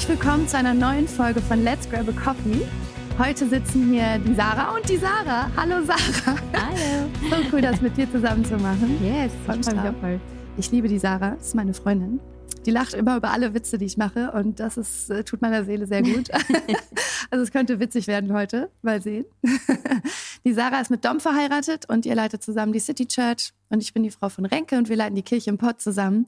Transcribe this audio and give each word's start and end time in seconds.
Herzlich 0.00 0.18
willkommen 0.18 0.48
zu 0.48 0.56
einer 0.56 0.72
neuen 0.72 1.06
Folge 1.06 1.42
von 1.42 1.62
Let's 1.62 1.86
Grab 1.86 2.08
a 2.08 2.12
Coffee. 2.12 2.66
Heute 3.18 3.46
sitzen 3.46 3.92
hier 3.92 4.16
die 4.16 4.32
Sarah 4.32 4.74
und 4.74 4.88
die 4.88 4.96
Sarah. 4.96 5.50
Hallo 5.54 5.84
Sarah. 5.84 6.38
Hallo. 6.54 7.10
So 7.28 7.36
cool, 7.52 7.60
das 7.60 7.82
mit 7.82 7.98
dir 7.98 8.10
zusammen 8.10 8.42
zu 8.42 8.56
machen. 8.56 8.98
Yes, 9.04 9.30
Freut 9.44 9.58
mich 9.58 9.66
ich 9.66 9.72
freue 9.72 9.74
mich 9.74 9.84
drauf. 9.84 9.94
auch 9.94 10.00
voll. 10.00 10.20
Ich 10.56 10.70
liebe 10.70 10.88
die 10.88 10.98
Sarah, 10.98 11.32
das 11.32 11.48
ist 11.48 11.54
meine 11.54 11.74
Freundin. 11.74 12.18
Die 12.64 12.70
lacht 12.70 12.94
immer 12.94 13.18
über 13.18 13.30
alle 13.30 13.52
Witze, 13.52 13.76
die 13.76 13.84
ich 13.84 13.98
mache 13.98 14.32
und 14.32 14.58
das 14.58 14.78
ist, 14.78 15.10
äh, 15.10 15.22
tut 15.22 15.42
meiner 15.42 15.64
Seele 15.64 15.86
sehr 15.86 16.02
gut. 16.02 16.30
also 17.30 17.44
es 17.44 17.52
könnte 17.52 17.78
witzig 17.78 18.06
werden 18.06 18.32
heute, 18.32 18.70
mal 18.80 19.02
sehen. 19.02 19.26
Die 20.44 20.52
Sarah 20.52 20.80
ist 20.80 20.90
mit 20.90 21.04
Dom 21.04 21.20
verheiratet 21.20 21.88
und 21.88 22.06
ihr 22.06 22.14
leitet 22.14 22.42
zusammen 22.42 22.72
die 22.72 22.80
City 22.80 23.06
Church 23.06 23.52
und 23.68 23.82
ich 23.82 23.92
bin 23.92 24.02
die 24.02 24.10
Frau 24.10 24.28
von 24.28 24.46
Renke 24.46 24.76
und 24.76 24.88
wir 24.88 24.96
leiten 24.96 25.14
die 25.14 25.22
Kirche 25.22 25.50
im 25.50 25.58
Pott 25.58 25.80
zusammen. 25.80 26.26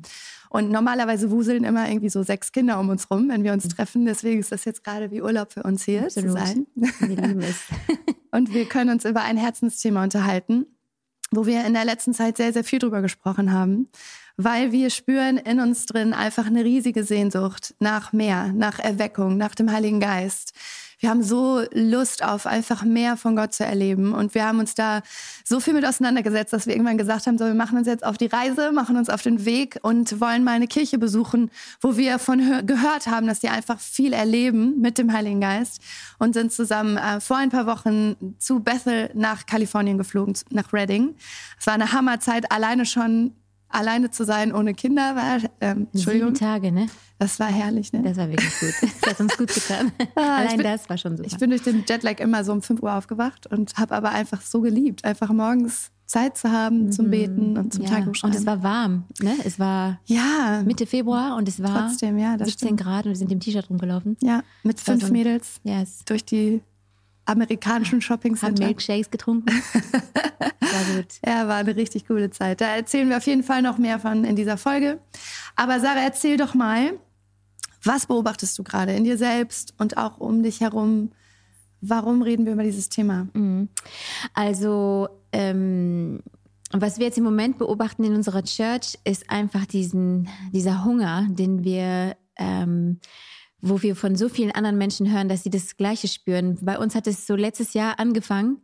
Und 0.51 0.71
normalerweise 0.71 1.31
wuseln 1.31 1.65
immer 1.65 1.89
irgendwie 1.89 2.11
so 2.11 2.23
sechs 2.23 2.53
Kinder 2.53 2.79
um 2.79 2.91
uns 2.91 3.11
rum, 3.11 3.31
wenn 3.31 3.43
wir 3.43 3.55
uns 3.55 3.67
treffen. 3.69 4.05
Deswegen 4.05 4.41
ist 4.41 4.53
das 4.53 4.67
jetzt 4.67 4.85
gerade 4.85 5.11
wie 5.11 5.22
Urlaub 5.22 5.53
für 5.53 5.63
uns 5.63 5.85
hier 5.85 6.05
Absolut. 6.05 6.31
zu 6.31 6.36
sein. 6.36 6.67
Wir 6.75 7.17
lieben 7.17 7.41
es. 7.41 7.57
Und 8.33 8.53
wir 8.53 8.67
können 8.67 8.91
uns 8.91 9.05
über 9.05 9.22
ein 9.22 9.36
Herzensthema 9.36 10.03
unterhalten, 10.03 10.67
wo 11.31 11.47
wir 11.47 11.64
in 11.64 11.75
der 11.75 11.85
letzten 11.85 12.14
Zeit 12.14 12.39
sehr, 12.39 12.53
sehr 12.53 12.64
viel 12.64 12.79
drüber 12.79 13.03
gesprochen 13.03 13.53
haben, 13.53 13.89
weil 14.36 14.72
wir 14.72 14.91
spüren 14.91 15.36
in 15.36 15.61
uns 15.61 15.85
drin 15.86 16.14
einfach 16.14 16.47
eine 16.47 16.64
riesige 16.64 17.05
Sehnsucht 17.05 17.75
nach 17.79 18.13
mehr, 18.13 18.53
nach 18.55 18.79
Erweckung, 18.79 19.36
nach 19.36 19.55
dem 19.55 19.71
Heiligen 19.71 20.00
Geist. 20.00 20.53
Wir 21.03 21.11
haben 21.11 21.25
so 21.25 21.63
Lust 21.73 22.23
auf 22.23 22.47
einfach 22.47 22.85
mehr 22.85 23.17
von 23.17 23.35
Gott 23.35 23.53
zu 23.53 23.65
erleben 23.65 24.15
und 24.15 24.37
wir 24.37 24.47
haben 24.47 24.61
uns 24.61 24.77
da 24.77 25.03
so 25.45 25.59
viel 25.59 25.75
mit 25.75 25.85
auseinandergesetzt, 25.85 26.53
dass 26.53 26.69
wir 26.69 26.75
irgendwann 26.75 26.97
gesagt 26.97 27.27
haben, 27.27 27.39
so 27.39 27.45
wir 27.45 27.55
machen 27.55 27.77
uns 27.77 27.89
jetzt 27.89 28.07
auf 28.07 28.19
die 28.19 28.27
Reise, 28.27 28.71
machen 28.71 28.97
uns 28.97 29.11
auf 29.11 29.21
den 29.21 29.45
Weg 29.45 29.81
und 29.83 30.21
wollen 30.21 30.45
mal 30.45 30.53
eine 30.53 30.69
Kirche 30.69 30.99
besuchen, 30.99 31.51
wo 31.81 31.97
wir 31.97 32.20
von 32.20 32.41
hö- 32.41 32.62
gehört 32.62 33.09
haben, 33.09 33.27
dass 33.27 33.41
die 33.41 33.48
einfach 33.48 33.81
viel 33.81 34.12
erleben 34.12 34.81
mit 34.81 34.97
dem 34.97 35.12
Heiligen 35.12 35.41
Geist 35.41 35.83
und 36.20 36.34
sind 36.34 36.53
zusammen 36.53 36.97
äh, 36.97 37.20
vor 37.20 37.37
ein 37.37 37.50
paar 37.50 37.66
Wochen 37.66 38.37
zu 38.39 38.61
Bethel 38.61 39.11
nach 39.14 39.47
Kalifornien 39.47 39.98
geflogen, 39.98 40.34
nach 40.50 40.72
Redding. 40.72 41.16
Es 41.59 41.66
war 41.66 41.75
eine 41.75 41.91
Hammerzeit, 41.91 42.53
alleine 42.53 42.87
schon 42.87 43.33
alleine 43.73 44.11
zu 44.11 44.25
sein 44.25 44.53
ohne 44.53 44.75
Kinder 44.75 45.17
war, 45.17 45.39
ähm, 45.61 45.87
Entschuldigung, 45.92 46.34
Sieben 46.34 46.39
Tage, 46.47 46.73
ne? 46.73 46.87
das 47.19 47.39
war 47.41 47.47
herrlich, 47.48 47.92
ne? 47.92 48.03
Das 48.03 48.17
war 48.17 48.28
wirklich 48.28 48.59
gut. 48.61 48.75
Das 49.01 49.11
hat 49.11 49.20
uns 49.20 49.37
gut 49.37 49.53
getan. 49.55 49.92
Ah, 50.15 50.37
Allein 50.39 50.56
bin- 50.59 50.65
das 50.65 50.89
war 50.89 50.98
schon 50.98 51.17
super. 51.17 51.28
Ich 51.31 51.39
bin 51.39 51.51
durch 51.51 51.62
den 51.62 51.84
Jetlag 51.89 52.19
immer 52.20 52.45
so 52.45 52.53
um 52.53 52.62
5 52.62 52.83
Uhr 52.83 52.95
aufgewacht 52.95 53.47
und 53.47 53.75
habe 53.77 53.95
aber 53.95 54.11
einfach 54.11 54.41
so 54.43 54.61
geliebt, 54.61 55.05
einfach 55.05 55.31
morgens 55.31 55.91
Zeit 56.06 56.37
zu 56.37 56.50
haben 56.53 56.93
zum 56.93 57.09
Beten 57.11 57.56
und 57.56 57.73
zum 57.73 57.83
Mhm. 57.84 57.89
ja. 57.89 57.95
Tagebuch 57.95 58.23
Und 58.25 58.34
es 58.34 58.45
war 58.45 58.62
warm, 58.62 59.05
ne? 59.23 59.34
Es 59.45 59.59
war 59.59 59.98
ja, 60.05 60.62
Mitte 60.67 60.84
Februar 60.87 61.37
und 61.37 61.48
es 61.48 61.62
war 61.62 61.89
Trotzdem, 61.89 62.19
ja, 62.19 62.37
das 62.37 62.48
17 62.48 62.67
stimmt. 62.69 62.81
Grad 62.83 63.05
und 63.06 63.11
wir 63.12 63.17
sind 63.17 63.33
im 63.33 63.41
T-Shirt 63.41 63.70
rumgelaufen. 63.70 64.17
ja, 64.20 64.43
mit 64.62 64.78
fünf 64.81 65.00
so 65.00 65.06
ein- 65.06 65.12
Mädels 65.12 65.61
Yes. 65.65 66.05
durch 66.05 66.25
die 66.25 66.61
amerikanischen 67.25 68.01
Shopping 68.01 68.33
Haben 68.33 68.56
Center. 68.56 68.67
Milkshakes 68.67 69.11
getrunken. 69.11 69.47
war 70.61 70.97
gut. 70.97 71.15
Ja, 71.25 71.48
war 71.48 71.56
eine 71.56 71.77
richtig 71.77 72.06
coole 72.06 72.31
Zeit. 72.31 72.61
Da 72.61 72.77
erzählen 72.77 73.09
wir 73.09 73.17
auf 73.17 73.27
jeden 73.27 73.42
Fall 73.42 73.62
noch 73.62 73.78
mehr 73.78 73.98
von 73.98 74.25
in 74.25 74.37
dieser 74.37 74.56
Folge. 74.56 75.01
Aber 75.56 75.81
Sarah, 75.81 76.00
erzähl 76.00 76.37
doch 76.37 76.55
mal, 76.55 76.98
was 77.84 78.06
beobachtest 78.06 78.59
du 78.59 78.62
gerade 78.62 78.93
in 78.93 79.05
dir 79.05 79.19
selbst 79.19 79.75
und 79.78 79.97
auch 79.97 80.19
um 80.19 80.43
dich 80.43 80.61
herum? 80.61 81.11
Warum 81.81 82.23
reden 82.23 82.47
wir 82.47 82.53
über 82.53 82.62
dieses 82.62 82.89
Thema? 82.89 83.28
Also, 84.34 85.09
ähm, 85.33 86.23
was 86.70 86.98
wir 86.98 87.06
jetzt 87.06 87.19
im 87.19 87.25
Moment 87.25 87.59
beobachten 87.59 88.05
in 88.05 88.15
unserer 88.15 88.45
Church, 88.45 88.98
ist 89.05 89.28
einfach 89.31 89.67
diesen, 89.67 90.28
dieser 90.53 90.84
Hunger, 90.84 91.27
den 91.28 91.65
wir, 91.65 92.17
ähm, 92.37 93.00
wo 93.62 93.80
wir 93.80 93.96
von 93.96 94.16
so 94.16 94.28
vielen 94.28 94.50
anderen 94.50 94.77
Menschen 94.77 95.10
hören, 95.10 95.28
dass 95.28 95.44
sie 95.44 95.50
das 95.50 95.77
Gleiche 95.77 96.08
spüren. 96.08 96.58
Bei 96.60 96.78
uns 96.78 96.94
hat 96.94 97.06
es 97.06 97.27
so 97.27 97.36
letztes 97.36 97.72
Jahr 97.72 97.98
angefangen, 97.98 98.59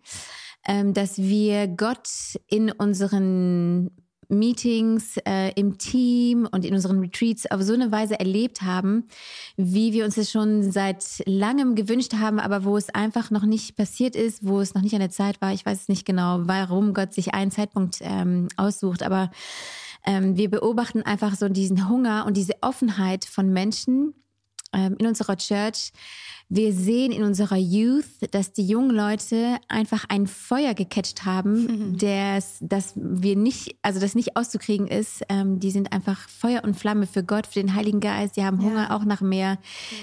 ähm, 0.67 0.93
dass 0.93 1.17
wir 1.19 1.69
Gott 1.69 2.09
in 2.49 2.71
unseren 2.73 3.91
Meetings 4.29 5.17
äh, 5.25 5.53
im 5.55 5.79
Team 5.79 6.47
und 6.51 6.65
in 6.65 6.75
unseren 6.75 6.99
Retreats 7.01 7.51
auf 7.51 7.63
so 7.63 7.73
eine 7.73 7.91
Weise 7.91 8.21
erlebt 8.21 8.61
haben, 8.61 9.09
wie 9.57 9.93
wir 9.95 10.05
uns 10.05 10.17
das 10.17 10.31
schon 10.31 10.71
seit 10.71 11.23
langem 11.25 11.75
gewünscht 11.75 12.13
haben, 12.15 12.39
aber 12.39 12.65
wo 12.65 12.77
es 12.77 12.91
einfach 12.91 13.31
noch 13.31 13.45
nicht 13.45 13.77
passiert 13.77 14.15
ist, 14.15 14.47
wo 14.47 14.61
es 14.61 14.75
noch 14.75 14.83
nicht 14.83 14.95
an 14.95 15.01
der 15.01 15.11
Zeit 15.11 15.41
war. 15.41 15.55
Ich 15.55 15.65
weiß 15.65 15.83
es 15.83 15.89
nicht 15.89 16.05
genau, 16.05 16.41
warum 16.43 16.93
Gott 16.93 17.15
sich 17.15 17.33
einen 17.33 17.51
Zeitpunkt 17.51 18.01
ähm, 18.03 18.49
aussucht, 18.57 19.03
aber 19.03 19.31
ähm, 20.05 20.37
wir 20.37 20.51
beobachten 20.51 21.03
einfach 21.03 21.35
so 21.35 21.49
diesen 21.49 21.89
Hunger 21.89 22.27
und 22.27 22.37
diese 22.37 22.55
Offenheit 22.61 23.25
von 23.25 23.51
Menschen 23.51 24.13
in 24.75 25.07
unserer 25.07 25.37
Church. 25.37 25.93
Wir 26.51 26.73
sehen 26.73 27.13
in 27.13 27.25
unserer 27.25 27.57
Youth, 27.57 28.07
dass 28.31 28.53
die 28.53 28.67
jungen 28.67 28.91
Leute 28.91 29.59
einfach 29.69 30.07
ein 30.09 30.27
Feuer 30.27 30.73
gecatcht 30.73 31.27
haben, 31.27 31.99
das, 31.99 32.57
das 32.63 32.95
wir 32.97 33.37
nicht, 33.37 33.77
also 33.83 34.01
das 34.01 34.15
nicht 34.15 34.37
auszukriegen 34.37 34.87
ist. 34.87 35.23
Ähm, 35.29 35.61
die 35.61 35.71
sind 35.71 35.93
einfach 35.93 36.29
Feuer 36.29 36.65
und 36.65 36.75
Flamme 36.75 37.07
für 37.07 37.23
Gott, 37.23 37.47
für 37.47 37.61
den 37.61 37.75
Heiligen 37.75 38.01
Geist. 38.01 38.37
Die 38.37 38.45
haben 38.45 38.63
Hunger 38.63 38.95
auch 38.95 39.05
nach 39.05 39.21
mehr. 39.21 39.59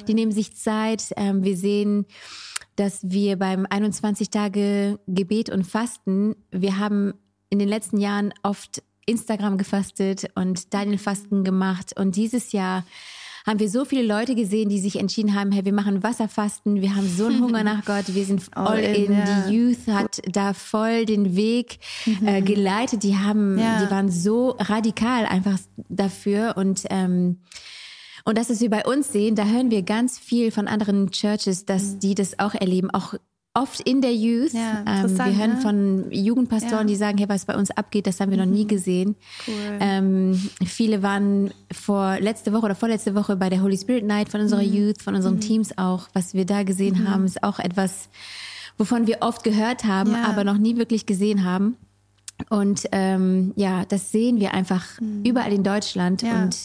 Die 0.07 0.13
nehmen 0.13 0.31
sich 0.31 0.55
Zeit. 0.55 1.05
Ähm, 1.15 1.43
wir 1.43 1.57
sehen, 1.57 2.05
dass 2.75 2.99
wir 3.03 3.37
beim 3.37 3.65
21 3.67 4.29
Tage 4.29 4.99
Gebet 5.07 5.49
und 5.49 5.65
Fasten, 5.65 6.35
wir 6.51 6.77
haben 6.77 7.13
in 7.49 7.57
den 7.57 7.69
letzten 7.69 7.97
Jahren 7.97 8.33
oft 8.43 8.83
Instagram 9.07 9.57
gefastet 9.57 10.27
und 10.35 10.73
Daniel 10.73 10.97
Fasten 10.97 11.43
gemacht 11.43 11.97
und 11.97 12.15
dieses 12.15 12.51
Jahr 12.51 12.83
haben 13.45 13.59
wir 13.59 13.69
so 13.69 13.85
viele 13.85 14.01
Leute 14.03 14.33
gesehen, 14.35 14.69
die 14.69 14.79
sich 14.79 14.97
entschieden 14.99 15.35
haben, 15.35 15.51
hey, 15.51 15.63
wir 15.65 15.73
machen 15.73 16.01
Wasserfasten, 16.01 16.81
wir 16.81 16.95
haben 16.95 17.07
so 17.07 17.27
einen 17.27 17.41
Hunger 17.41 17.63
nach 17.63 17.85
Gott, 17.85 18.05
wir 18.15 18.25
sind 18.25 18.41
all, 18.55 18.79
in, 18.79 19.13
ja. 19.13 19.45
Die 19.47 19.55
Youth 19.55 19.87
hat 19.87 20.19
da 20.31 20.53
voll 20.53 21.05
den 21.05 21.35
Weg 21.35 21.77
äh, 22.25 22.41
geleitet. 22.41 23.03
Die 23.03 23.15
haben, 23.17 23.57
Ja. 23.59 23.83
die 23.85 23.91
waren 23.91 24.09
so 24.09 24.55
radikal 24.59 25.25
einfach 25.25 25.59
dafür 25.89 26.55
und 26.57 26.83
ähm, 26.89 27.39
und 28.27 28.39
das, 28.39 28.49
was 28.49 28.59
wir 28.59 28.71
bei 28.71 28.83
uns 28.83 29.11
sehen, 29.11 29.35
da 29.35 29.45
hören 29.45 29.69
wir 29.69 29.83
ganz 29.83 30.17
viel 30.17 30.49
von 30.49 30.67
anderen 30.67 31.11
Churches, 31.11 31.65
dass 31.65 31.99
die 31.99 32.15
das 32.15 32.39
auch 32.39 32.55
erleben, 32.55 32.89
auch 32.89 33.13
oft 33.55 33.79
in 33.81 34.01
der 34.01 34.13
Youth. 34.13 34.53
Ja, 34.53 34.83
ähm, 34.85 35.17
wir 35.17 35.37
hören 35.37 35.53
ne? 35.55 35.61
von 35.61 36.11
Jugendpastoren, 36.11 36.77
Ja. 36.79 36.83
Mhm. 36.83 36.87
die 36.87 36.95
sagen, 36.95 37.17
hey, 37.17 37.27
was 37.29 37.45
bei 37.45 37.55
uns 37.55 37.71
abgeht, 37.71 38.05
das 38.05 38.19
haben 38.19 38.29
wir 38.29 38.37
noch 38.37 38.45
nie 38.45 38.67
gesehen. 38.67 39.15
Cool. 39.47 39.53
Ähm, 39.79 40.49
viele 40.65 41.01
waren 41.01 41.51
vor 41.71 42.19
letzte 42.19 42.53
Woche 42.53 42.65
oder 42.65 42.75
vorletzte 42.75 43.15
Woche 43.15 43.35
bei 43.35 43.49
der 43.49 43.61
Holy 43.63 43.77
Spirit 43.77 44.05
Night 44.05 44.29
von 44.29 44.39
Mhm. 44.41 44.43
unserer 44.45 44.61
Youth, 44.61 45.01
von 45.01 45.15
unseren 45.15 45.39
Teams 45.39 45.77
auch. 45.77 46.07
Was 46.13 46.33
wir 46.33 46.45
da 46.45 46.63
gesehen 46.63 47.09
haben, 47.09 47.25
ist 47.25 47.41
auch 47.43 47.59
etwas, 47.59 48.09
wovon 48.77 49.07
wir 49.07 49.17
oft 49.21 49.43
gehört 49.43 49.85
haben, 49.85 50.11
Ja. 50.11 50.25
aber 50.25 50.43
noch 50.43 50.57
nie 50.57 50.77
wirklich 50.77 51.05
gesehen 51.05 51.43
haben. 51.45 51.77
Und 52.49 52.87
ähm, 52.91 53.53
ja, 53.55 53.85
das 53.85 54.11
sehen 54.11 54.39
wir 54.39 54.53
einfach 54.53 54.85
überall 55.23 55.53
in 55.53 55.63
Deutschland. 55.63 56.21
Mhm. 56.21 56.27
Ja. 56.29 56.43
Und 56.43 56.57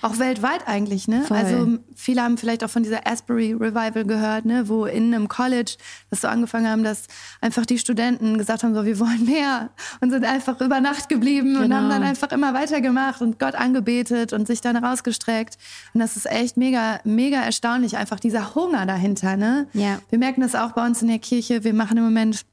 Auch 0.00 0.18
weltweit 0.18 0.66
eigentlich, 0.66 1.08
ne? 1.08 1.22
Voll. 1.22 1.36
Also 1.36 1.78
viele 1.94 2.22
haben 2.22 2.38
vielleicht 2.38 2.62
auch 2.62 2.70
von 2.70 2.84
dieser 2.84 3.06
Asbury 3.06 3.52
Revival 3.52 4.04
gehört, 4.04 4.44
ne? 4.44 4.68
Wo 4.68 4.86
in 4.86 5.12
einem 5.12 5.28
College 5.28 5.76
das 6.10 6.20
so 6.20 6.28
angefangen 6.28 6.68
haben, 6.68 6.84
dass 6.84 7.08
einfach 7.40 7.66
die 7.66 7.78
Studenten 7.78 8.38
gesagt 8.38 8.62
haben, 8.62 8.74
so 8.74 8.84
wir 8.84 8.98
wollen 9.00 9.24
mehr 9.26 9.70
und 10.00 10.10
sind 10.10 10.24
einfach 10.24 10.60
über 10.60 10.80
Nacht 10.80 11.08
geblieben 11.08 11.56
und 11.56 11.62
Genau. 11.62 11.76
haben 11.76 11.90
dann 11.90 12.02
einfach 12.04 12.30
immer 12.30 12.54
weitergemacht 12.54 13.20
und 13.20 13.38
Gott 13.40 13.56
angebetet 13.56 14.32
und 14.32 14.46
sich 14.46 14.60
dann 14.60 14.76
rausgestreckt. 14.76 15.58
Und 15.92 16.00
das 16.00 16.16
ist 16.16 16.26
echt 16.30 16.56
mega, 16.56 17.00
mega 17.04 17.38
erstaunlich, 17.42 17.96
einfach 17.96 18.20
dieser 18.20 18.54
Hunger 18.54 18.86
dahinter, 18.86 19.36
ne? 19.36 19.66
Ja. 19.72 19.98
Wir 20.08 20.18
merken 20.20 20.40
das 20.40 20.54
auch 20.54 20.72
bei 20.72 20.86
uns 20.86 21.02
in 21.02 21.08
der 21.08 21.18
Kirche. 21.18 21.64
Wir 21.64 21.74
machen 21.74 21.98
im 21.98 22.04
Moment 22.04 22.46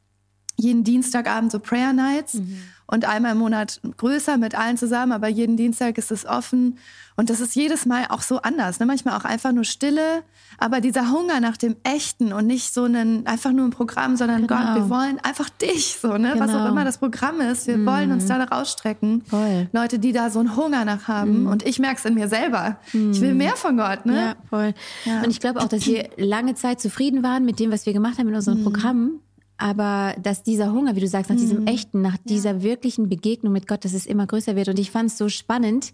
jeden 0.55 0.83
Dienstagabend 0.83 1.51
so 1.51 1.59
Prayer 1.59 1.93
Nights 1.93 2.39
und 2.85 3.05
einmal 3.05 3.31
im 3.31 3.39
Monat 3.39 3.81
größer 3.97 4.37
mit 4.37 4.55
allen 4.55 4.77
zusammen, 4.77 5.11
aber 5.11 5.27
jeden 5.27 5.57
Dienstag 5.57 5.97
ist 5.97 6.11
es 6.11 6.25
offen 6.25 6.77
und 7.15 7.29
das 7.29 7.39
ist 7.39 7.55
jedes 7.55 7.85
Mal 7.85 8.05
auch 8.09 8.21
so 8.21 8.41
anders. 8.41 8.79
Ne? 8.79 8.85
Manchmal 8.85 9.15
auch 9.17 9.23
einfach 9.23 9.51
nur 9.51 9.63
Stille, 9.63 10.23
aber 10.57 10.81
dieser 10.81 11.11
Hunger 11.11 11.39
nach 11.39 11.57
dem 11.57 11.75
Echten 11.83 12.33
und 12.33 12.45
nicht 12.47 12.73
so 12.73 12.85
ein, 12.85 13.25
einfach 13.27 13.51
nur 13.51 13.65
ein 13.65 13.71
Programm, 13.71 14.15
sondern 14.15 14.47
Genau. 14.47 14.59
Gott, 14.59 14.75
wir 14.75 14.89
wollen 14.89 15.19
einfach 15.23 15.49
dich, 15.49 15.97
so, 16.01 16.17
ne? 16.17 16.33
was 16.37 16.49
auch 16.49 16.53
Genau. 16.57 16.67
immer 16.69 16.83
das 16.85 16.97
Programm 16.97 17.39
ist. 17.41 17.67
Wir 17.67 17.83
wollen 17.85 18.11
uns 18.11 18.25
da 18.27 18.43
rausstrecken. 18.43 19.23
Voll. 19.25 19.69
Leute, 19.71 19.99
die 19.99 20.11
da 20.11 20.29
so 20.29 20.39
einen 20.39 20.55
Hunger 20.55 20.85
nach 20.85 21.07
haben 21.07 21.47
und 21.47 21.65
ich 21.65 21.79
merke 21.79 21.97
es 21.99 22.05
in 22.05 22.15
mir 22.15 22.27
selber. 22.27 22.77
Ich 22.93 23.21
will 23.21 23.33
mehr 23.33 23.55
von 23.55 23.77
Gott. 23.77 24.05
Ne? 24.05 24.15
Ja, 24.15 24.35
voll. 24.49 24.73
Ja. 25.05 25.21
Und 25.21 25.29
ich 25.29 25.39
glaube 25.39 25.61
auch, 25.61 25.67
dass 25.67 25.85
wir 25.85 26.09
lange 26.17 26.55
Zeit 26.55 26.81
zufrieden 26.81 27.23
waren 27.23 27.45
mit 27.45 27.59
dem, 27.59 27.71
was 27.71 27.85
wir 27.85 27.93
gemacht 27.93 28.17
haben 28.17 28.27
in 28.27 28.35
unseren 28.35 28.63
Programmen. 28.63 29.19
Aber 29.57 30.15
dass 30.21 30.43
dieser 30.43 30.71
Hunger, 30.73 30.95
wie 30.95 30.99
du 30.99 31.07
sagst, 31.07 31.29
nach 31.29 31.37
diesem 31.37 31.67
echten, 31.67 32.01
nach 32.01 32.17
dieser 32.25 32.63
wirklichen 32.63 33.07
Begegnung 33.09 33.53
mit 33.53 33.67
Gott, 33.67 33.85
dass 33.85 33.93
es 33.93 34.05
immer 34.05 34.25
größer 34.27 34.55
wird. 34.55 34.67
Und 34.67 34.79
ich 34.79 34.91
fand 34.91 35.11
es 35.11 35.17
so 35.17 35.29
spannend, 35.29 35.93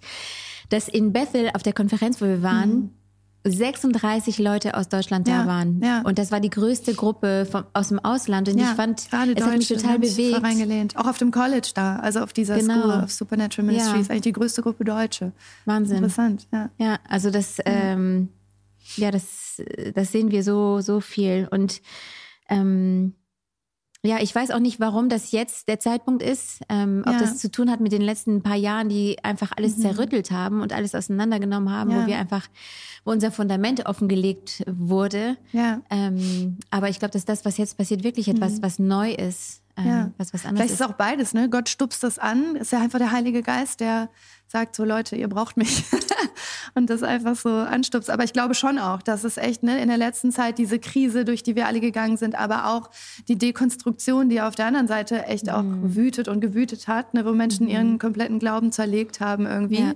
dass 0.69 0.87
in 0.87 1.11
Bethel 1.13 1.49
auf 1.53 1.61
der 1.63 1.73
Konferenz, 1.73 2.21
wo 2.21 2.25
wir 2.25 2.41
waren, 2.41 2.91
36 3.45 4.37
Leute 4.39 4.75
aus 4.75 4.89
Deutschland 4.89 5.27
Ja, 5.27 5.43
da 5.43 5.47
waren. 5.47 5.81
ja. 5.81 6.01
Und 6.01 6.19
das 6.19 6.31
war 6.31 6.39
die 6.39 6.49
größte 6.49 6.93
Gruppe 6.93 7.47
vom, 7.49 7.63
aus 7.73 7.87
dem 7.89 7.99
Ausland. 7.99 8.49
Und 8.49 8.57
ich 8.59 8.65
fand, 8.65 9.09
gerade 9.09 9.33
es 9.33 9.43
hat 9.43 9.57
mich 9.57 9.67
Deutsche 9.67 9.81
total 9.81 9.99
bewegt. 9.99 10.43
reingelehnt. 10.43 10.97
Auch 10.97 11.07
auf 11.07 11.17
dem 11.17 11.31
College 11.31 11.71
da, 11.73 11.97
also 11.97 12.19
auf 12.21 12.33
dieser 12.33 12.57
Genau. 12.59 12.79
School 12.81 13.03
of 13.03 13.11
Supernatural 13.11 13.65
Ministries, 13.65 14.07
Ja. 14.07 14.11
eigentlich 14.11 14.21
die 14.23 14.33
größte 14.33 14.61
Gruppe 14.61 14.83
Deutsche. 14.83 15.31
Wahnsinn. 15.65 15.97
Interessant, 15.97 16.47
ja. 16.51 16.69
Ja, 16.77 16.99
also 17.07 17.29
das, 17.29 17.57
ähm, 17.65 18.29
ja, 18.97 19.09
das, 19.11 19.61
das 19.95 20.11
sehen 20.11 20.31
wir 20.31 20.43
so, 20.43 20.81
so 20.81 20.99
viel. 20.99 21.47
Und 21.49 21.81
ähm, 22.49 23.13
ja, 24.05 24.19
ich 24.21 24.33
weiß 24.33 24.51
auch 24.51 24.59
nicht, 24.59 24.79
warum 24.79 25.09
das 25.09 25.31
jetzt 25.31 25.67
der 25.67 25.79
Zeitpunkt 25.79 26.23
ist. 26.23 26.61
Ähm, 26.69 27.03
ob 27.05 27.13
Ja. 27.13 27.19
das 27.19 27.37
zu 27.37 27.51
tun 27.51 27.69
hat 27.69 27.81
mit 27.81 27.91
den 27.91 28.01
letzten 28.01 28.41
paar 28.41 28.55
Jahren, 28.55 28.87
die 28.89 29.17
einfach 29.23 29.51
alles 29.57 29.77
Mhm. 29.77 29.81
zerrüttelt 29.81 30.31
haben 30.31 30.61
und 30.61 30.71
alles 30.73 30.95
auseinandergenommen 30.95 31.69
haben, 31.71 31.91
Ja. 31.91 32.03
wo 32.03 32.07
wir 32.07 32.17
einfach, 32.17 32.47
wo 33.03 33.11
unser 33.11 33.31
Fundament 33.31 33.85
offengelegt 33.87 34.63
wurde. 34.67 35.35
Ja. 35.51 35.81
Ähm, 35.89 36.57
aber 36.71 36.89
ich 36.89 36.99
glaube, 36.99 37.11
dass 37.11 37.25
das, 37.25 37.43
was 37.43 37.57
jetzt 37.57 37.77
passiert, 37.77 38.03
wirklich 38.03 38.27
etwas, 38.29 38.61
was 38.61 38.79
neu 38.79 39.11
ist, 39.11 39.61
ähm, 39.77 39.83
Mhm. 39.83 39.89
Ja. 39.89 40.11
was 40.17 40.33
was 40.33 40.45
anderes 40.45 40.57
Vielleicht 40.67 40.73
ist 40.73 40.81
es 40.81 40.87
auch 40.87 40.93
beides, 40.97 41.33
ne? 41.33 41.49
Gott 41.49 41.69
stupst 41.69 42.03
das 42.03 42.19
an. 42.19 42.55
Ist 42.55 42.71
ja 42.71 42.79
einfach 42.81 42.99
der 42.99 43.11
Heilige 43.11 43.41
Geist, 43.41 43.79
der 43.79 44.09
sagt 44.47 44.75
so, 44.75 44.83
Leute, 44.83 45.15
ihr 45.15 45.27
braucht 45.29 45.57
mich. 45.57 45.83
und 46.75 46.89
das 46.89 47.03
einfach 47.03 47.35
so 47.35 47.49
anstupst. 47.49 48.09
Aber 48.09 48.23
ich 48.23 48.33
glaube 48.33 48.55
schon 48.55 48.79
auch, 48.79 49.01
dass 49.01 49.23
es 49.23 49.37
echt, 49.37 49.61
ne, 49.63 49.79
in 49.81 49.87
der 49.89 49.97
letzten 49.97 50.31
Zeit 50.31 50.57
diese 50.57 50.79
Krise, 50.79 51.23
durch 51.23 51.43
die 51.43 51.55
wir 51.55 51.67
alle 51.67 51.79
gegangen 51.79 52.17
sind, 52.17 52.35
aber 52.35 52.65
auch 52.73 52.89
die 53.27 53.37
Dekonstruktion, 53.37 54.27
die 54.29 54.41
auf 54.41 54.55
der 54.55 54.65
anderen 54.65 54.87
Seite 54.87 55.25
echt 55.25 55.49
auch 55.51 55.61
Mhm. 55.61 55.95
wütet 55.95 56.27
und 56.27 56.41
gewütet 56.41 56.87
hat, 56.87 57.13
ne, 57.13 57.25
wo 57.25 57.31
Menschen 57.33 57.67
ihren 57.67 57.99
kompletten 57.99 58.39
Glauben 58.39 58.71
zerlegt 58.71 59.19
haben 59.21 59.45
irgendwie. 59.45 59.81
Ja. 59.81 59.93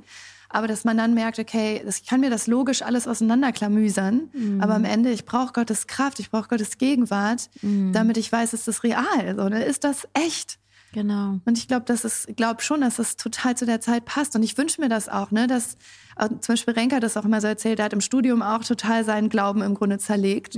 Aber 0.54 0.68
dass 0.68 0.84
man 0.86 0.96
dann 0.98 1.14
merkt, 1.14 1.40
okay, 1.40 1.82
das, 1.84 1.98
ich 1.98 2.06
kann 2.08 2.22
mir 2.22 2.30
das 2.30 2.48
logisch 2.48 2.82
alles 2.84 3.08
auseinanderklamüsern, 3.08 4.30
Mhm. 4.34 4.62
aber 4.62 4.76
am 4.76 4.86
Ende, 4.86 5.10
ich 5.12 5.26
brauche 5.26 5.52
Gottes 5.54 5.88
Kraft, 5.88 6.20
ich 6.20 6.30
brauche 6.32 6.48
Gottes 6.48 6.78
Gegenwart, 6.78 7.50
Mhm. 7.62 7.92
damit 7.92 8.18
ich 8.18 8.32
weiß, 8.32 8.54
ist 8.54 8.68
das 8.68 8.84
real? 8.84 9.34
Ne? 9.50 9.64
Ist 9.64 9.84
das 9.84 10.08
echt? 10.14 10.60
Genau. 10.94 11.40
Und 11.46 11.58
ich 11.58 11.68
glaube, 11.68 11.86
dass 11.86 12.04
es, 12.04 12.28
glaube 12.36 12.62
schon, 12.62 12.82
dass 12.82 13.00
es 13.00 13.18
total 13.18 13.58
zu 13.58 13.66
der 13.66 13.82
Zeit 13.82 14.06
passt. 14.06 14.36
Und 14.36 14.44
ich 14.44 14.58
wünsche 14.58 14.80
mir 14.80 14.90
das 14.90 15.10
auch, 15.10 15.32
ne, 15.32 15.48
dass 15.48 15.76
äh, 16.18 16.30
zum 16.40 16.54
Beispiel 16.54 16.76
Renker 16.76 17.00
das 17.00 17.18
auch 17.18 17.26
immer 17.26 17.42
so 17.42 17.48
erzählt, 17.48 17.80
er 17.80 17.86
hat 17.86 17.94
im 17.94 18.02
Studium 18.02 18.44
auch 18.44 18.64
total 18.64 19.04
seinen 19.04 19.30
Glauben 19.30 19.64
im 19.64 19.74
Grunde 19.74 19.98
zerlegt. 19.98 20.56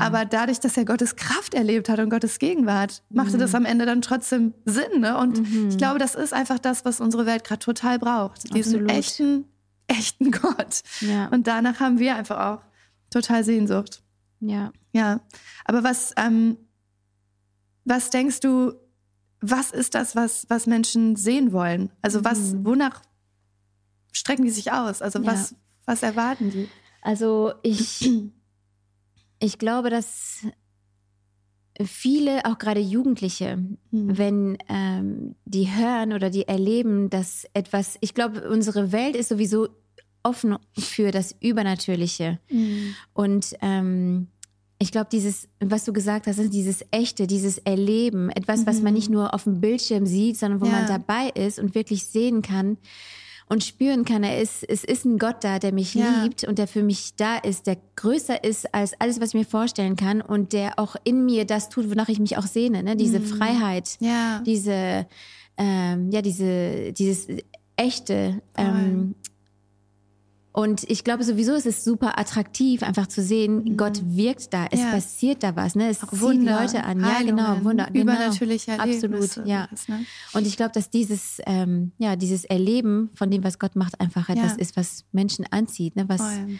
Aber 0.00 0.24
dadurch, 0.24 0.58
dass 0.58 0.76
er 0.76 0.84
Gottes 0.84 1.14
Kraft 1.14 1.54
erlebt 1.54 1.88
hat 1.88 2.00
und 2.00 2.10
Gottes 2.10 2.38
Gegenwart, 2.40 3.04
machte 3.10 3.38
das 3.38 3.54
am 3.54 3.64
Ende 3.64 3.86
dann 3.86 4.02
trotzdem 4.02 4.54
Sinn. 4.64 5.00
Ne? 5.00 5.16
Und 5.16 5.40
ich 5.68 5.78
glaube, 5.78 6.00
das 6.00 6.16
ist 6.16 6.32
einfach 6.34 6.58
das, 6.58 6.84
was 6.84 7.00
unsere 7.00 7.24
Welt 7.24 7.44
gerade 7.44 7.60
total 7.60 8.00
braucht. 8.00 8.52
Diesen 8.54 8.82
Absolut. 8.82 8.90
echten, 8.90 9.44
echten 9.86 10.30
Gott. 10.32 10.82
Ja. 11.00 11.28
Und 11.28 11.46
danach 11.46 11.78
haben 11.78 12.00
wir 12.00 12.16
einfach 12.16 12.40
auch 12.40 12.62
total 13.10 13.44
Sehnsucht. 13.44 14.02
Ja. 14.40 14.72
Ja, 14.92 15.20
aber 15.64 15.84
was, 15.84 16.12
ähm, 16.16 16.56
was 17.84 18.10
denkst 18.10 18.40
du, 18.40 18.72
was 19.50 19.70
ist 19.70 19.94
das, 19.94 20.16
was, 20.16 20.46
was 20.48 20.66
Menschen 20.66 21.16
sehen 21.16 21.52
wollen? 21.52 21.90
Also 22.02 22.24
was, 22.24 22.54
wonach 22.64 23.02
strecken 24.12 24.44
die 24.44 24.50
sich 24.50 24.72
aus? 24.72 25.02
Also 25.02 25.18
Ja. 25.20 25.26
was, 25.32 25.54
was 25.84 26.02
erwarten 26.02 26.50
die? 26.50 26.68
Also 27.02 27.52
ich, 27.62 28.10
ich 29.40 29.58
glaube, 29.58 29.90
dass 29.90 30.40
viele, 31.84 32.44
auch 32.46 32.58
gerade 32.58 32.80
Jugendliche, 32.80 33.58
Mhm. 33.90 34.18
wenn 34.18 34.58
ähm, 34.68 35.34
die 35.44 35.70
hören 35.74 36.12
oder 36.12 36.30
die 36.30 36.48
erleben, 36.48 37.10
dass 37.10 37.46
etwas, 37.52 37.98
ich 38.00 38.14
glaube, 38.14 38.48
unsere 38.48 38.92
Welt 38.92 39.14
ist 39.14 39.28
sowieso 39.28 39.68
offen 40.22 40.56
für 40.76 41.10
das 41.12 41.34
Übernatürliche. 41.40 42.40
Und 43.12 43.54
ähm, 43.60 44.28
ich 44.78 44.92
glaube, 44.92 45.08
dieses, 45.10 45.48
was 45.60 45.84
du 45.84 45.92
gesagt 45.92 46.26
hast, 46.26 46.38
ist 46.38 46.52
dieses 46.52 46.84
Echte, 46.90 47.26
dieses 47.26 47.58
Erleben, 47.58 48.28
etwas, 48.30 48.66
was 48.66 48.82
man 48.82 48.92
nicht 48.94 49.08
nur 49.08 49.32
auf 49.34 49.44
dem 49.44 49.60
Bildschirm 49.60 50.06
sieht, 50.06 50.36
sondern 50.36 50.60
wo 50.60 50.66
Ja. 50.66 50.72
man 50.72 50.86
dabei 50.86 51.28
ist 51.30 51.58
und 51.58 51.74
wirklich 51.74 52.04
sehen 52.04 52.42
kann 52.42 52.76
und 53.48 53.64
spüren 53.64 54.04
kann, 54.04 54.22
er 54.24 54.40
ist, 54.42 54.64
es 54.68 54.84
ist 54.84 55.04
ein 55.06 55.18
Gott 55.18 55.44
da, 55.44 55.58
der 55.58 55.72
mich 55.72 55.94
Ja. 55.94 56.22
liebt 56.24 56.44
und 56.44 56.58
der 56.58 56.66
für 56.66 56.82
mich 56.82 57.14
da 57.16 57.36
ist, 57.38 57.66
der 57.66 57.78
größer 57.94 58.42
ist 58.44 58.74
als 58.74 58.92
alles, 59.00 59.20
was 59.20 59.28
ich 59.30 59.34
mir 59.34 59.44
vorstellen 59.46 59.96
kann 59.96 60.20
und 60.20 60.52
der 60.52 60.78
auch 60.78 60.96
in 61.04 61.24
mir 61.24 61.44
das 61.46 61.68
tut, 61.70 61.88
wonach 61.90 62.08
ich 62.08 62.18
mich 62.18 62.36
auch 62.36 62.46
sehne, 62.46 62.82
ne? 62.82 62.96
diese 62.96 63.20
Freiheit, 63.20 63.96
Ja. 64.00 64.42
diese, 64.44 65.06
ähm, 65.56 66.10
ja, 66.10 66.20
diese, 66.22 66.92
dieses 66.92 67.28
Echte. 67.76 68.42
Ähm, 68.58 69.14
und 70.58 70.84
ich 70.90 71.04
glaube 71.04 71.22
sowieso, 71.22 71.52
es 71.52 71.66
ist 71.66 71.84
super 71.84 72.18
attraktiv, 72.18 72.82
einfach 72.82 73.06
zu 73.08 73.22
sehen, 73.22 73.76
Gott 73.76 74.00
wirkt 74.06 74.54
da, 74.54 74.64
es 74.70 74.80
Mhm. 74.80 74.86
Ja. 74.86 74.90
passiert 74.92 75.42
da 75.42 75.54
was, 75.54 75.74
ne? 75.74 75.88
Es 75.90 76.02
Auch 76.02 76.08
zieht 76.08 76.20
Wunder, 76.22 76.60
Leute 76.62 76.82
an. 76.82 77.00
Ja, 77.00 77.14
Heilungen, 77.18 77.36
genau, 77.36 77.64
Wunder. 77.64 77.86
Genau. 77.92 78.12
Übernatürliche 78.14 78.70
Erlebnisse. 78.72 79.06
Absolut, 79.14 79.46
ja. 79.46 79.68
was, 79.70 79.86
ne? 79.88 80.04
Und 80.32 80.46
ich 80.46 80.56
glaube, 80.56 80.72
dass 80.72 80.88
dieses, 80.88 81.40
ähm, 81.46 81.92
ja, 81.98 82.16
dieses 82.16 82.44
Erleben 82.46 83.10
von 83.14 83.30
dem, 83.30 83.44
was 83.44 83.58
Gott 83.58 83.76
macht, 83.76 84.00
einfach 84.00 84.30
etwas 84.30 84.52
Ja. 84.52 84.58
ist, 84.58 84.76
was 84.78 85.04
Menschen 85.12 85.44
anzieht, 85.50 85.94
ne? 85.94 86.08
was 86.08 86.22
Voll. 86.22 86.58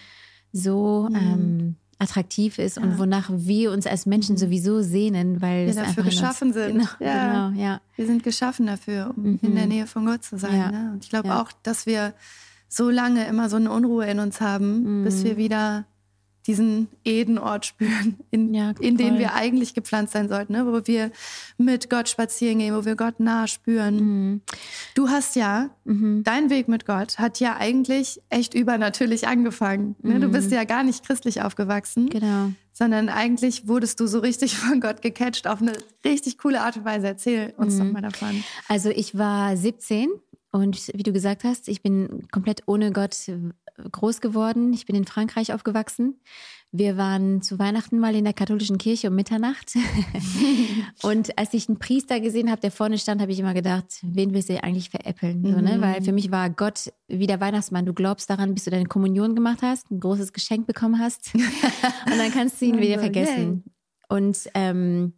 so 0.52 1.08
ähm, 1.14 1.76
attraktiv 1.98 2.58
ist 2.58 2.76
und 2.76 2.98
wonach 2.98 3.30
wir 3.32 3.72
uns 3.72 3.86
als 3.86 4.04
Menschen 4.04 4.36
sowieso 4.36 4.82
sehnen, 4.82 5.40
weil 5.40 5.68
Wir 5.68 5.74
dafür 5.74 6.04
geschaffen 6.04 6.52
sind. 6.52 6.72
Genau, 6.76 6.88
Ja. 7.00 7.48
genau, 7.48 7.58
ja. 7.62 7.80
Wir 7.96 8.06
sind 8.06 8.22
geschaffen 8.22 8.66
dafür, 8.66 9.14
um 9.16 9.38
in 9.40 9.54
der 9.54 9.66
Nähe 9.66 9.86
von 9.86 10.04
Gott 10.04 10.22
zu 10.22 10.36
sein. 10.38 10.52
Mhm. 10.52 10.58
Ja. 10.60 10.70
Ne? 10.70 10.90
Und 10.92 11.04
ich 11.04 11.08
glaube 11.08 11.28
Ja. 11.28 11.40
auch, 11.40 11.50
dass 11.62 11.86
wir 11.86 12.12
so 12.76 12.90
lange 12.90 13.26
immer 13.26 13.48
so 13.48 13.56
eine 13.56 13.70
Unruhe 13.70 14.06
in 14.06 14.18
uns 14.20 14.40
haben, 14.40 15.02
bis 15.04 15.20
Mhm. 15.20 15.24
wir 15.24 15.36
wieder 15.36 15.84
diesen 16.46 16.86
Edenort 17.04 17.66
spüren, 17.66 18.18
in, 18.30 18.54
Ja, 18.54 18.72
in 18.78 18.96
den 18.96 19.18
wir 19.18 19.34
eigentlich 19.34 19.74
gepflanzt 19.74 20.12
sein 20.12 20.28
sollten, 20.28 20.52
ne? 20.52 20.64
wo 20.64 20.80
wir 20.86 21.10
mit 21.58 21.90
Gott 21.90 22.08
spazieren 22.08 22.60
gehen, 22.60 22.72
wo 22.76 22.84
wir 22.84 22.94
Gott 22.94 23.18
nah 23.18 23.48
spüren. 23.48 23.96
Mhm. 23.96 24.40
Du 24.94 25.08
hast 25.08 25.34
ja, 25.34 25.70
dein 25.84 26.48
Weg 26.50 26.68
mit 26.68 26.86
Gott 26.86 27.18
hat 27.18 27.40
ja 27.40 27.56
eigentlich 27.56 28.20
echt 28.30 28.54
übernatürlich 28.54 29.26
angefangen. 29.26 29.96
Ne? 30.02 30.20
Du 30.20 30.28
bist 30.28 30.52
ja 30.52 30.62
gar 30.62 30.84
nicht 30.84 31.04
christlich 31.04 31.42
aufgewachsen 31.42 32.04
Mhm. 32.04 32.10
Genau. 32.10 32.50
sondern 32.72 33.08
eigentlich 33.08 33.66
wurdest 33.66 33.98
du 34.00 34.06
so 34.06 34.18
richtig 34.20 34.56
von 34.56 34.80
Gott 34.80 35.02
gecatcht 35.02 35.48
auf 35.48 35.60
eine 35.62 35.72
richtig 36.04 36.38
coole 36.38 36.60
Art 36.60 36.76
und 36.76 36.84
Weise. 36.84 37.08
Erzähl 37.08 37.54
uns 37.56 37.74
Mhm. 37.74 37.78
doch 37.86 37.92
mal 37.92 38.02
davon. 38.02 38.44
Also 38.68 38.90
ich 38.90 39.18
war 39.18 39.56
17 39.56 40.10
und 40.56 40.90
wie 40.94 41.02
du 41.02 41.12
gesagt 41.12 41.44
hast, 41.44 41.68
ich 41.68 41.82
bin 41.82 42.26
komplett 42.30 42.62
ohne 42.66 42.90
Gott 42.92 43.30
groß 43.92 44.20
geworden. 44.20 44.72
Ich 44.72 44.86
bin 44.86 44.96
in 44.96 45.04
Frankreich 45.04 45.52
aufgewachsen. 45.52 46.20
Wir 46.72 46.96
waren 46.96 47.42
zu 47.42 47.58
Weihnachten 47.58 47.98
mal 47.98 48.14
in 48.14 48.24
der 48.24 48.32
katholischen 48.32 48.78
Kirche 48.78 49.08
um 49.08 49.14
Mitternacht. 49.14 49.74
und 51.02 51.38
als 51.38 51.54
ich 51.54 51.68
einen 51.68 51.78
Priester 51.78 52.20
gesehen 52.20 52.50
habe, 52.50 52.60
der 52.60 52.70
vorne 52.70 52.98
stand, 52.98 53.20
habe 53.20 53.32
ich 53.32 53.38
immer 53.38 53.54
gedacht, 53.54 53.84
wen 54.02 54.34
willst 54.34 54.48
du 54.48 54.62
eigentlich 54.62 54.90
veräppeln? 54.90 55.42
So, 55.44 55.60
ne? 55.60 55.80
Weil 55.80 56.02
für 56.02 56.12
mich 56.12 56.30
war 56.30 56.50
Gott 56.50 56.92
wie 57.08 57.26
der 57.26 57.40
Weihnachtsmann. 57.40 57.86
Du 57.86 57.94
glaubst 57.94 58.28
daran, 58.30 58.54
bis 58.54 58.64
du 58.64 58.70
deine 58.70 58.86
Kommunion 58.86 59.34
gemacht 59.34 59.60
hast, 59.62 59.90
ein 59.90 60.00
großes 60.00 60.32
Geschenk 60.32 60.66
bekommen 60.66 60.98
hast. 60.98 61.34
und 61.34 62.18
dann 62.18 62.32
kannst 62.32 62.60
du 62.60 62.66
ihn 62.66 62.78
wieder 62.78 63.00
Also, 63.00 63.12
vergessen. 63.12 63.64
Und 64.08 64.38
ähm, 64.54 65.14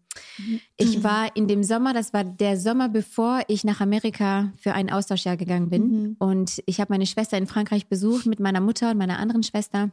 ich 0.77 1.03
war 1.03 1.35
in 1.37 1.49
dem 1.49 1.63
Sommer, 1.63 1.93
das 1.95 2.13
war 2.13 2.25
der 2.25 2.57
Sommer, 2.59 2.89
bevor 2.89 3.43
ich 3.49 3.65
nach 3.65 3.81
Amerika 3.81 4.53
für 4.57 4.73
ein 4.73 4.91
Austauschjahr 4.91 5.37
gegangen 5.37 5.71
bin. 5.71 6.17
Und 6.19 6.63
ich 6.67 6.81
habe 6.81 6.93
meine 6.93 7.07
Schwester 7.07 7.37
in 7.39 7.47
Frankreich 7.47 7.87
besucht 7.87 8.27
mit 8.27 8.41
meiner 8.41 8.61
Mutter 8.61 8.91
und 8.91 8.99
meiner 8.99 9.19
anderen 9.19 9.43
Schwester. 9.43 9.91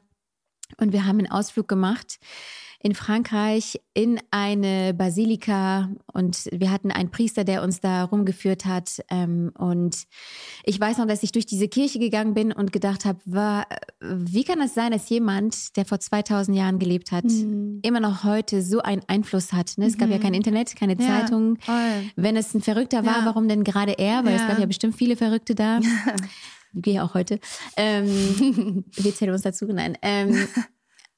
Und 0.78 0.94
wir 0.94 1.06
haben 1.06 1.20
einen 1.20 1.32
Ausflug 1.32 1.68
gemacht 1.68 2.20
in 2.82 2.94
Frankreich 2.96 3.80
in 3.94 4.20
eine 4.32 4.94
Basilika 4.94 5.90
und 6.14 6.48
wir 6.52 6.70
hatten 6.72 6.92
einen 6.92 7.10
Priester, 7.12 7.44
der 7.44 7.64
uns 7.64 7.80
da 7.80 8.04
rumgeführt 8.04 8.66
hat. 8.66 9.02
Ähm, 9.10 9.52
und 9.58 10.04
ich 10.64 10.80
weiß 10.80 10.98
noch, 10.98 11.08
dass 11.08 11.24
ich 11.24 11.32
durch 11.32 11.46
diese 11.46 11.68
Kirche 11.68 12.00
gegangen 12.00 12.34
bin 12.34 12.52
und 12.52 12.72
gedacht 12.74 13.06
habe, 13.06 13.20
wie 14.02 14.44
kann 14.44 14.62
es 14.62 14.74
sein, 14.74 14.92
dass 14.92 15.10
jemand, 15.10 15.76
der 15.78 15.86
vor 15.86 16.00
2000 16.00 16.58
Jahren 16.58 16.78
gelebt 16.80 17.12
hat, 17.12 17.26
immer 17.82 18.00
noch 18.00 18.24
heute 18.24 18.62
so 18.62 18.82
einen 18.82 19.02
Einfluss 19.08 19.54
hat? 19.54 19.74
Ne? 19.78 19.86
Es 19.86 19.98
gab 19.98 20.10
ja 20.10 20.18
kein 20.20 20.34
Internet, 20.34 20.76
keine 20.76 20.94
Ja, 21.00 21.06
Zeitung. 21.26 21.58
voll. 21.62 22.04
Wenn 22.16 22.36
es 22.36 22.54
ein 22.54 22.62
Verrückter 22.62 23.06
war, 23.06 23.20
Ja. 23.20 23.26
warum 23.26 23.48
denn 23.48 23.64
gerade 23.64 23.94
er? 23.94 24.26
Weil 24.26 24.36
es 24.36 24.42
Ja. 24.42 24.48
gab 24.50 24.60
ja 24.60 24.66
bestimmt 24.66 24.96
viele 24.96 25.16
Verrückte 25.16 25.56
da. 25.56 25.80
Wie 26.78 27.00
auch 27.00 27.14
heute. 27.14 27.40
Ähm, 27.78 28.06
wir 28.92 29.16
zählen 29.16 29.32
uns 29.32 29.44
dazu. 29.44 29.66
Nein. 29.66 29.98
Ähm, 30.02 30.48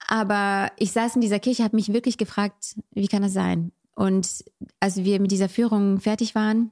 aber 0.07 0.71
ich 0.77 0.91
saß 0.91 1.15
in 1.15 1.21
dieser 1.21 1.39
Kirche, 1.39 1.63
habe 1.63 1.75
mich 1.75 1.91
wirklich 1.93 2.17
gefragt, 2.17 2.75
wie 2.91 3.07
kann 3.07 3.21
das 3.21 3.33
sein? 3.33 3.71
Und 3.93 4.45
als 4.79 4.97
wir 4.97 5.19
mit 5.19 5.31
dieser 5.31 5.49
Führung 5.49 5.99
fertig 5.99 6.33
waren, 6.33 6.71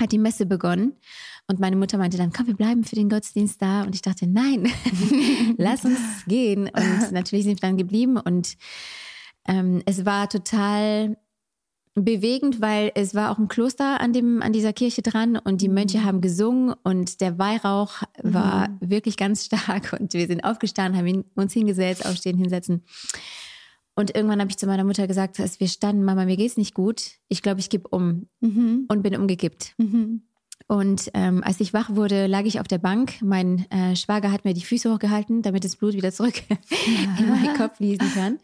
hat 0.00 0.12
die 0.12 0.18
Messe 0.18 0.46
begonnen. 0.46 0.94
Und 1.46 1.60
meine 1.60 1.76
Mutter 1.76 1.96
meinte 1.96 2.18
dann, 2.18 2.32
komm, 2.32 2.48
wir 2.48 2.56
bleiben 2.56 2.84
für 2.84 2.96
den 2.96 3.08
Gottesdienst 3.08 3.62
da. 3.62 3.82
Und 3.82 3.94
ich 3.94 4.02
dachte, 4.02 4.26
nein, 4.26 4.68
lass 5.56 5.84
uns 5.84 5.98
gehen. 6.26 6.68
Und 6.68 7.12
natürlich 7.12 7.44
sind 7.44 7.62
wir 7.62 7.68
dann 7.68 7.76
geblieben. 7.76 8.18
Und 8.18 8.56
ähm, 9.46 9.82
es 9.86 10.04
war 10.04 10.28
total 10.28 11.16
bewegend, 11.96 12.60
weil 12.60 12.92
es 12.94 13.14
war 13.14 13.30
auch 13.30 13.38
ein 13.38 13.48
Kloster 13.48 14.00
an 14.00 14.12
dem 14.12 14.42
an 14.42 14.52
dieser 14.52 14.72
Kirche 14.72 15.02
dran 15.02 15.36
und 15.36 15.60
die 15.62 15.68
Mönche 15.68 16.04
haben 16.04 16.20
gesungen 16.20 16.74
und 16.84 17.20
der 17.20 17.38
Weihrauch 17.38 18.02
war 18.22 18.68
wirklich 18.80 19.16
ganz 19.16 19.46
stark 19.46 19.96
und 19.98 20.12
wir 20.12 20.26
sind 20.26 20.44
aufgestanden, 20.44 21.00
haben 21.00 21.24
uns 21.34 21.52
hingesetzt, 21.52 22.06
aufstehen, 22.06 22.36
hinsetzen. 22.38 22.84
Und 23.94 24.14
irgendwann 24.14 24.40
habe 24.40 24.50
ich 24.50 24.58
zu 24.58 24.66
meiner 24.66 24.84
Mutter 24.84 25.06
gesagt, 25.06 25.40
als 25.40 25.58
wir 25.58 25.68
standen, 25.68 26.04
Mama, 26.04 26.26
mir 26.26 26.36
geht's 26.36 26.58
nicht 26.58 26.74
gut. 26.74 27.12
Ich 27.28 27.40
glaube, 27.40 27.60
ich 27.60 27.70
kipp 27.70 27.86
um 27.90 28.28
Mhm. 28.40 28.84
und 28.88 29.02
bin 29.02 29.16
umgekippt. 29.16 29.72
Mhm. 29.78 30.22
Und 30.68 31.10
ähm, 31.14 31.42
als 31.42 31.60
ich 31.60 31.72
wach 31.72 31.94
wurde, 31.94 32.26
lag 32.26 32.44
ich 32.44 32.60
auf 32.60 32.68
der 32.68 32.78
Bank. 32.78 33.14
Mein 33.22 33.70
äh, 33.70 33.96
Schwager 33.96 34.32
hat 34.32 34.44
mir 34.44 34.52
die 34.52 34.64
Füße 34.64 34.92
hochgehalten, 34.92 35.40
damit 35.40 35.64
das 35.64 35.76
Blut 35.76 35.94
wieder 35.94 36.12
zurück 36.12 36.42
in 37.18 37.28
meinen 37.28 37.56
Kopf 37.56 37.76
fließen 37.76 38.12
kann. 38.12 38.38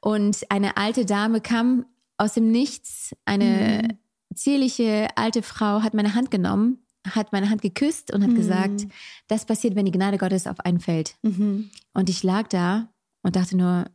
Und 0.00 0.38
eine 0.48 0.76
alte 0.76 1.04
Dame 1.04 1.40
kam 1.40 1.84
aus 2.18 2.34
dem 2.34 2.50
Nichts. 2.50 3.14
Eine 3.24 3.82
mhm. 3.82 4.36
zierliche 4.36 5.08
alte 5.16 5.42
Frau 5.42 5.82
hat 5.82 5.94
meine 5.94 6.14
Hand 6.14 6.30
genommen, 6.30 6.84
hat 7.08 7.32
meine 7.32 7.48
Hand 7.48 7.62
geküsst 7.62 8.12
und 8.12 8.22
hat 8.22 8.30
mhm. 8.30 8.36
gesagt, 8.36 8.86
das 9.28 9.46
passiert, 9.46 9.74
wenn 9.74 9.86
die 9.86 9.92
Gnade 9.92 10.18
Gottes 10.18 10.46
auf 10.46 10.60
einen 10.60 10.80
fällt. 10.80 11.16
Mhm. 11.22 11.70
Und 11.94 12.10
ich 12.10 12.22
lag 12.22 12.48
da 12.48 12.88
und 13.22 13.36
dachte 13.36 13.56
nur, 13.56 13.86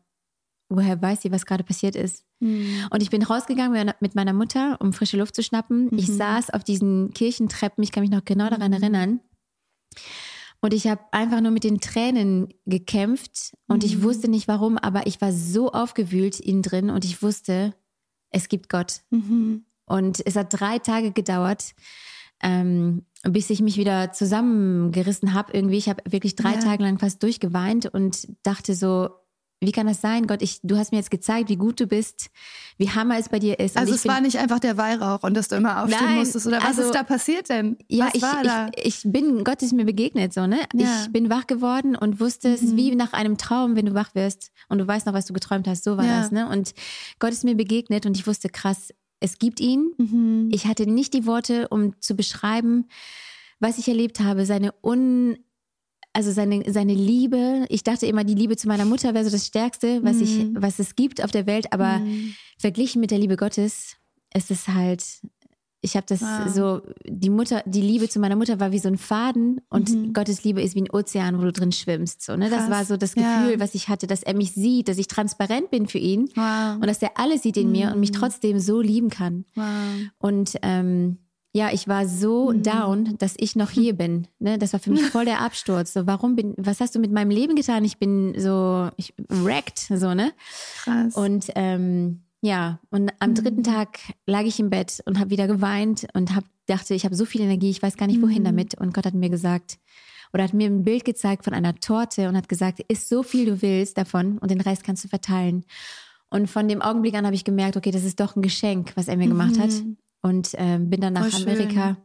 woher 0.69 1.01
weiß 1.01 1.21
sie, 1.21 1.31
was 1.31 1.45
gerade 1.45 1.63
passiert 1.63 1.95
ist? 1.95 2.25
Mhm. 2.39 2.87
Und 2.89 3.03
ich 3.03 3.09
bin 3.09 3.23
rausgegangen 3.23 3.93
mit 3.99 4.15
meiner 4.15 4.33
Mutter, 4.33 4.77
um 4.79 4.93
frische 4.93 5.17
Luft 5.17 5.35
zu 5.35 5.43
schnappen. 5.43 5.85
Mhm. 5.85 5.97
Ich 5.97 6.07
saß 6.07 6.49
auf 6.49 6.63
diesen 6.63 7.13
Kirchentreppen, 7.13 7.83
ich 7.83 7.91
kann 7.91 8.01
mich 8.01 8.11
noch 8.11 8.25
genau 8.25 8.49
daran 8.49 8.71
mhm. 8.71 8.81
erinnern. 8.81 9.19
Und 10.61 10.73
ich 10.73 10.87
habe 10.87 11.01
einfach 11.11 11.41
nur 11.41 11.51
mit 11.51 11.65
den 11.65 11.81
Tränen 11.81 12.47
gekämpft 12.65 13.53
und 13.67 13.83
ich 13.83 13.97
mhm. 13.97 14.03
wusste 14.03 14.29
nicht 14.29 14.47
warum, 14.47 14.77
aber 14.77 15.07
ich 15.07 15.19
war 15.19 15.33
so 15.33 15.73
aufgewühlt 15.73 16.39
innen 16.39 16.61
drin 16.61 16.89
und 16.89 17.03
ich 17.03 17.21
wusste, 17.21 17.73
es 18.33 18.49
gibt 18.49 18.69
Gott. 18.69 19.01
Mhm. 19.09 19.65
Und 19.85 20.25
es 20.25 20.35
hat 20.35 20.59
drei 20.59 20.79
Tage 20.79 21.11
gedauert, 21.11 21.73
ähm, 22.41 23.05
bis 23.23 23.49
ich 23.49 23.61
mich 23.61 23.77
wieder 23.77 24.11
zusammengerissen 24.11 25.33
habe. 25.33 25.53
Irgendwie, 25.53 25.77
ich 25.77 25.87
habe 25.87 26.03
wirklich 26.09 26.35
drei 26.35 26.53
ja. 26.53 26.59
Tage 26.59 26.83
lang 26.83 26.99
fast 26.99 27.23
durchgeweint 27.23 27.85
und 27.85 28.27
dachte 28.43 28.75
so, 28.75 29.09
wie 29.65 29.71
kann 29.71 29.87
das 29.87 30.01
sein, 30.01 30.27
Gott? 30.27 30.41
Ich, 30.41 30.59
du 30.63 30.77
hast 30.77 30.91
mir 30.91 30.97
jetzt 30.97 31.11
gezeigt, 31.11 31.49
wie 31.49 31.55
gut 31.55 31.79
du 31.79 31.87
bist, 31.87 32.29
wie 32.77 32.89
hammer 32.89 33.17
es 33.17 33.29
bei 33.29 33.39
dir 33.39 33.59
ist. 33.59 33.77
Also 33.77 33.93
es 33.93 34.07
war 34.07 34.21
nicht 34.21 34.37
einfach 34.37 34.59
der 34.59 34.77
Weihrauch 34.77 35.23
und 35.23 35.35
dass 35.35 35.47
du 35.47 35.55
immer 35.55 35.83
aufstehen 35.83 36.05
Nein, 36.05 36.19
musstest 36.19 36.47
oder 36.47 36.57
was 36.57 36.65
also, 36.65 36.83
ist 36.83 36.95
da 36.95 37.03
passiert 37.03 37.49
denn? 37.49 37.77
Ja, 37.87 38.05
was 38.05 38.15
ich, 38.15 38.21
war 38.21 38.43
da? 38.43 38.69
Ich, 38.75 39.05
ich, 39.05 39.11
bin, 39.11 39.43
Gott 39.43 39.61
ist 39.61 39.73
mir 39.73 39.85
begegnet 39.85 40.33
so, 40.33 40.47
ne? 40.47 40.59
Ja. 40.73 41.03
Ich 41.03 41.11
bin 41.11 41.29
wach 41.29 41.47
geworden 41.47 41.95
und 41.95 42.19
wusste, 42.19 42.49
mhm. 42.49 42.53
es 42.53 42.61
ist 42.61 42.73
mhm. 42.73 42.77
wie 42.77 42.95
nach 42.95 43.13
einem 43.13 43.37
Traum, 43.37 43.75
wenn 43.75 43.85
du 43.85 43.93
wach 43.93 44.15
wirst 44.15 44.51
und 44.69 44.79
du 44.79 44.87
weißt 44.87 45.05
noch, 45.05 45.13
was 45.13 45.25
du 45.25 45.33
geträumt 45.33 45.67
hast. 45.67 45.83
So 45.83 45.97
war 45.97 46.05
ja. 46.05 46.21
das, 46.21 46.31
ne? 46.31 46.47
Und 46.49 46.73
Gott 47.19 47.31
ist 47.31 47.43
mir 47.43 47.55
begegnet 47.55 48.05
und 48.05 48.17
ich 48.17 48.27
wusste, 48.27 48.49
krass, 48.49 48.89
es 49.19 49.37
gibt 49.39 49.59
ihn. 49.59 49.93
Mhm. 49.97 50.49
Ich 50.51 50.67
hatte 50.67 50.85
nicht 50.85 51.13
die 51.13 51.25
Worte, 51.25 51.67
um 51.69 51.99
zu 52.01 52.15
beschreiben, 52.15 52.87
was 53.59 53.77
ich 53.77 53.87
erlebt 53.87 54.19
habe, 54.19 54.45
seine 54.45 54.73
un 54.83 55.37
also 56.13 56.31
seine, 56.31 56.71
seine 56.71 56.93
Liebe, 56.93 57.65
ich 57.69 57.83
dachte 57.83 58.05
immer, 58.05 58.23
die 58.23 58.35
Liebe 58.35 58.55
zu 58.55 58.67
meiner 58.67 58.85
Mutter 58.85 59.13
wäre 59.13 59.25
so 59.25 59.31
das 59.31 59.47
Stärkste, 59.47 60.03
was, 60.03 60.17
mm. 60.17 60.23
ich, 60.23 60.37
mhm. 60.37 60.55
was 60.59 60.79
es 60.79 60.95
gibt 60.95 61.23
auf 61.23 61.31
der 61.31 61.47
Welt, 61.47 61.73
aber 61.73 61.99
mm. 61.99 62.35
verglichen 62.59 63.01
mit 63.01 63.09
der 63.11 63.17
Liebe 63.17 63.35
Gottes 63.35 63.97
ist 64.33 64.51
es 64.51 64.67
halt, 64.67 65.03
ich 65.81 65.97
habe 65.97 66.05
das 66.07 66.21
wow. 66.21 66.47
so, 66.47 66.81
die 67.05 67.29
Mutter, 67.29 67.61
die 67.65 67.81
Liebe 67.81 68.07
zu 68.07 68.19
meiner 68.19 68.35
Mutter 68.35 68.59
war 68.59 68.71
wie 68.71 68.79
so 68.79 68.87
ein 68.87 68.97
Faden 68.97 69.59
und 69.69 69.89
mhm. 69.89 70.13
Gottes 70.13 70.43
Liebe 70.43 70.61
ist 70.61 70.75
wie 70.75 70.83
ein 70.83 70.89
Ozean, 70.89 71.37
wo 71.39 71.43
du 71.43 71.51
drin 71.51 71.73
schwimmst. 71.73 72.21
So, 72.21 72.37
ne? 72.37 72.49
Das 72.49 72.69
war 72.69 72.85
so 72.85 72.95
das 72.95 73.15
Gefühl, 73.15 73.51
ja. 73.51 73.59
was 73.59 73.75
ich 73.75 73.89
hatte, 73.89 74.07
dass 74.07 74.23
er 74.23 74.33
mich 74.33 74.53
sieht, 74.53 74.87
dass 74.87 74.97
ich 74.97 75.07
transparent 75.07 75.71
bin 75.71 75.87
für 75.87 75.97
ihn 75.97 76.29
wow. 76.35 76.75
und 76.75 76.87
dass 76.87 77.01
er 77.01 77.11
alles 77.19 77.41
sieht 77.41 77.57
in 77.57 77.67
mhm. 77.67 77.71
mir 77.73 77.91
und 77.91 77.99
mich 77.99 78.11
mhm. 78.11 78.17
trotzdem 78.17 78.59
so 78.59 78.79
lieben 78.79 79.09
kann. 79.09 79.43
Wow. 79.55 79.65
Und 80.19 80.57
ähm, 80.61 81.17
ja, 81.55 81.71
ich 81.71 81.87
war 81.87 82.07
so 82.07 82.51
mhm. 82.51 82.63
down, 82.63 83.17
dass 83.19 83.35
ich 83.37 83.55
noch 83.55 83.69
hier 83.69 83.93
bin. 83.97 84.27
Ne? 84.39 84.57
Das 84.57 84.73
war 84.73 84.79
für 84.79 84.89
mich 84.89 85.03
voll 85.03 85.25
der 85.25 85.41
Absturz. 85.41 85.93
So, 85.93 86.07
warum 86.07 86.35
bin, 86.35 86.55
was 86.57 86.81
hast 86.81 86.95
du 86.95 86.99
mit 86.99 87.11
meinem 87.11 87.29
Leben 87.29 87.55
getan? 87.55 87.85
Ich 87.85 87.99
bin 87.99 88.33
so, 88.37 88.89
ich 88.97 89.13
wrecked, 89.29 89.79
so, 89.79 90.13
ne? 90.13 90.33
Krass. 90.83 91.15
Und 91.15 91.51
ähm, 91.55 92.23
ja, 92.41 92.79
und 92.89 93.11
am 93.19 93.29
mhm. 93.29 93.35
dritten 93.35 93.63
Tag 93.63 93.99
lag 94.25 94.41
ich 94.41 94.59
im 94.59 94.69
Bett 94.69 95.01
und 95.05 95.19
habe 95.19 95.29
wieder 95.29 95.47
geweint 95.47 96.07
und 96.13 96.35
hab, 96.35 96.43
dachte, 96.65 96.95
ich 96.95 97.05
habe 97.05 97.15
so 97.15 97.25
viel 97.25 97.41
Energie, 97.41 97.69
ich 97.69 97.81
weiß 97.81 97.95
gar 97.97 98.07
nicht, 98.07 98.21
wohin 98.21 98.41
mhm. 98.41 98.47
damit. 98.47 98.75
Und 98.75 98.93
Gott 98.93 99.05
hat 99.05 99.13
mir 99.13 99.29
gesagt, 99.29 99.77
oder 100.33 100.43
hat 100.43 100.53
mir 100.53 100.67
ein 100.67 100.83
Bild 100.83 101.05
gezeigt 101.05 101.45
von 101.45 101.53
einer 101.53 101.75
Torte 101.75 102.27
und 102.27 102.35
hat 102.35 102.49
gesagt, 102.49 102.79
isst 102.87 103.07
so 103.07 103.21
viel 103.21 103.45
du 103.45 103.61
willst 103.61 103.97
davon 103.97 104.39
und 104.39 104.49
den 104.49 104.59
Rest 104.59 104.83
kannst 104.83 105.03
du 105.03 105.07
verteilen. 105.07 105.63
Und 106.31 106.49
von 106.49 106.67
dem 106.67 106.81
Augenblick 106.81 107.13
an 107.13 107.27
habe 107.27 107.35
ich 107.35 107.43
gemerkt, 107.43 107.77
okay, 107.77 107.91
das 107.91 108.03
ist 108.03 108.19
doch 108.19 108.35
ein 108.35 108.41
Geschenk, 108.41 108.93
was 108.95 109.07
er 109.07 109.17
mir 109.17 109.27
gemacht 109.27 109.59
hat. 109.59 109.69
Und 110.23 110.55
äh, 110.55 110.79
bin 110.79 111.01
dann 111.01 111.13
nach 111.13 111.29
Voll 111.29 111.43
Amerika 111.43 111.95
schön. 111.95 111.97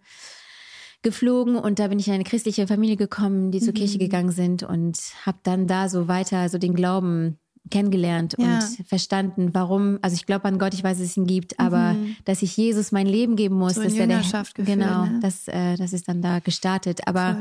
geflogen 1.03 1.57
und 1.57 1.79
da 1.79 1.89
bin 1.89 1.99
ich 1.99 2.09
in 2.09 2.15
eine 2.15 2.25
christliche 2.25 2.67
Familie 2.67 2.97
gekommen, 2.97 3.51
die 3.51 3.61
zur 3.61 3.73
mhm. 3.73 3.79
Kirche 3.79 3.99
gegangen 3.99 4.33
sind 4.33 4.63
und 4.63 4.99
habe 5.25 5.39
dann 5.45 5.67
da 5.67 5.89
so 5.89 6.09
weiter 6.09 6.49
so 6.51 6.59
den 6.59 6.75
Glauben 6.75 7.39
kennengelernt 7.71 8.35
ja. 8.39 8.57
und 8.57 8.87
verstanden, 8.87 9.51
warum, 9.53 9.99
also 10.03 10.15
ich 10.15 10.27
glaube 10.27 10.47
an 10.47 10.59
Gott, 10.59 10.75
ich 10.75 10.83
weiß, 10.83 10.99
dass 10.99 11.07
es 11.07 11.17
ihn 11.17 11.27
gibt, 11.27 11.59
aber 11.61 11.95
mhm. 11.95 12.17
dass 12.25 12.43
ich 12.43 12.57
Jesus 12.57 12.93
mein 12.93 13.07
Leben 13.07 13.37
geben 13.37 13.57
muss, 13.57 13.75
so 13.75 13.83
dass 13.83 13.95
der, 13.95 14.07
der 14.07 14.23
genau, 14.57 15.05
ne? 15.05 15.21
das, 15.23 15.49
äh, 15.49 15.77
das 15.77 15.93
ist 15.93 16.09
dann 16.09 16.23
da 16.23 16.41
gestartet. 16.41 17.07
Aber 17.07 17.41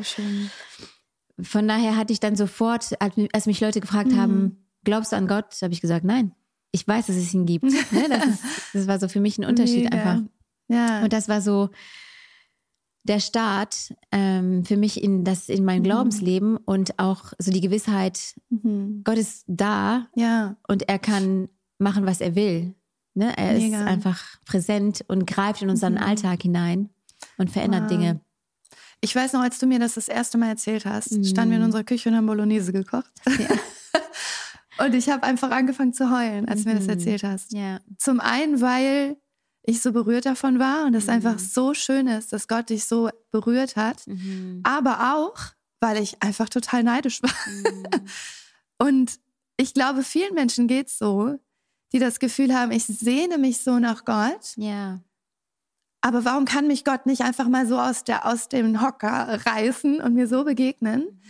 von 1.42 1.68
daher 1.68 1.96
hatte 1.96 2.14
ich 2.14 2.20
dann 2.20 2.36
sofort, 2.36 2.96
als 3.00 3.46
mich 3.46 3.62
Leute 3.62 3.80
gefragt 3.80 4.12
mhm. 4.12 4.18
haben, 4.18 4.68
glaubst 4.84 5.12
du 5.12 5.16
an 5.16 5.28
Gott, 5.28 5.56
habe 5.62 5.74
ich 5.74 5.82
gesagt, 5.82 6.06
nein. 6.06 6.34
Ich 6.72 6.86
weiß, 6.88 7.08
dass 7.08 7.16
es 7.16 7.34
ihn 7.34 7.46
gibt. 7.46 7.64
Ne? 7.92 8.06
Das, 8.10 8.26
ist, 8.26 8.44
das 8.74 8.88
war 8.88 9.00
so 9.00 9.08
für 9.08 9.22
mich 9.22 9.38
ein 9.38 9.46
Unterschied 9.46 9.86
Mega. 9.86 9.98
einfach. 9.98 10.22
Ja. 10.68 11.04
Und 11.04 11.14
das 11.14 11.30
war 11.30 11.42
so 11.42 11.70
der 13.08 13.20
Start 13.20 13.94
ähm, 14.12 14.66
für 14.66 14.78
mich 14.78 15.02
in 15.02 15.24
das 15.24 15.50
in 15.50 15.66
mein 15.66 15.80
mhm. 15.80 15.86
Glaubensleben 15.86 16.58
und 16.58 17.00
auch 17.00 17.34
so 17.40 17.52
die 17.52 17.62
Gewissheit, 17.62 18.36
mhm. 18.50 19.02
Gott 19.04 19.18
ist 19.18 19.46
da 19.48 20.08
ja. 20.16 20.58
und 20.68 20.88
er 20.90 21.00
kann 21.00 21.50
machen, 21.80 22.06
was 22.06 22.22
er 22.22 22.36
will. 22.36 22.76
Ne? 23.14 23.36
Er 23.38 23.54
Mega. 23.54 23.80
ist 23.80 23.88
einfach 23.88 24.24
präsent 24.46 25.04
und 25.08 25.26
greift 25.26 25.62
in 25.62 25.70
unseren 25.70 25.94
mhm. 25.94 26.04
Alltag 26.04 26.42
hinein 26.42 26.90
und 27.38 27.50
verändert 27.50 27.84
wow. 27.84 27.90
Dinge. 27.90 28.20
Ich 29.00 29.16
weiß 29.16 29.34
noch, 29.34 29.42
als 29.42 29.60
du 29.60 29.68
mir 29.68 29.80
das 29.80 29.94
das 29.94 30.08
erste 30.08 30.38
Mal 30.38 30.50
erzählt 30.50 30.86
hast, 30.86 31.12
mhm. 31.12 31.24
standen 31.24 31.52
wir 31.52 31.58
in 31.58 31.64
unserer 31.64 31.84
Küche 31.84 32.10
und 32.10 32.16
haben 32.16 32.26
Bolognese 32.26 32.74
gekocht. 32.74 33.12
Ja. 33.26 34.86
und 34.86 34.94
ich 34.96 35.10
habe 35.10 35.24
einfach 35.24 35.52
angefangen 35.52 35.94
zu 35.94 36.12
heulen, 36.12 36.48
als 36.48 36.64
du 36.64 36.70
mir 36.70 36.76
das 36.76 36.86
mhm. 36.86 36.92
erzählt 36.92 37.24
hast. 37.24 37.54
Ja. 37.54 37.80
Zum 37.98 38.20
einen, 38.20 38.60
weil 38.60 39.18
ich 39.68 39.82
so 39.82 39.92
berührt 39.92 40.26
davon 40.26 40.60
war 40.60 40.86
und 40.86 40.94
es 40.94 41.06
mhm. 41.06 41.12
einfach 41.12 41.40
so 41.40 41.74
schön 41.74 42.08
ist, 42.08 42.32
dass 42.32 42.48
Gott 42.48 42.70
dich 42.70 42.86
so 42.86 43.10
berührt 43.32 43.76
hat. 43.76 44.08
Mhm. 44.08 44.62
Aber 44.64 45.14
auch, 45.14 45.38
weil 45.82 46.02
ich 46.02 46.24
einfach 46.24 46.48
total 46.48 46.84
neidisch 46.84 47.22
war. 47.22 47.34
Mhm. 47.46 47.86
und 48.78 49.20
ich 49.58 49.74
glaube, 49.74 50.04
vielen 50.04 50.34
Menschen 50.34 50.68
geht 50.68 50.88
es 50.88 50.98
so, 50.98 51.38
die 51.92 52.00
das 52.00 52.20
Gefühl 52.20 52.56
haben, 52.56 52.72
ich 52.72 52.86
sehne 52.86 53.38
mich 53.38 53.62
so 53.62 53.78
nach 53.78 54.06
Gott. 54.06 54.54
Ja. 54.56 55.02
Aber 56.00 56.24
warum 56.24 56.46
kann 56.46 56.68
mich 56.68 56.86
Gott 56.86 57.06
nicht 57.06 57.24
einfach 57.24 57.50
mal 57.50 57.68
so 57.68 57.78
aus, 57.78 58.06
der, 58.06 58.26
aus 58.26 58.48
dem 58.48 58.82
Hocker 58.82 59.46
reißen 59.46 60.00
und 60.00 60.14
mir 60.14 60.28
so 60.28 60.46
begegnen? 60.46 61.02
Mhm. 61.02 61.22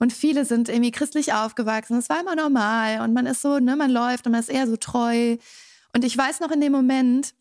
Und 0.00 0.12
viele 0.12 0.44
sind 0.44 0.68
irgendwie 0.68 0.90
christlich 0.90 1.32
aufgewachsen. 1.32 1.96
Es 1.96 2.08
war 2.08 2.20
immer 2.20 2.34
normal 2.34 3.02
und 3.02 3.14
man 3.14 3.26
ist 3.26 3.40
so, 3.40 3.60
ne, 3.60 3.76
man 3.76 3.92
läuft 3.92 4.26
und 4.26 4.32
man 4.32 4.40
ist 4.40 4.50
eher 4.50 4.66
so 4.66 4.76
treu. 4.76 5.36
Und 5.94 6.04
ich 6.04 6.18
weiß 6.18 6.40
noch 6.40 6.50
in 6.50 6.60
dem 6.60 6.72
Moment, 6.72 7.34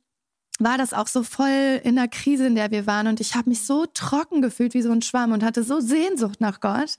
war 0.60 0.78
das 0.78 0.94
auch 0.94 1.08
so 1.08 1.24
voll 1.24 1.82
in 1.84 1.96
der 1.96 2.08
Krise, 2.08 2.48
in 2.48 2.56
der 2.56 2.72
wir 2.72 2.86
waren. 2.86 3.08
Und 3.08 3.20
ich 3.20 3.36
habe 3.36 3.50
mich 3.50 3.66
so 3.66 3.86
trocken 3.94 4.42
gefühlt 4.42 4.74
wie 4.74 4.82
so 4.82 4.92
ein 4.92 5.02
Schwamm 5.02 5.32
und 5.32 5.44
hatte 5.44 5.64
so 5.64 5.80
Sehnsucht 5.80 6.42
nach 6.42 6.60
Gott. 6.60 6.96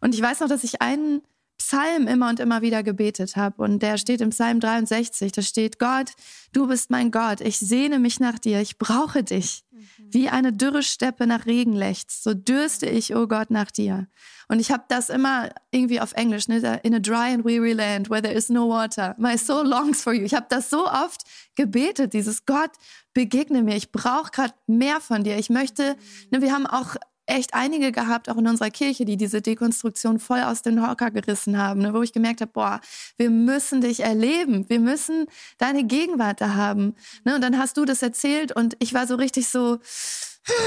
Und 0.00 0.14
ich 0.14 0.20
weiß 0.20 0.40
noch, 0.40 0.48
dass 0.48 0.64
ich 0.64 0.82
einen 0.82 1.22
Psalm 1.58 2.06
immer 2.06 2.28
und 2.28 2.40
immer 2.40 2.62
wieder 2.62 2.82
gebetet 2.82 3.36
habe. 3.36 3.62
Und 3.62 3.80
der 3.80 3.98
steht 3.98 4.20
im 4.20 4.30
Psalm 4.30 4.60
63. 4.60 5.32
Da 5.32 5.42
steht, 5.42 5.78
Gott, 5.78 6.12
du 6.52 6.66
bist 6.66 6.90
mein 6.90 7.10
Gott. 7.10 7.40
Ich 7.40 7.58
sehne 7.58 7.98
mich 7.98 8.20
nach 8.20 8.38
dir. 8.38 8.60
Ich 8.60 8.78
brauche 8.78 9.22
dich. 9.22 9.64
Mhm. 9.70 9.86
Wie 9.98 10.28
eine 10.28 10.52
dürre 10.52 10.82
Steppe 10.82 11.26
nach 11.26 11.46
Regen 11.46 11.72
lechzt. 11.72 12.22
So 12.22 12.34
dürste 12.34 12.86
ich, 12.86 13.14
oh 13.14 13.26
Gott, 13.26 13.50
nach 13.50 13.70
dir. 13.70 14.06
Und 14.48 14.60
ich 14.60 14.70
habe 14.70 14.84
das 14.88 15.08
immer 15.08 15.50
irgendwie 15.70 16.00
auf 16.00 16.12
Englisch, 16.12 16.46
ne? 16.46 16.80
in 16.84 16.94
a 16.94 17.00
dry 17.00 17.34
and 17.34 17.44
weary 17.44 17.72
land 17.72 18.08
where 18.08 18.22
there 18.22 18.34
is 18.34 18.48
no 18.48 18.68
water. 18.68 19.14
My 19.18 19.36
soul 19.36 19.66
longs 19.66 20.02
for 20.02 20.12
you. 20.12 20.24
Ich 20.24 20.34
habe 20.34 20.46
das 20.48 20.70
so 20.70 20.86
oft 20.86 21.22
gebetet, 21.56 22.12
dieses 22.12 22.46
Gott, 22.46 22.70
begegne 23.12 23.62
mir. 23.62 23.76
Ich 23.76 23.90
brauche 23.90 24.30
gerade 24.30 24.54
mehr 24.66 25.00
von 25.00 25.24
dir. 25.24 25.36
Ich 25.36 25.50
möchte, 25.50 25.96
ne, 26.30 26.40
wir 26.42 26.52
haben 26.52 26.66
auch 26.66 26.96
echt 27.26 27.54
einige 27.54 27.92
gehabt, 27.92 28.30
auch 28.30 28.36
in 28.36 28.46
unserer 28.46 28.70
Kirche, 28.70 29.04
die 29.04 29.16
diese 29.16 29.42
Dekonstruktion 29.42 30.18
voll 30.18 30.40
aus 30.40 30.62
den 30.62 30.86
Hocker 30.86 31.10
gerissen 31.10 31.58
haben, 31.58 31.80
ne, 31.80 31.92
wo 31.92 32.02
ich 32.02 32.12
gemerkt 32.12 32.40
habe, 32.40 32.52
boah, 32.52 32.80
wir 33.16 33.30
müssen 33.30 33.80
dich 33.80 34.00
erleben, 34.00 34.68
wir 34.68 34.80
müssen 34.80 35.26
deine 35.58 35.84
Gegenwart 35.84 36.40
da 36.40 36.54
haben. 36.54 36.94
Ne, 37.24 37.34
und 37.34 37.42
dann 37.42 37.58
hast 37.58 37.76
du 37.76 37.84
das 37.84 38.02
erzählt 38.02 38.52
und 38.52 38.76
ich 38.78 38.94
war 38.94 39.06
so 39.06 39.16
richtig 39.16 39.48
so, 39.48 39.78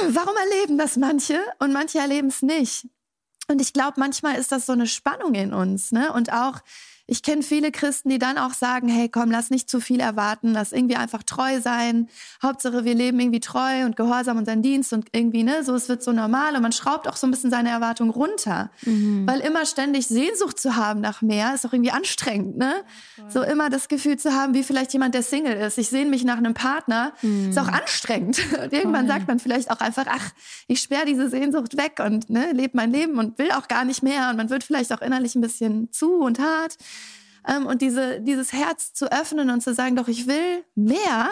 warum 0.10 0.36
erleben 0.52 0.78
das 0.78 0.98
manche 0.98 1.40
und 1.60 1.72
manche 1.72 2.00
erleben 2.00 2.28
es 2.28 2.42
nicht? 2.42 2.88
Und 3.48 3.62
ich 3.62 3.74
glaube, 3.74 3.94
manchmal 3.98 4.36
ist 4.36 4.52
das 4.52 4.66
so 4.66 4.74
eine 4.74 4.86
Spannung 4.86 5.34
in 5.34 5.54
uns, 5.54 5.92
ne? 5.92 6.14
Und 6.14 6.32
auch 6.32 6.60
ich 7.10 7.24
kenne 7.24 7.42
viele 7.42 7.72
Christen, 7.72 8.10
die 8.10 8.20
dann 8.20 8.38
auch 8.38 8.54
sagen, 8.54 8.88
hey, 8.88 9.10
komm, 9.10 9.32
lass 9.32 9.50
nicht 9.50 9.68
zu 9.68 9.80
viel 9.80 10.00
erwarten, 10.00 10.54
lass 10.54 10.72
irgendwie 10.72 10.96
einfach 10.96 11.24
treu 11.24 11.60
sein. 11.60 12.08
Hauptsache, 12.42 12.86
wir 12.86 12.94
leben 12.94 13.20
irgendwie 13.20 13.40
treu 13.40 13.84
und 13.86 13.96
gehorsam 13.96 14.38
unseren 14.38 14.62
Dienst 14.62 14.94
und 14.94 15.08
irgendwie, 15.12 15.44
ne, 15.44 15.64
so, 15.64 15.74
es 15.74 15.90
wird 15.90 16.04
so 16.04 16.12
normal 16.12 16.56
und 16.56 16.62
man 16.62 16.72
schraubt 16.72 17.08
auch 17.08 17.16
so 17.16 17.26
ein 17.26 17.32
bisschen 17.32 17.50
seine 17.50 17.70
Erwartung 17.70 18.12
runter. 18.12 18.70
Mhm. 18.86 19.28
Weil 19.28 19.40
immer 19.40 19.66
ständig 19.66 20.08
Sehnsucht 20.08 20.60
zu 20.60 20.76
haben 20.76 21.02
nach 21.02 21.24
mehr 21.24 21.56
ist 21.56 21.66
auch 21.66 21.74
irgendwie 21.74 21.92
anstrengend, 21.92 22.58
ne? 22.58 22.74
So 23.28 23.42
immer 23.42 23.70
das 23.70 23.88
Gefühl 23.88 24.18
zu 24.18 24.34
haben, 24.34 24.54
wie 24.54 24.64
vielleicht 24.64 24.94
jemand, 24.94 25.16
der 25.16 25.24
Single 25.24 25.58
ist. 25.58 25.78
Ich 25.78 25.90
sehne 25.90 26.10
mich 26.10 26.24
nach 26.24 26.38
einem 26.38 26.54
Partner, 26.54 27.14
mhm. 27.22 27.50
ist 27.50 27.58
auch 27.58 27.68
anstrengend. 27.68 28.40
Und 28.64 28.72
irgendwann 28.72 29.08
Voll. 29.08 29.16
sagt 29.16 29.28
man 29.28 29.40
vielleicht 29.40 29.72
auch 29.72 29.80
einfach, 29.80 30.06
ach, 30.08 30.32
ich 30.68 30.80
sperre 30.80 31.06
diese 31.06 31.30
Sehnsucht 31.30 31.76
weg 31.78 32.00
und 32.04 32.30
ne, 32.30 32.52
lebe 32.52 32.72
mein 32.76 32.92
Leben 32.92 33.18
und 33.18 33.38
will 33.40 33.52
auch 33.52 33.68
gar 33.68 33.86
nicht 33.86 34.04
mehr. 34.04 34.30
Und 34.30 34.38
man 34.38 34.50
wird 34.50 34.64
vielleicht 34.64 34.94
auch 34.94 35.02
innerlich 35.02 35.36
ein 35.36 35.42
bisschen 35.42 35.92
zu 35.92 36.20
und 36.20 36.40
hart. 36.40 36.78
Ähm, 37.48 37.66
und 37.66 37.82
diese, 37.82 38.22
dieses 38.22 38.54
Herz 38.54 38.94
zu 38.94 39.12
öffnen 39.12 39.50
und 39.50 39.62
zu 39.62 39.74
sagen, 39.74 39.96
doch, 39.96 40.08
ich 40.08 40.28
will 40.28 40.64
mehr, 40.76 41.30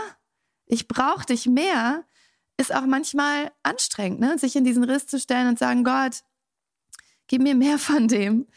ich 0.65 0.87
brauche 0.87 1.25
dich 1.25 1.45
mehr, 1.45 2.03
ist 2.57 2.73
auch 2.73 2.85
manchmal 2.85 3.51
anstrengend, 3.63 4.19
ne? 4.19 4.37
sich 4.37 4.55
in 4.55 4.63
diesen 4.63 4.83
Riss 4.83 5.07
zu 5.07 5.19
stellen 5.19 5.47
und 5.47 5.59
sagen, 5.59 5.83
Gott, 5.83 6.23
gib 7.27 7.41
mir 7.41 7.55
mehr 7.55 7.77
von 7.77 8.07
dem. 8.07 8.47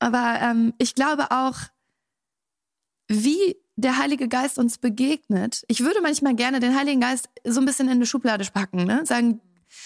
Aber 0.00 0.38
ähm, 0.40 0.74
ich 0.78 0.94
glaube 0.94 1.30
auch, 1.30 1.56
wie 3.08 3.56
der 3.76 3.96
Heilige 3.96 4.28
Geist 4.28 4.58
uns 4.58 4.78
begegnet. 4.78 5.64
Ich 5.68 5.80
würde 5.80 6.00
manchmal 6.02 6.34
gerne 6.34 6.58
den 6.58 6.76
Heiligen 6.76 7.00
Geist 7.00 7.30
so 7.44 7.60
ein 7.60 7.66
bisschen 7.66 7.86
in 7.86 7.94
eine 7.94 8.06
Schublade 8.06 8.44
packen, 8.52 8.84
ne? 8.84 9.06
sagen, 9.06 9.40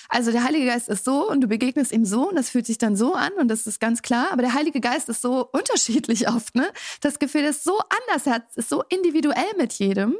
also 0.09 0.33
der 0.33 0.45
Heilige 0.45 0.67
Geist 0.67 0.89
ist 0.89 1.05
so 1.05 1.29
und 1.29 1.41
du 1.41 1.47
begegnest 1.47 1.93
ihm 1.93 2.05
so 2.05 2.29
und 2.29 2.37
das 2.37 2.51
fühlt 2.51 2.67
sich 2.67 2.79
dann 2.79 2.97
so 2.97 3.15
an 3.15 3.33
und 3.39 3.49
das 3.49 3.67
ist 3.67 3.81
ganz 3.81 4.03
klar. 4.03 4.29
Aber 4.33 4.43
der 4.43 4.55
Heilige 4.55 4.81
Geist 4.81 5.09
ist 5.09 5.23
so 5.23 5.49
unterschiedlich 5.53 6.29
oft. 6.29 6.55
Ne? 6.55 6.71
Das 7.01 7.19
Gefühl 7.19 7.43
ist 7.43 7.65
so 7.65 7.79
anders, 8.09 8.27
er 8.27 8.45
ist 8.55 8.69
so 8.69 8.83
individuell 8.89 9.53
mit 9.59 9.73
jedem. 9.75 10.17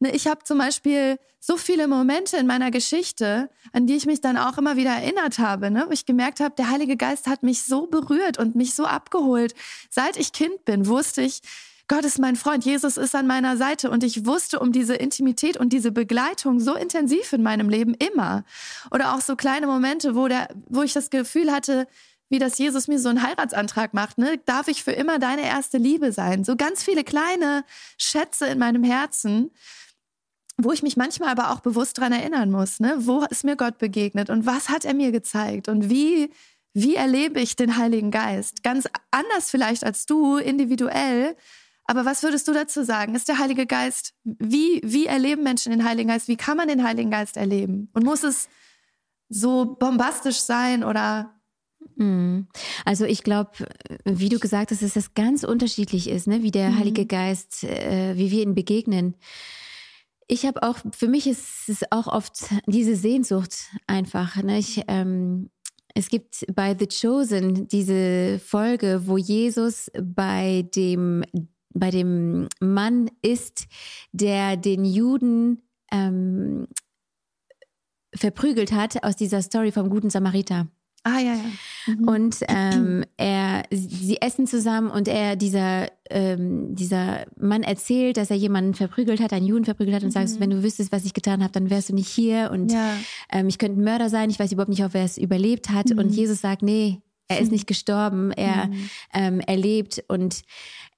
Ne, 0.00 0.12
ich 0.12 0.28
habe 0.28 0.44
zum 0.44 0.58
Beispiel 0.58 1.18
so 1.40 1.56
viele 1.56 1.88
Momente 1.88 2.36
in 2.36 2.46
meiner 2.46 2.70
Geschichte, 2.70 3.50
an 3.72 3.86
die 3.86 3.96
ich 3.96 4.06
mich 4.06 4.20
dann 4.20 4.36
auch 4.36 4.58
immer 4.58 4.76
wieder 4.76 4.90
erinnert 4.90 5.38
habe, 5.38 5.70
ne? 5.70 5.84
wo 5.88 5.92
ich 5.92 6.06
gemerkt 6.06 6.40
habe, 6.40 6.54
der 6.56 6.70
Heilige 6.70 6.96
Geist 6.96 7.26
hat 7.26 7.42
mich 7.42 7.62
so 7.62 7.86
berührt 7.86 8.38
und 8.38 8.54
mich 8.54 8.74
so 8.74 8.84
abgeholt. 8.84 9.54
Seit 9.90 10.16
ich 10.16 10.32
Kind 10.32 10.64
bin, 10.64 10.86
wusste 10.86 11.22
ich, 11.22 11.42
Gott 11.88 12.04
ist 12.04 12.18
mein 12.18 12.36
Freund, 12.36 12.66
Jesus 12.66 12.98
ist 12.98 13.14
an 13.14 13.26
meiner 13.26 13.56
Seite 13.56 13.90
und 13.90 14.04
ich 14.04 14.26
wusste 14.26 14.60
um 14.60 14.72
diese 14.72 14.94
Intimität 14.94 15.56
und 15.56 15.72
diese 15.72 15.90
Begleitung 15.90 16.60
so 16.60 16.74
intensiv 16.74 17.32
in 17.32 17.42
meinem 17.42 17.70
Leben 17.70 17.94
immer. 17.94 18.44
Oder 18.90 19.14
auch 19.14 19.22
so 19.22 19.36
kleine 19.36 19.66
Momente, 19.66 20.14
wo, 20.14 20.28
der, 20.28 20.48
wo 20.68 20.82
ich 20.82 20.92
das 20.92 21.08
Gefühl 21.08 21.50
hatte, 21.50 21.86
wie 22.28 22.38
das 22.38 22.58
Jesus 22.58 22.88
mir 22.88 22.98
so 22.98 23.08
einen 23.08 23.22
Heiratsantrag 23.22 23.94
macht, 23.94 24.18
ne? 24.18 24.38
Darf 24.44 24.68
ich 24.68 24.84
für 24.84 24.92
immer 24.92 25.18
deine 25.18 25.46
erste 25.46 25.78
Liebe 25.78 26.12
sein? 26.12 26.44
So 26.44 26.56
ganz 26.56 26.82
viele 26.82 27.04
kleine 27.04 27.64
Schätze 27.96 28.46
in 28.48 28.58
meinem 28.58 28.84
Herzen, 28.84 29.50
wo 30.58 30.72
ich 30.72 30.82
mich 30.82 30.98
manchmal 30.98 31.30
aber 31.30 31.50
auch 31.52 31.60
bewusst 31.60 31.96
dran 31.96 32.12
erinnern 32.12 32.50
muss, 32.50 32.80
ne? 32.80 32.96
Wo 32.98 33.24
ist 33.30 33.44
mir 33.44 33.56
Gott 33.56 33.78
begegnet 33.78 34.28
und 34.28 34.44
was 34.44 34.68
hat 34.68 34.84
er 34.84 34.92
mir 34.92 35.10
gezeigt 35.10 35.68
und 35.68 35.88
wie 35.88 36.30
wie 36.74 36.94
erlebe 36.94 37.40
ich 37.40 37.56
den 37.56 37.76
Heiligen 37.76 38.10
Geist? 38.10 38.62
Ganz 38.62 38.86
anders 39.10 39.50
vielleicht 39.50 39.84
als 39.84 40.06
du, 40.06 40.36
individuell, 40.36 41.34
aber 41.88 42.04
was 42.04 42.22
würdest 42.22 42.46
du 42.46 42.52
dazu 42.52 42.84
sagen? 42.84 43.14
Ist 43.14 43.28
der 43.28 43.38
Heilige 43.38 43.66
Geist, 43.66 44.12
wie, 44.22 44.82
wie 44.84 45.06
erleben 45.06 45.42
Menschen 45.42 45.72
den 45.72 45.84
Heiligen 45.84 46.10
Geist? 46.10 46.28
Wie 46.28 46.36
kann 46.36 46.58
man 46.58 46.68
den 46.68 46.84
Heiligen 46.84 47.10
Geist 47.10 47.38
erleben? 47.38 47.88
Und 47.94 48.04
muss 48.04 48.24
es 48.24 48.50
so 49.30 49.76
bombastisch 49.78 50.40
sein 50.40 50.84
oder 50.84 51.34
hm. 51.96 52.46
also 52.84 53.06
ich 53.06 53.24
glaube, 53.24 53.52
wie 54.04 54.28
du 54.28 54.38
gesagt 54.38 54.70
hast, 54.70 54.82
dass 54.82 54.92
das 54.92 55.14
ganz 55.14 55.44
unterschiedlich 55.44 56.10
ist, 56.10 56.26
ne? 56.26 56.42
wie 56.42 56.50
der 56.50 56.70
mhm. 56.70 56.78
Heilige 56.78 57.06
Geist, 57.06 57.64
äh, 57.64 58.16
wie 58.16 58.30
wir 58.30 58.42
ihn 58.42 58.54
begegnen. 58.54 59.16
Ich 60.26 60.44
habe 60.44 60.62
auch, 60.62 60.76
für 60.92 61.08
mich 61.08 61.26
ist 61.26 61.68
es 61.68 61.90
auch 61.90 62.06
oft 62.06 62.50
diese 62.66 62.96
Sehnsucht 62.96 63.70
einfach. 63.86 64.36
Ne? 64.36 64.58
Ich, 64.58 64.82
ähm, 64.88 65.48
es 65.94 66.10
gibt 66.10 66.44
bei 66.54 66.76
The 66.78 66.86
Chosen 66.86 67.66
diese 67.66 68.38
Folge, 68.44 69.06
wo 69.06 69.16
Jesus 69.16 69.90
bei 70.00 70.68
dem 70.74 71.24
bei 71.74 71.90
dem 71.90 72.48
Mann 72.60 73.10
ist, 73.22 73.66
der 74.12 74.56
den 74.56 74.84
Juden 74.84 75.62
ähm, 75.92 76.66
verprügelt 78.14 78.72
hat 78.72 79.02
aus 79.04 79.16
dieser 79.16 79.42
Story 79.42 79.72
vom 79.72 79.90
guten 79.90 80.10
Samariter. 80.10 80.68
Ah 81.04 81.20
ja, 81.20 81.34
ja. 81.34 81.94
Mhm. 81.94 82.08
Und 82.08 82.36
ähm, 82.48 83.04
er, 83.16 83.62
sie 83.70 84.20
essen 84.20 84.46
zusammen 84.46 84.90
und 84.90 85.08
er, 85.08 85.36
dieser, 85.36 85.88
ähm, 86.10 86.74
dieser 86.74 87.24
Mann 87.38 87.62
erzählt, 87.62 88.16
dass 88.16 88.30
er 88.30 88.36
jemanden 88.36 88.74
verprügelt 88.74 89.20
hat, 89.20 89.32
einen 89.32 89.46
Juden 89.46 89.64
verprügelt 89.64 89.94
hat 89.94 90.02
und 90.02 90.08
mhm. 90.08 90.12
sagt, 90.12 90.40
wenn 90.40 90.50
du 90.50 90.62
wüsstest, 90.62 90.92
was 90.92 91.04
ich 91.04 91.14
getan 91.14 91.42
habe, 91.42 91.52
dann 91.52 91.70
wärst 91.70 91.90
du 91.90 91.94
nicht 91.94 92.08
hier 92.08 92.50
und 92.52 92.72
ja. 92.72 92.94
ähm, 93.30 93.48
ich 93.48 93.58
könnte 93.58 93.80
ein 93.80 93.84
Mörder 93.84 94.10
sein, 94.10 94.28
ich 94.28 94.38
weiß 94.38 94.52
überhaupt 94.52 94.70
nicht, 94.70 94.84
ob 94.84 94.94
er 94.94 95.04
es 95.04 95.16
überlebt 95.16 95.70
hat. 95.70 95.90
Mhm. 95.90 95.98
Und 95.98 96.08
Jesus 96.10 96.40
sagt, 96.40 96.62
nee, 96.62 97.00
er 97.28 97.40
ist 97.40 97.52
nicht 97.52 97.66
gestorben, 97.66 98.32
er, 98.32 98.66
mhm. 98.66 98.90
ähm, 99.12 99.40
er 99.40 99.56
lebt 99.56 100.02
und 100.08 100.42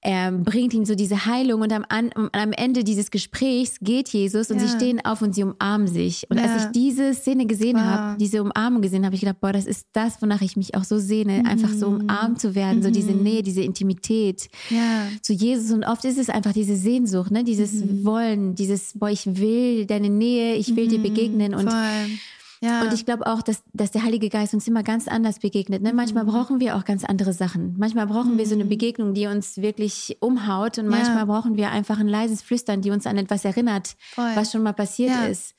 er 0.03 0.31
bringt 0.31 0.73
ihm 0.73 0.83
so 0.83 0.95
diese 0.95 1.27
Heilung 1.27 1.61
und 1.61 1.71
am, 1.71 1.85
an, 1.87 2.09
am 2.31 2.51
Ende 2.53 2.83
dieses 2.83 3.11
Gesprächs 3.11 3.75
geht 3.81 4.09
Jesus 4.09 4.49
und 4.49 4.57
ja. 4.57 4.67
sie 4.67 4.75
stehen 4.75 5.05
auf 5.05 5.21
und 5.21 5.35
sie 5.35 5.43
umarmen 5.43 5.87
sich. 5.87 6.25
Und 6.31 6.37
ja. 6.37 6.45
als 6.45 6.63
ich 6.63 6.71
diese 6.71 7.13
Szene 7.13 7.45
gesehen 7.45 7.75
wow. 7.75 7.83
habe, 7.83 8.17
diese 8.17 8.41
Umarmung 8.41 8.81
gesehen 8.81 9.05
habe, 9.05 9.13
ich 9.13 9.21
gedacht, 9.21 9.39
boah, 9.41 9.53
das 9.53 9.67
ist 9.67 9.87
das, 9.93 10.19
wonach 10.19 10.41
ich 10.41 10.57
mich 10.57 10.73
auch 10.73 10.85
so 10.85 10.97
sehne, 10.97 11.39
mhm. 11.39 11.45
einfach 11.45 11.69
so 11.69 11.87
umarmt 11.87 12.41
zu 12.41 12.55
werden, 12.55 12.79
mhm. 12.79 12.83
so 12.83 12.89
diese 12.89 13.11
mhm. 13.11 13.23
Nähe, 13.23 13.43
diese 13.43 13.61
Intimität 13.61 14.49
ja. 14.71 15.03
zu 15.21 15.33
Jesus. 15.33 15.69
Und 15.71 15.83
oft 15.83 16.03
ist 16.03 16.17
es 16.17 16.29
einfach 16.29 16.53
diese 16.53 16.75
Sehnsucht, 16.75 17.29
ne? 17.29 17.43
dieses 17.43 17.73
mhm. 17.73 18.03
Wollen, 18.03 18.55
dieses, 18.55 18.93
boah, 18.97 19.09
ich 19.09 19.27
will 19.27 19.85
deine 19.85 20.09
Nähe, 20.09 20.55
ich 20.55 20.75
will 20.75 20.87
dir 20.87 20.97
mhm. 20.97 21.03
begegnen 21.03 21.53
und 21.53 21.69
Voll. 21.69 22.19
Ja. 22.63 22.83
Und 22.83 22.93
ich 22.93 23.05
glaube 23.05 23.25
auch, 23.25 23.41
dass, 23.41 23.63
dass 23.73 23.89
der 23.89 24.03
Heilige 24.03 24.29
Geist 24.29 24.53
uns 24.53 24.67
immer 24.67 24.83
ganz 24.83 25.07
anders 25.07 25.39
begegnet. 25.39 25.81
Ne? 25.81 25.93
Manchmal 25.93 26.25
mhm. 26.25 26.29
brauchen 26.29 26.59
wir 26.59 26.75
auch 26.75 26.85
ganz 26.85 27.03
andere 27.03 27.33
Sachen. 27.33 27.75
Manchmal 27.77 28.05
brauchen 28.05 28.33
mhm. 28.33 28.37
wir 28.37 28.45
so 28.45 28.53
eine 28.53 28.65
mhm. 28.65 28.69
Begegnung, 28.69 29.13
die 29.15 29.25
uns 29.25 29.57
wirklich 29.57 30.17
umhaut. 30.19 30.77
Und 30.77 30.87
manchmal 30.87 31.17
ja. 31.17 31.25
brauchen 31.25 31.57
wir 31.57 31.71
einfach 31.71 31.99
ein 31.99 32.07
leises 32.07 32.43
Flüstern, 32.43 32.81
die 32.81 32.91
uns 32.91 33.07
an 33.07 33.17
etwas 33.17 33.45
erinnert, 33.45 33.95
Voll. 34.13 34.35
was 34.35 34.51
schon 34.51 34.61
mal 34.61 34.73
passiert 34.73 35.09
ja. 35.09 35.25
ist. 35.25 35.55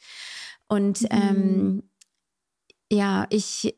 Und 0.68 1.02
mhm. 1.02 1.08
ähm, 1.10 1.82
ja, 2.92 3.26
ich, 3.30 3.74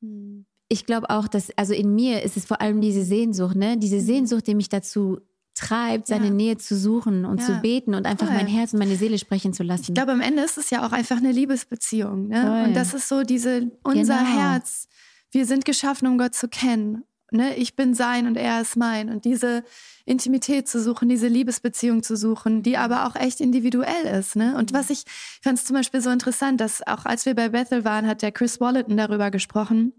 mhm. 0.00 0.44
ich 0.68 0.84
glaube 0.84 1.08
auch, 1.08 1.28
dass, 1.28 1.50
also 1.56 1.72
in 1.72 1.94
mir 1.94 2.22
ist 2.24 2.36
es 2.36 2.44
vor 2.44 2.60
allem 2.60 2.82
diese 2.82 3.04
Sehnsucht, 3.04 3.56
ne? 3.56 3.78
Diese 3.78 3.96
mhm. 3.96 4.04
Sehnsucht, 4.04 4.46
die 4.46 4.54
mich 4.54 4.68
dazu 4.68 5.18
treibt, 5.58 6.06
seine 6.06 6.26
ja. 6.26 6.32
Nähe 6.32 6.58
zu 6.58 6.76
suchen 6.76 7.24
und 7.24 7.40
ja. 7.40 7.46
zu 7.46 7.60
beten 7.60 7.94
und 7.94 8.06
einfach 8.06 8.26
Voll. 8.26 8.36
mein 8.36 8.46
Herz 8.46 8.72
und 8.72 8.78
meine 8.78 8.96
Seele 8.96 9.18
sprechen 9.18 9.52
zu 9.52 9.62
lassen. 9.62 9.86
Ich 9.88 9.94
glaube, 9.94 10.12
am 10.12 10.20
Ende 10.20 10.42
ist 10.42 10.58
es 10.58 10.70
ja 10.70 10.86
auch 10.86 10.92
einfach 10.92 11.18
eine 11.18 11.32
Liebesbeziehung. 11.32 12.28
Ne? 12.28 12.64
Und 12.64 12.74
das 12.74 12.94
ist 12.94 13.08
so 13.08 13.22
diese, 13.22 13.70
unser 13.82 14.18
genau. 14.18 14.38
Herz. 14.38 14.88
Wir 15.30 15.44
sind 15.46 15.64
geschaffen, 15.64 16.06
um 16.08 16.16
Gott 16.16 16.34
zu 16.34 16.48
kennen. 16.48 17.04
Ne? 17.30 17.54
Ich 17.56 17.76
bin 17.76 17.94
sein 17.94 18.26
und 18.26 18.36
er 18.36 18.60
ist 18.60 18.76
mein. 18.76 19.10
Und 19.10 19.24
diese 19.24 19.64
Intimität 20.06 20.68
zu 20.68 20.80
suchen, 20.80 21.08
diese 21.08 21.28
Liebesbeziehung 21.28 22.02
zu 22.02 22.16
suchen, 22.16 22.62
die 22.62 22.78
aber 22.78 23.06
auch 23.06 23.16
echt 23.16 23.40
individuell 23.40 24.06
ist. 24.18 24.36
Ne? 24.36 24.56
Und 24.56 24.72
was 24.72 24.88
ich 24.90 25.04
fand 25.42 25.58
es 25.58 25.64
zum 25.66 25.76
Beispiel 25.76 26.00
so 26.00 26.10
interessant, 26.10 26.60
dass 26.60 26.86
auch 26.86 27.04
als 27.04 27.26
wir 27.26 27.34
bei 27.34 27.50
Bethel 27.50 27.84
waren, 27.84 28.06
hat 28.06 28.22
der 28.22 28.32
Chris 28.32 28.60
Wallerton 28.60 28.96
darüber 28.96 29.30
gesprochen, 29.30 29.92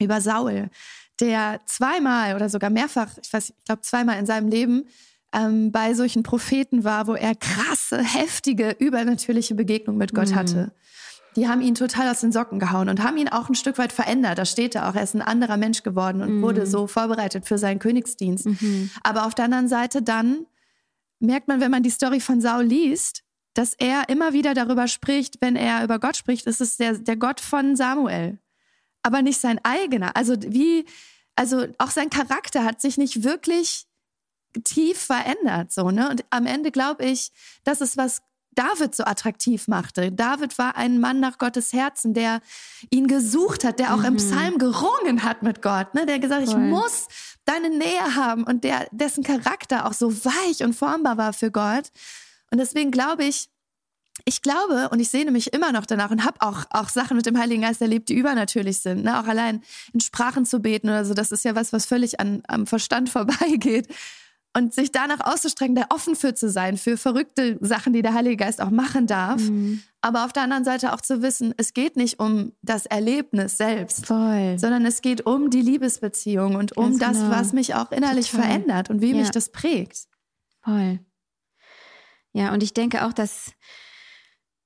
über 0.00 0.20
Saul 0.20 0.70
der 1.20 1.60
zweimal 1.66 2.34
oder 2.34 2.48
sogar 2.48 2.70
mehrfach, 2.70 3.10
ich 3.22 3.32
weiß, 3.32 3.50
ich 3.50 3.64
glaube 3.64 3.82
zweimal 3.82 4.18
in 4.18 4.26
seinem 4.26 4.48
Leben 4.48 4.84
ähm, 5.32 5.72
bei 5.72 5.94
solchen 5.94 6.22
Propheten 6.22 6.84
war, 6.84 7.06
wo 7.06 7.14
er 7.14 7.34
krasse, 7.34 8.02
heftige, 8.02 8.76
übernatürliche 8.78 9.54
Begegnungen 9.54 9.98
mit 9.98 10.14
Gott 10.14 10.30
mhm. 10.30 10.34
hatte. 10.34 10.72
Die 11.36 11.48
haben 11.48 11.60
ihn 11.60 11.74
total 11.74 12.08
aus 12.08 12.20
den 12.20 12.30
Socken 12.30 12.60
gehauen 12.60 12.88
und 12.88 13.02
haben 13.02 13.16
ihn 13.16 13.28
auch 13.28 13.48
ein 13.48 13.56
Stück 13.56 13.76
weit 13.78 13.92
verändert. 13.92 14.38
Da 14.38 14.44
steht 14.44 14.76
er 14.76 14.88
auch, 14.88 14.94
er 14.94 15.02
ist 15.02 15.14
ein 15.14 15.22
anderer 15.22 15.56
Mensch 15.56 15.82
geworden 15.82 16.22
und 16.22 16.36
mhm. 16.36 16.42
wurde 16.42 16.66
so 16.66 16.86
vorbereitet 16.86 17.46
für 17.46 17.58
seinen 17.58 17.80
Königsdienst. 17.80 18.46
Mhm. 18.46 18.90
Aber 19.02 19.26
auf 19.26 19.34
der 19.34 19.46
anderen 19.46 19.68
Seite 19.68 20.00
dann 20.00 20.46
merkt 21.18 21.48
man, 21.48 21.60
wenn 21.60 21.72
man 21.72 21.82
die 21.82 21.90
Story 21.90 22.20
von 22.20 22.40
Saul 22.40 22.64
liest, 22.64 23.24
dass 23.54 23.74
er 23.74 24.08
immer 24.08 24.32
wieder 24.32 24.54
darüber 24.54 24.86
spricht, 24.86 25.40
wenn 25.40 25.56
er 25.56 25.82
über 25.82 25.98
Gott 25.98 26.16
spricht, 26.16 26.46
ist 26.46 26.60
es 26.60 26.76
der, 26.76 26.98
der 26.98 27.16
Gott 27.16 27.40
von 27.40 27.74
Samuel 27.76 28.38
aber 29.04 29.22
nicht 29.22 29.40
sein 29.40 29.60
eigener. 29.62 30.16
Also 30.16 30.34
wie, 30.40 30.84
also 31.36 31.66
auch 31.78 31.90
sein 31.90 32.10
Charakter 32.10 32.64
hat 32.64 32.80
sich 32.80 32.98
nicht 32.98 33.22
wirklich 33.22 33.86
tief 34.64 34.98
verändert, 34.98 35.72
so, 35.72 35.90
ne? 35.90 36.08
Und 36.10 36.24
am 36.30 36.46
Ende 36.46 36.70
glaube 36.70 37.04
ich, 37.04 37.32
das 37.64 37.80
ist 37.80 37.96
was 37.96 38.22
David 38.54 38.94
so 38.94 39.04
attraktiv 39.04 39.66
machte. 39.68 40.12
David 40.12 40.58
war 40.58 40.76
ein 40.76 41.00
Mann 41.00 41.18
nach 41.18 41.38
Gottes 41.38 41.72
Herzen, 41.72 42.14
der 42.14 42.40
ihn 42.88 43.08
gesucht 43.08 43.64
hat, 43.64 43.80
der 43.80 43.94
auch 43.94 43.98
mhm. 43.98 44.04
im 44.04 44.16
Psalm 44.16 44.58
gerungen 44.58 45.24
hat 45.24 45.42
mit 45.42 45.60
Gott, 45.60 45.92
ne? 45.94 46.06
der 46.06 46.20
gesagt, 46.20 46.48
Voll. 46.48 46.62
ich 46.62 46.70
muss 46.70 47.08
deine 47.44 47.68
Nähe 47.68 48.14
haben 48.14 48.44
und 48.44 48.64
der, 48.64 48.86
dessen 48.92 49.24
Charakter 49.24 49.86
auch 49.86 49.92
so 49.92 50.24
weich 50.24 50.62
und 50.62 50.74
formbar 50.74 51.18
war 51.18 51.32
für 51.32 51.50
Gott. 51.50 51.90
Und 52.50 52.58
deswegen 52.58 52.90
glaube 52.92 53.24
ich, 53.24 53.48
ich 54.24 54.42
glaube 54.42 54.88
und 54.90 55.00
ich 55.00 55.10
sehne 55.10 55.30
mich 55.30 55.52
immer 55.52 55.72
noch 55.72 55.86
danach 55.86 56.10
und 56.10 56.24
habe 56.24 56.40
auch, 56.40 56.64
auch 56.70 56.88
Sachen 56.88 57.16
mit 57.16 57.26
dem 57.26 57.38
Heiligen 57.38 57.62
Geist 57.62 57.82
erlebt, 57.82 58.08
die 58.08 58.14
übernatürlich 58.14 58.78
sind. 58.78 59.04
Ne? 59.04 59.20
Auch 59.20 59.26
allein 59.26 59.62
in 59.92 60.00
Sprachen 60.00 60.46
zu 60.46 60.60
beten 60.60 60.88
oder 60.88 61.04
so, 61.04 61.14
das 61.14 61.32
ist 61.32 61.44
ja 61.44 61.54
was, 61.54 61.72
was 61.72 61.86
völlig 61.86 62.20
an, 62.20 62.42
am 62.46 62.66
Verstand 62.66 63.08
vorbeigeht. 63.10 63.88
Und 64.56 64.72
sich 64.72 64.92
danach 64.92 65.18
auszustrecken, 65.18 65.74
da 65.74 65.86
offen 65.90 66.14
für 66.14 66.32
zu 66.36 66.48
sein, 66.48 66.76
für 66.76 66.96
verrückte 66.96 67.58
Sachen, 67.60 67.92
die 67.92 68.02
der 68.02 68.14
Heilige 68.14 68.36
Geist 68.36 68.60
auch 68.60 68.70
machen 68.70 69.08
darf. 69.08 69.40
Mhm. 69.40 69.82
Aber 70.00 70.24
auf 70.24 70.32
der 70.32 70.44
anderen 70.44 70.62
Seite 70.62 70.92
auch 70.92 71.00
zu 71.00 71.22
wissen, 71.22 71.54
es 71.56 71.72
geht 71.72 71.96
nicht 71.96 72.20
um 72.20 72.52
das 72.62 72.86
Erlebnis 72.86 73.56
selbst, 73.56 74.06
Voll. 74.06 74.56
sondern 74.56 74.86
es 74.86 75.02
geht 75.02 75.26
um 75.26 75.50
die 75.50 75.60
Liebesbeziehung 75.60 76.54
und 76.54 76.76
um 76.76 76.98
Ganz 76.98 77.18
das, 77.18 77.24
genau. 77.24 77.36
was 77.36 77.52
mich 77.52 77.74
auch 77.74 77.90
innerlich 77.90 78.30
Total. 78.30 78.46
verändert 78.46 78.90
und 78.90 79.00
wie 79.00 79.10
ja. 79.10 79.16
mich 79.16 79.30
das 79.30 79.50
prägt. 79.50 80.06
Voll. 80.62 81.00
Ja, 82.32 82.52
und 82.52 82.62
ich 82.62 82.74
denke 82.74 83.06
auch, 83.06 83.12
dass 83.12 83.54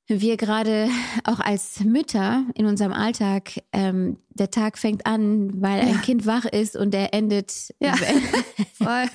wir 0.08 0.36
gerade 0.36 0.88
auch 1.24 1.38
als 1.38 1.80
Mütter 1.80 2.44
in 2.54 2.66
unserem 2.66 2.92
Alltag, 2.92 3.62
ähm, 3.72 4.18
der 4.30 4.50
Tag 4.50 4.78
fängt 4.78 5.04
an, 5.06 5.60
weil 5.60 5.80
ja. 5.80 5.88
ein 5.88 6.00
Kind 6.02 6.24
wach 6.24 6.44
ist 6.44 6.76
und 6.76 6.94
er 6.94 7.12
endet, 7.12 7.74
ja. 7.80 7.94
wenn, 8.78 8.88
Voll. 8.88 9.08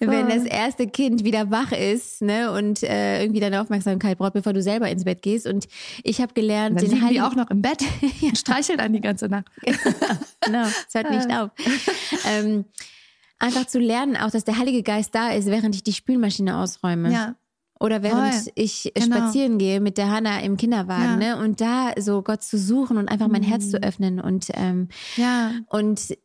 wenn 0.00 0.28
das 0.28 0.44
erste 0.44 0.86
Kind 0.86 1.24
wieder 1.24 1.50
wach 1.50 1.72
ist 1.72 2.22
ne, 2.22 2.50
und 2.50 2.82
äh, 2.82 3.22
irgendwie 3.22 3.40
deine 3.40 3.60
Aufmerksamkeit 3.60 4.18
braucht, 4.18 4.32
bevor 4.32 4.52
du 4.52 4.62
selber 4.62 4.90
ins 4.90 5.04
Bett 5.04 5.22
gehst. 5.22 5.46
Und 5.46 5.68
ich 6.02 6.20
habe 6.20 6.34
gelernt, 6.34 6.80
dann 6.80 6.90
den 6.90 7.06
liegen 7.08 7.22
auch 7.22 7.34
noch 7.34 7.50
im 7.50 7.62
Bett 7.62 7.84
und 8.22 8.36
streicheln 8.36 8.80
an 8.80 8.92
die 8.92 9.00
ganze 9.00 9.28
Nacht. 9.28 9.46
genau, 10.40 10.66
es 10.66 10.94
hört 10.94 11.10
nicht 11.10 11.30
auf. 11.30 11.50
Ähm, 12.26 12.64
einfach 13.38 13.66
zu 13.66 13.78
lernen, 13.78 14.16
auch 14.16 14.30
dass 14.30 14.44
der 14.44 14.58
Heilige 14.58 14.82
Geist 14.82 15.14
da 15.14 15.30
ist, 15.30 15.46
während 15.46 15.74
ich 15.74 15.82
die 15.82 15.92
Spülmaschine 15.92 16.56
ausräume. 16.56 17.12
Ja. 17.12 17.36
Oder 17.84 18.02
während 18.02 18.32
Voll. 18.32 18.52
ich 18.54 18.90
genau. 18.94 19.16
spazieren 19.18 19.58
gehe 19.58 19.78
mit 19.78 19.98
der 19.98 20.10
Hanna 20.10 20.40
im 20.40 20.56
Kinderwagen, 20.56 21.20
ja. 21.20 21.36
ne? 21.36 21.44
Und 21.44 21.60
da 21.60 21.92
so 22.00 22.22
Gott 22.22 22.42
zu 22.42 22.56
suchen 22.56 22.96
und 22.96 23.10
einfach 23.10 23.28
mein 23.28 23.42
mhm. 23.42 23.46
Herz 23.46 23.70
zu 23.70 23.82
öffnen. 23.82 24.20
Und, 24.20 24.46
ähm, 24.54 24.88
ja. 25.16 25.52
und 25.68 26.16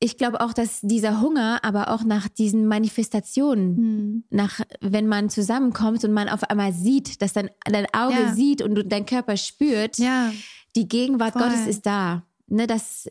ich 0.00 0.16
glaube 0.16 0.40
auch, 0.40 0.52
dass 0.52 0.80
dieser 0.80 1.20
Hunger, 1.20 1.60
aber 1.62 1.92
auch 1.92 2.02
nach 2.02 2.26
diesen 2.26 2.66
Manifestationen, 2.66 3.76
mhm. 3.76 4.24
nach, 4.30 4.60
wenn 4.80 5.06
man 5.06 5.30
zusammenkommt 5.30 6.02
und 6.02 6.12
man 6.12 6.28
auf 6.28 6.42
einmal 6.42 6.72
sieht, 6.72 7.22
dass 7.22 7.32
dein, 7.32 7.48
dein 7.64 7.86
Auge 7.94 8.20
ja. 8.20 8.34
sieht 8.34 8.60
und 8.60 8.74
du, 8.74 8.84
dein 8.84 9.06
Körper 9.06 9.36
spürt, 9.36 9.98
ja. 9.98 10.32
die 10.74 10.88
Gegenwart 10.88 11.34
Voll. 11.34 11.42
Gottes 11.42 11.68
ist 11.68 11.86
da. 11.86 12.24
Ne, 12.48 12.66
das 12.66 13.08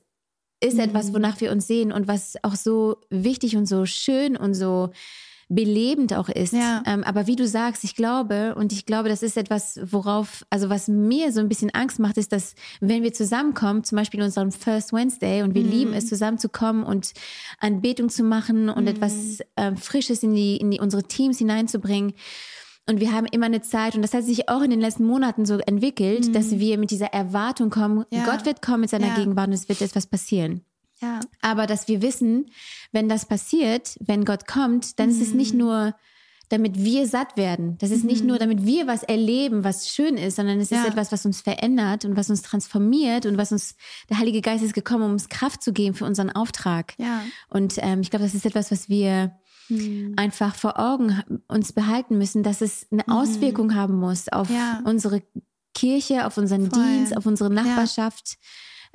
ist 0.59 0.73
mhm. 0.73 0.81
etwas, 0.81 1.13
wonach 1.13 1.39
wir 1.39 1.53
uns 1.53 1.67
sehen 1.67 1.93
und 1.93 2.09
was 2.09 2.35
auch 2.43 2.55
so 2.55 2.97
wichtig 3.09 3.55
und 3.55 3.65
so 3.65 3.85
schön 3.85 4.35
und 4.35 4.55
so 4.55 4.89
belebend 5.49 6.13
auch 6.13 6.27
ist. 6.27 6.53
Ja. 6.53 6.83
Ähm, 6.85 7.03
aber 7.03 7.27
wie 7.27 7.35
du 7.35 7.47
sagst, 7.47 7.83
ich 7.83 7.95
glaube, 7.95 8.55
und 8.55 8.73
ich 8.73 8.85
glaube, 8.85 9.07
das 9.07 9.23
ist 9.23 9.37
etwas, 9.37 9.79
worauf, 9.81 10.45
also 10.49 10.69
was 10.69 10.87
mir 10.87 11.31
so 11.31 11.39
ein 11.39 11.47
bisschen 11.47 11.69
Angst 11.73 11.99
macht, 11.99 12.17
ist, 12.17 12.33
dass 12.33 12.53
wenn 12.81 13.03
wir 13.03 13.13
zusammenkommen, 13.13 13.83
zum 13.83 13.95
Beispiel 13.97 14.19
in 14.19 14.25
unserem 14.25 14.51
First 14.51 14.91
Wednesday, 14.91 15.43
und 15.43 15.55
wir 15.55 15.63
mhm. 15.63 15.71
lieben 15.71 15.93
es, 15.93 16.07
zusammenzukommen 16.07 16.83
und 16.83 17.13
Anbetung 17.59 18.09
zu 18.09 18.23
machen 18.23 18.69
und 18.69 18.83
mhm. 18.83 18.89
etwas 18.89 19.39
äh, 19.55 19.75
Frisches 19.75 20.21
in 20.23 20.35
die, 20.35 20.57
in 20.57 20.71
die, 20.71 20.79
unsere 20.79 21.03
Teams 21.03 21.37
hineinzubringen. 21.37 22.13
Und 22.89 22.99
wir 22.99 23.11
haben 23.13 23.25
immer 23.27 23.45
eine 23.45 23.61
Zeit, 23.61 23.95
und 23.95 24.01
das 24.01 24.13
hat 24.13 24.23
sich 24.23 24.49
auch 24.49 24.61
in 24.61 24.69
den 24.69 24.79
letzten 24.81 25.05
Monaten 25.05 25.45
so 25.45 25.59
entwickelt, 25.59 26.27
mhm. 26.27 26.33
dass 26.33 26.59
wir 26.59 26.77
mit 26.77 26.91
dieser 26.91 27.07
Erwartung 27.07 27.69
kommen, 27.69 28.05
ja. 28.11 28.25
Gott 28.25 28.45
wird 28.45 28.61
kommen 28.61 28.81
mit 28.81 28.89
seiner 28.89 29.07
ja. 29.07 29.15
Gegenwart 29.15 29.47
und 29.47 29.53
es 29.53 29.69
wird 29.69 29.81
etwas 29.81 30.07
passieren. 30.07 30.61
Ja. 31.01 31.19
Aber 31.41 31.67
dass 31.67 31.87
wir 31.87 32.01
wissen, 32.01 32.51
wenn 32.91 33.09
das 33.09 33.25
passiert, 33.25 33.97
wenn 33.99 34.25
Gott 34.25 34.47
kommt, 34.47 34.99
dann 34.99 35.09
mhm. 35.09 35.15
ist 35.15 35.27
es 35.27 35.33
nicht 35.33 35.53
mhm. 35.53 35.59
nur, 35.59 35.95
damit 36.49 36.77
wir 36.77 37.07
satt 37.07 37.35
werden. 37.35 37.77
Das 37.79 37.91
ist 37.91 38.03
mhm. 38.03 38.09
nicht 38.09 38.23
nur, 38.23 38.39
damit 38.39 38.65
wir 38.65 38.87
was 38.87 39.03
erleben, 39.03 39.63
was 39.63 39.89
schön 39.89 40.17
ist, 40.17 40.37
sondern 40.37 40.59
es 40.59 40.69
ja. 40.69 40.81
ist 40.81 40.87
etwas, 40.87 41.11
was 41.11 41.25
uns 41.25 41.41
verändert 41.41 42.05
und 42.05 42.15
was 42.15 42.29
uns 42.29 42.41
transformiert 42.41 43.25
und 43.25 43.37
was 43.37 43.51
uns, 43.51 43.75
der 44.09 44.17
Heilige 44.17 44.41
Geist 44.41 44.63
ist 44.63 44.73
gekommen, 44.73 45.03
um 45.03 45.11
uns 45.11 45.29
Kraft 45.29 45.61
zu 45.61 45.73
geben 45.73 45.93
für 45.93 46.05
unseren 46.05 46.31
Auftrag. 46.31 46.93
Ja. 46.97 47.23
Und 47.49 47.75
ähm, 47.79 48.01
ich 48.01 48.09
glaube, 48.09 48.25
das 48.25 48.33
ist 48.33 48.45
etwas, 48.45 48.71
was 48.71 48.87
wir 48.87 49.35
mhm. 49.67 50.13
einfach 50.15 50.55
vor 50.55 50.79
Augen 50.79 51.21
uns 51.47 51.73
behalten 51.73 52.17
müssen, 52.17 52.43
dass 52.43 52.61
es 52.61 52.87
eine 52.91 53.03
mhm. 53.05 53.13
Auswirkung 53.13 53.75
haben 53.75 53.95
muss 53.99 54.29
auf 54.29 54.49
ja. 54.49 54.81
unsere 54.85 55.21
Kirche, 55.73 56.25
auf 56.25 56.37
unseren 56.37 56.71
Voll. 56.71 56.81
Dienst, 56.81 57.15
auf 57.15 57.25
unsere 57.25 57.49
Nachbarschaft. 57.49 58.29
Ja 58.29 58.47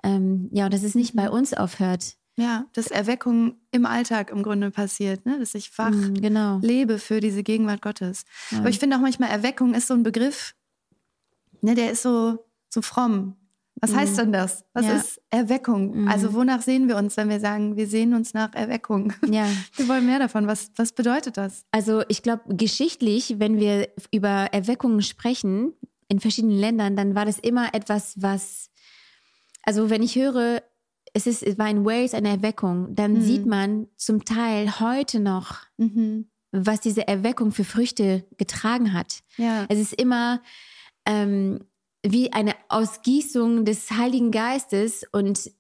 ähm, 0.03 0.49
ja, 0.53 0.67
und 0.67 0.75
dass 0.75 0.83
es 0.83 0.95
nicht 0.95 1.15
bei 1.15 1.29
mhm. 1.29 1.35
uns 1.35 1.55
aufhört. 1.55 2.17
Ja, 2.37 2.65
dass 2.73 2.87
Erweckung 2.87 3.57
im 3.73 3.85
Alltag 3.85 4.31
im 4.31 4.43
Grunde 4.43 4.71
passiert, 4.71 5.27
ne? 5.27 5.39
dass 5.39 5.55
ich 5.55 5.77
wach 5.77 5.91
mm, 5.91 6.15
genau. 6.15 6.61
lebe 6.63 6.99
für 6.99 7.21
diese 7.21 7.43
Gegenwart 7.43 7.83
Gottes. 7.83 8.25
Ja. 8.51 8.61
Aber 8.61 8.71
ich 8.71 8.79
finde 8.79 8.97
auch 8.97 9.01
manchmal, 9.01 9.29
Erweckung 9.29 9.75
ist 9.75 9.87
so 9.87 9.93
ein 9.93 10.03
Begriff, 10.03 10.55
ne, 11.61 11.75
der 11.75 11.93
ist 11.93 12.01
so, 12.01 12.39
so 12.71 12.81
fromm. 12.81 13.37
Was 13.83 13.93
mm. 13.93 13.97
heißt 13.97 14.19
denn 14.19 14.33
das? 14.33 14.65
Was 14.73 14.87
ja. 14.87 14.97
ist 14.97 15.21
Erweckung? 15.29 16.05
Mm. 16.05 16.09
Also 16.09 16.33
wonach 16.33 16.63
sehen 16.63 16.89
wir 16.89 16.97
uns, 16.97 17.19
wenn 17.19 17.29
wir 17.29 17.39
sagen, 17.39 17.77
wir 17.77 17.87
sehen 17.87 18.15
uns 18.15 18.33
nach 18.33 18.55
Erweckung? 18.55 19.13
Ja. 19.29 19.47
Wir 19.77 19.89
wollen 19.89 20.07
mehr 20.07 20.19
davon. 20.19 20.47
Was, 20.47 20.71
was 20.77 20.93
bedeutet 20.93 21.37
das? 21.37 21.65
Also 21.71 22.03
ich 22.09 22.23
glaube, 22.23 22.55
geschichtlich, 22.55 23.35
wenn 23.39 23.59
wir 23.59 23.89
über 24.11 24.49
Erweckungen 24.53 25.03
sprechen 25.03 25.73
in 26.09 26.21
verschiedenen 26.21 26.59
Ländern, 26.59 26.97
dann 26.97 27.15
war 27.15 27.25
das 27.25 27.39
immer 27.39 27.75
etwas, 27.75 28.15
was 28.21 28.71
also 29.63 29.91
wenn 29.91 30.03
ich 30.03 30.17
höre, 30.17 30.63
es, 31.15 31.27
ist, 31.27 31.43
es 31.43 31.59
war 31.59 31.69
in 31.69 31.85
Wales 31.85 32.15
eine 32.15 32.31
Erweckung, 32.31 32.95
dann 32.95 33.15
mhm. 33.15 33.23
sieht 33.23 33.47
man 33.47 33.89
zum 33.97 34.25
Teil 34.25 34.81
heute 34.81 35.21
noch, 35.21 35.59
mhm. 35.77 36.31
was 36.53 36.81
diese 36.81 37.07
Erweckung 37.07 37.53
für 37.53 37.65
Früchte 37.65 38.25
getragen 38.39 38.93
hat. 38.93 39.21
Ja. 39.37 39.67
Es 39.69 39.79
ist 39.79 39.93
immer 39.95 40.43
ähm, 41.07 41.65
wie 42.05 42.33
eine 42.33 42.55
Ausgießung 42.69 43.65
des 43.65 43.91
Heiligen 43.91 44.31
Geistes 44.31 45.05
und 45.13 45.51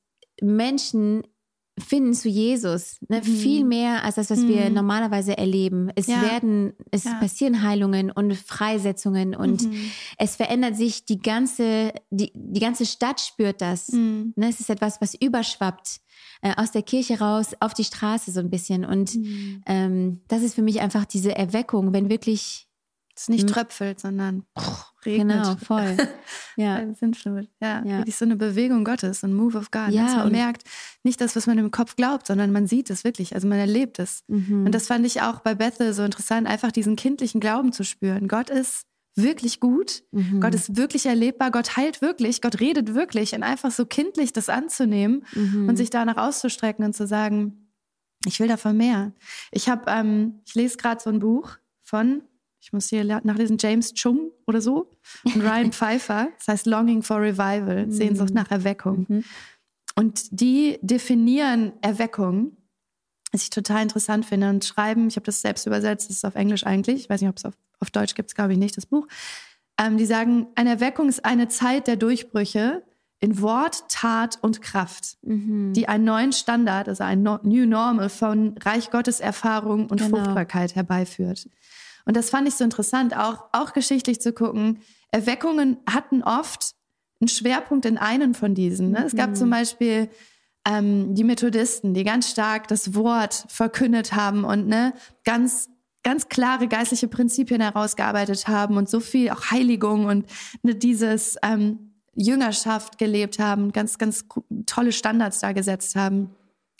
Menschen 0.40 1.22
finden 1.78 2.12
zu 2.12 2.28
Jesus. 2.28 2.98
Ne? 3.08 3.18
Mhm. 3.18 3.22
Viel 3.24 3.64
mehr 3.64 4.04
als 4.04 4.16
das, 4.16 4.30
was 4.30 4.40
mhm. 4.40 4.48
wir 4.48 4.70
normalerweise 4.70 5.36
erleben. 5.38 5.90
Es 5.94 6.06
ja. 6.06 6.20
werden, 6.20 6.74
es 6.90 7.04
ja. 7.04 7.14
passieren 7.14 7.62
Heilungen 7.62 8.10
und 8.10 8.34
Freisetzungen 8.34 9.34
und 9.34 9.62
mhm. 9.62 9.90
es 10.18 10.36
verändert 10.36 10.76
sich 10.76 11.04
die 11.06 11.18
ganze, 11.18 11.92
die, 12.10 12.32
die 12.34 12.60
ganze 12.60 12.84
Stadt 12.84 13.20
spürt 13.20 13.60
das. 13.60 13.88
Mhm. 13.88 14.34
Ne? 14.36 14.48
Es 14.48 14.60
ist 14.60 14.68
etwas, 14.68 15.00
was 15.00 15.14
überschwappt 15.14 16.00
äh, 16.42 16.52
aus 16.56 16.72
der 16.72 16.82
Kirche 16.82 17.18
raus 17.18 17.52
auf 17.60 17.72
die 17.72 17.84
Straße 17.84 18.32
so 18.32 18.40
ein 18.40 18.50
bisschen. 18.50 18.84
Und 18.84 19.14
mhm. 19.14 19.62
ähm, 19.66 20.20
das 20.28 20.42
ist 20.42 20.54
für 20.54 20.62
mich 20.62 20.80
einfach 20.80 21.06
diese 21.06 21.34
Erweckung, 21.34 21.94
wenn 21.94 22.10
wirklich 22.10 22.68
es 23.14 23.28
nicht 23.28 23.48
hm. 23.48 23.54
tröpfelt, 23.54 24.00
sondern 24.00 24.44
regnet. 25.04 25.42
Genau, 25.44 25.56
voll. 25.56 25.96
Ja. 26.56 26.80
Ja, 26.80 27.82
ja. 27.82 27.98
Wirklich 27.98 28.16
so 28.16 28.26
eine 28.26 28.36
Bewegung 28.36 28.84
Gottes, 28.84 29.24
ein 29.24 29.32
Move 29.32 29.56
of 29.56 29.70
God. 29.70 29.88
Ja, 29.88 30.04
dass 30.04 30.16
man 30.16 30.32
merkt, 30.32 30.64
nicht 31.02 31.18
das, 31.22 31.34
was 31.34 31.46
man 31.46 31.56
im 31.56 31.70
Kopf 31.70 31.96
glaubt, 31.96 32.26
sondern 32.26 32.52
man 32.52 32.66
sieht 32.66 32.90
es 32.90 33.04
wirklich, 33.04 33.34
also 33.34 33.48
man 33.48 33.58
erlebt 33.58 33.98
es. 33.98 34.22
Mhm. 34.28 34.66
Und 34.66 34.72
das 34.72 34.86
fand 34.86 35.06
ich 35.06 35.22
auch 35.22 35.40
bei 35.40 35.54
Bethel 35.54 35.94
so 35.94 36.04
interessant, 36.04 36.46
einfach 36.46 36.70
diesen 36.70 36.94
kindlichen 36.96 37.40
Glauben 37.40 37.72
zu 37.72 37.84
spüren. 37.84 38.28
Gott 38.28 38.50
ist 38.50 38.86
wirklich 39.14 39.60
gut, 39.60 40.02
mhm. 40.10 40.40
Gott 40.40 40.54
ist 40.54 40.76
wirklich 40.76 41.06
erlebbar, 41.06 41.50
Gott 41.50 41.76
heilt 41.76 42.02
wirklich, 42.02 42.42
Gott 42.42 42.60
redet 42.60 42.94
wirklich 42.94 43.34
und 43.34 43.42
einfach 43.42 43.70
so 43.70 43.86
kindlich 43.86 44.32
das 44.32 44.48
anzunehmen 44.48 45.24
mhm. 45.34 45.68
und 45.68 45.76
sich 45.76 45.88
danach 45.88 46.16
auszustrecken 46.16 46.84
und 46.84 46.94
zu 46.94 47.06
sagen, 47.06 47.70
ich 48.26 48.40
will 48.40 48.48
davon 48.48 48.76
mehr. 48.76 49.12
Ich 49.50 49.68
habe, 49.68 49.90
ähm, 49.90 50.40
ich 50.46 50.54
lese 50.54 50.76
gerade 50.76 51.02
so 51.02 51.10
ein 51.10 51.18
Buch 51.18 51.56
von 51.82 52.22
ich 52.62 52.72
muss 52.72 52.88
hier 52.88 53.04
nachlesen, 53.04 53.58
James 53.58 53.92
Chung 53.92 54.30
oder 54.46 54.60
so 54.60 54.88
und 55.24 55.40
Ryan 55.42 55.72
Pfeiffer. 55.72 56.28
Das 56.38 56.48
heißt 56.48 56.66
Longing 56.66 57.02
for 57.02 57.20
Revival, 57.20 57.86
mhm. 57.86 57.90
Sehnsucht 57.90 58.32
nach 58.32 58.50
Erweckung. 58.52 59.06
Mhm. 59.08 59.24
Und 59.96 60.40
die 60.40 60.78
definieren 60.80 61.72
Erweckung, 61.82 62.56
was 63.32 63.42
ich 63.42 63.50
total 63.50 63.82
interessant 63.82 64.24
finde, 64.24 64.48
und 64.48 64.64
schreiben, 64.64 65.08
ich 65.08 65.16
habe 65.16 65.26
das 65.26 65.40
selbst 65.40 65.66
übersetzt, 65.66 66.08
das 66.08 66.16
ist 66.16 66.24
auf 66.24 66.36
Englisch 66.36 66.64
eigentlich, 66.64 67.00
ich 67.00 67.10
weiß 67.10 67.20
nicht, 67.20 67.30
ob 67.30 67.36
es 67.36 67.44
auf, 67.44 67.54
auf 67.80 67.90
Deutsch 67.90 68.14
gibt, 68.14 68.34
glaube 68.34 68.52
ich 68.52 68.58
nicht, 68.58 68.76
das 68.76 68.86
Buch. 68.86 69.08
Ähm, 69.76 69.96
die 69.96 70.06
sagen, 70.06 70.46
eine 70.54 70.70
Erweckung 70.70 71.08
ist 71.08 71.24
eine 71.24 71.48
Zeit 71.48 71.88
der 71.88 71.96
Durchbrüche 71.96 72.84
in 73.18 73.40
Wort, 73.40 73.88
Tat 73.88 74.38
und 74.40 74.62
Kraft, 74.62 75.16
mhm. 75.22 75.72
die 75.72 75.88
einen 75.88 76.04
neuen 76.04 76.32
Standard, 76.32 76.88
also 76.88 77.02
ein 77.02 77.22
New 77.22 77.66
Normal 77.66 78.08
von 78.08 78.56
Reich 78.58 78.90
Gottes 78.90 79.18
Erfahrung 79.18 79.88
und 79.88 80.00
genau. 80.00 80.16
Fruchtbarkeit 80.16 80.76
herbeiführt. 80.76 81.48
Und 82.04 82.16
das 82.16 82.30
fand 82.30 82.48
ich 82.48 82.54
so 82.54 82.64
interessant, 82.64 83.16
auch, 83.16 83.44
auch 83.52 83.72
geschichtlich 83.72 84.20
zu 84.20 84.32
gucken. 84.32 84.80
Erweckungen 85.10 85.78
hatten 85.88 86.22
oft 86.22 86.72
einen 87.20 87.28
Schwerpunkt 87.28 87.86
in 87.86 87.98
einem 87.98 88.34
von 88.34 88.54
diesen. 88.54 88.90
Ne? 88.90 89.04
Es 89.04 89.14
gab 89.14 89.30
mhm. 89.30 89.34
zum 89.34 89.50
Beispiel 89.50 90.10
ähm, 90.66 91.14
die 91.14 91.24
Methodisten, 91.24 91.94
die 91.94 92.04
ganz 92.04 92.30
stark 92.30 92.68
das 92.68 92.94
Wort 92.94 93.44
verkündet 93.48 94.14
haben 94.14 94.44
und 94.44 94.66
ne, 94.66 94.94
ganz 95.24 95.68
ganz 96.02 96.28
klare 96.28 96.66
geistliche 96.66 97.08
Prinzipien 97.08 97.60
herausgearbeitet 97.60 98.48
haben 98.48 98.76
und 98.76 98.88
so 98.88 99.00
viel 99.00 99.30
auch 99.30 99.50
Heiligung 99.50 100.06
und 100.06 100.26
ne, 100.62 100.74
dieses 100.74 101.36
ähm, 101.42 101.92
Jüngerschaft 102.14 102.98
gelebt 102.98 103.38
haben, 103.38 103.72
ganz, 103.72 103.98
ganz 103.98 104.26
tolle 104.66 104.92
Standards 104.92 105.40
da 105.40 105.52
gesetzt 105.52 105.96
haben. 105.96 106.30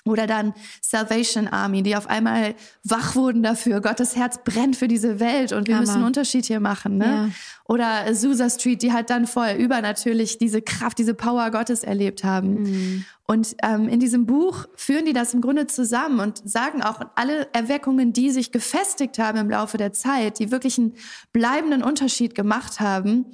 Oder 0.04 0.26
dann 0.26 0.52
Salvation 0.80 1.46
Army, 1.46 1.82
die 1.84 1.94
auf 1.94 2.08
einmal 2.08 2.54
wach 2.82 3.14
wurden 3.14 3.42
dafür. 3.44 3.80
Gottes 3.80 4.16
Herz 4.16 4.40
brennt 4.44 4.74
für 4.74 4.88
diese 4.88 5.20
Welt 5.20 5.52
und 5.52 5.68
wir 5.68 5.76
Hammer. 5.76 5.82
müssen 5.82 5.96
einen 5.96 6.06
Unterschied 6.06 6.44
hier 6.44 6.58
machen. 6.58 6.98
Ne? 6.98 7.04
Ja. 7.04 7.28
Oder 7.66 8.06
Azusa 8.06 8.50
Street, 8.50 8.82
die 8.82 8.92
halt 8.92 9.10
dann 9.10 9.28
voll 9.28 9.50
übernatürlich 9.50 10.38
diese 10.38 10.60
Kraft, 10.60 10.98
diese 10.98 11.14
Power 11.14 11.50
Gottes 11.52 11.84
erlebt 11.84 12.24
haben. 12.24 12.62
Mhm. 12.62 13.04
Und 13.26 13.54
ähm, 13.62 13.88
in 13.88 14.00
diesem 14.00 14.26
Buch 14.26 14.66
führen 14.74 15.06
die 15.06 15.12
das 15.12 15.34
im 15.34 15.40
Grunde 15.40 15.68
zusammen 15.68 16.18
und 16.18 16.38
sagen 16.44 16.82
auch 16.82 17.00
alle 17.14 17.46
Erweckungen, 17.52 18.12
die 18.12 18.30
sich 18.30 18.50
gefestigt 18.50 19.18
haben 19.20 19.38
im 19.38 19.48
Laufe 19.48 19.78
der 19.78 19.92
Zeit, 19.92 20.40
die 20.40 20.50
wirklich 20.50 20.78
einen 20.78 20.94
bleibenden 21.32 21.84
Unterschied 21.84 22.34
gemacht 22.34 22.80
haben, 22.80 23.26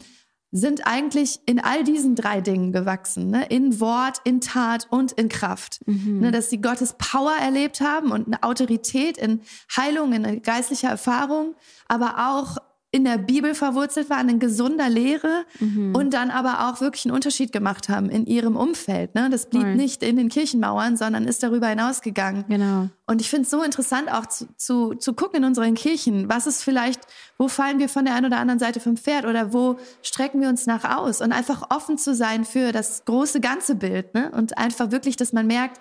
sind 0.50 0.86
eigentlich 0.86 1.40
in 1.46 1.60
all 1.60 1.84
diesen 1.84 2.14
drei 2.14 2.40
Dingen 2.40 2.72
gewachsen. 2.72 3.28
Ne? 3.30 3.46
In 3.46 3.80
Wort, 3.80 4.18
in 4.24 4.40
Tat 4.40 4.86
und 4.90 5.12
in 5.12 5.28
Kraft. 5.28 5.80
Mhm. 5.86 6.20
Ne? 6.20 6.30
Dass 6.30 6.48
sie 6.48 6.60
Gottes 6.60 6.94
Power 6.96 7.34
erlebt 7.38 7.80
haben 7.80 8.12
und 8.12 8.26
eine 8.26 8.42
Autorität 8.42 9.18
in 9.18 9.42
Heilung, 9.76 10.12
in 10.12 10.42
geistlicher 10.42 10.88
Erfahrung, 10.88 11.54
aber 11.86 12.30
auch 12.30 12.56
in 12.90 13.04
der 13.04 13.18
Bibel 13.18 13.54
verwurzelt 13.54 14.08
waren, 14.08 14.30
in 14.30 14.38
gesunder 14.38 14.88
Lehre 14.88 15.44
mhm. 15.60 15.94
und 15.94 16.14
dann 16.14 16.30
aber 16.30 16.68
auch 16.68 16.80
wirklich 16.80 17.04
einen 17.04 17.14
Unterschied 17.14 17.52
gemacht 17.52 17.90
haben 17.90 18.08
in 18.08 18.24
ihrem 18.24 18.56
Umfeld. 18.56 19.14
Ne? 19.14 19.28
Das 19.28 19.50
blieb 19.50 19.62
Voll. 19.62 19.74
nicht 19.74 20.02
in 20.02 20.16
den 20.16 20.30
Kirchenmauern, 20.30 20.96
sondern 20.96 21.24
ist 21.24 21.42
darüber 21.42 21.68
hinausgegangen. 21.68 22.46
Genau. 22.48 22.88
Und 23.06 23.20
ich 23.20 23.28
finde 23.28 23.42
es 23.42 23.50
so 23.50 23.62
interessant 23.62 24.10
auch 24.10 24.24
zu, 24.24 24.48
zu, 24.56 24.94
zu 24.94 25.12
gucken 25.12 25.40
in 25.40 25.44
unseren 25.44 25.74
Kirchen, 25.74 26.30
was 26.30 26.46
ist 26.46 26.62
vielleicht, 26.62 27.02
wo 27.36 27.48
fallen 27.48 27.78
wir 27.78 27.90
von 27.90 28.06
der 28.06 28.14
einen 28.14 28.26
oder 28.26 28.38
anderen 28.38 28.58
Seite 28.58 28.80
vom 28.80 28.96
Pferd 28.96 29.26
oder 29.26 29.52
wo 29.52 29.78
strecken 30.02 30.40
wir 30.40 30.48
uns 30.48 30.64
nach 30.64 30.96
aus 30.96 31.20
und 31.20 31.32
einfach 31.32 31.70
offen 31.70 31.98
zu 31.98 32.14
sein 32.14 32.46
für 32.46 32.72
das 32.72 33.04
große 33.04 33.40
ganze 33.40 33.74
Bild 33.74 34.14
ne? 34.14 34.30
und 34.34 34.56
einfach 34.56 34.90
wirklich, 34.90 35.16
dass 35.16 35.34
man 35.34 35.46
merkt, 35.46 35.78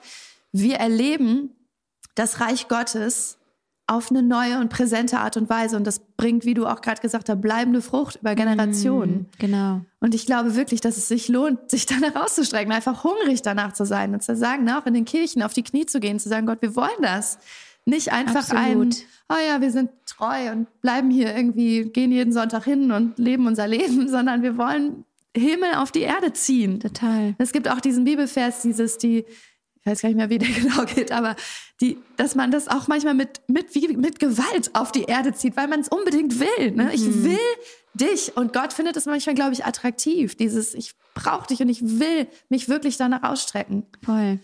wir 0.52 0.76
erleben 0.76 1.52
das 2.16 2.42
Reich 2.42 2.68
Gottes 2.68 3.38
auf 3.88 4.12
eine 4.12 4.22
neue 4.22 4.60
und 4.60 4.70
präsente 4.70 5.20
Art 5.20 5.38
und 5.38 5.50
Weise. 5.50 5.78
Und 5.78 5.88
das 5.88 6.00
bringt, 6.00 6.44
wie 6.44 6.54
du 6.54 6.66
auch 6.66 6.82
gerade 6.82 7.02
gesagt 7.02 7.30
hast, 7.30 7.42
bleibende 7.42 7.82
Frucht 7.82 8.18
über 8.18 8.36
Generationen. 8.36 9.14
Mm, 9.14 9.40
genau. 9.40 9.82
Und 10.02 10.14
ich 10.14 10.26
glaube 10.26 10.56
wirklich, 10.56 10.82
dass 10.82 10.98
es 10.98 11.08
sich 11.08 11.30
lohnt, 11.30 11.72
sich 11.72 11.86
danach 11.88 12.16
auszustrecken, 12.16 12.72
einfach 12.74 13.06
hungrig 13.06 13.42
danach 13.42 13.72
zu 13.74 13.86
sein 13.86 14.14
und 14.14 14.22
zu 14.22 14.36
sagen, 14.36 14.70
auch 14.70 14.86
in 14.86 14.94
den 14.94 15.06
Kirchen 15.06 15.42
auf 15.42 15.54
die 15.54 15.64
Knie 15.64 15.86
zu 15.86 16.02
gehen, 16.02 16.20
zu 16.20 16.28
sagen, 16.28 16.46
Gott, 16.46 16.62
wir 16.62 16.76
wollen 16.76 17.02
das. 17.02 17.40
Nicht 17.86 18.12
einfach 18.12 18.52
Absolut. 18.52 18.96
ein, 18.96 18.96
oh 19.30 19.50
ja, 19.50 19.62
wir 19.62 19.72
sind 19.72 19.90
treu 20.06 20.52
und 20.52 20.68
bleiben 20.82 21.10
hier 21.10 21.34
irgendwie, 21.34 21.86
gehen 21.86 22.12
jeden 22.12 22.34
Sonntag 22.34 22.66
hin 22.66 22.92
und 22.92 23.18
leben 23.18 23.48
unser 23.48 23.68
Leben, 23.70 24.10
sondern 24.10 24.44
wir 24.44 24.58
wollen 24.58 25.06
Himmel 25.34 25.76
auf 25.76 25.94
die 25.94 26.02
Erde 26.02 26.34
ziehen. 26.34 26.82
Total. 26.82 27.36
Es 27.38 27.54
gibt 27.54 27.70
auch 27.70 27.80
diesen 27.80 28.04
Bibelvers, 28.04 28.62
dieses, 28.64 28.98
die, 28.98 29.24
weiß 29.86 30.02
gar 30.02 30.10
nicht 30.10 30.18
mehr, 30.18 30.30
wie 30.30 30.40
der 30.40 30.50
genau 30.62 30.84
geht, 30.84 31.14
aber 31.14 31.38
die, 31.82 31.98
dass 32.16 32.36
man 32.36 32.52
das 32.52 32.68
auch 32.68 32.88
manchmal 32.88 33.14
mit, 33.14 33.42
mit, 33.48 33.76
wie, 33.76 33.96
mit 33.96 34.20
Gewalt 34.20 34.72
auf 34.74 34.92
die 34.92 35.04
Erde 35.04 35.34
zieht, 35.34 35.56
weil 35.58 35.68
man 35.68 35.82
es 35.82 35.88
unbedingt 35.88 36.40
will. 36.40 36.72
Ne? 36.72 36.92
Ich 36.94 37.04
mhm. 37.04 37.24
will 37.24 37.38
dich. 37.94 38.36
Und 38.36 38.54
Gott 38.54 38.74
findet 38.74 38.98
es 38.98 39.06
manchmal, 39.06 39.36
glaube 39.36 39.54
ich, 39.54 39.66
attraktiv. 39.66 40.36
Dieses, 40.36 40.74
ich 40.74 40.94
brauche 41.14 41.48
dich 41.48 41.62
und 41.62 41.70
ich 41.70 41.82
will 42.00 42.28
mich 42.50 42.70
wirklich 42.70 42.98
danach 42.98 43.24
ausstrecken. 43.24 43.86
Voll. 44.04 44.40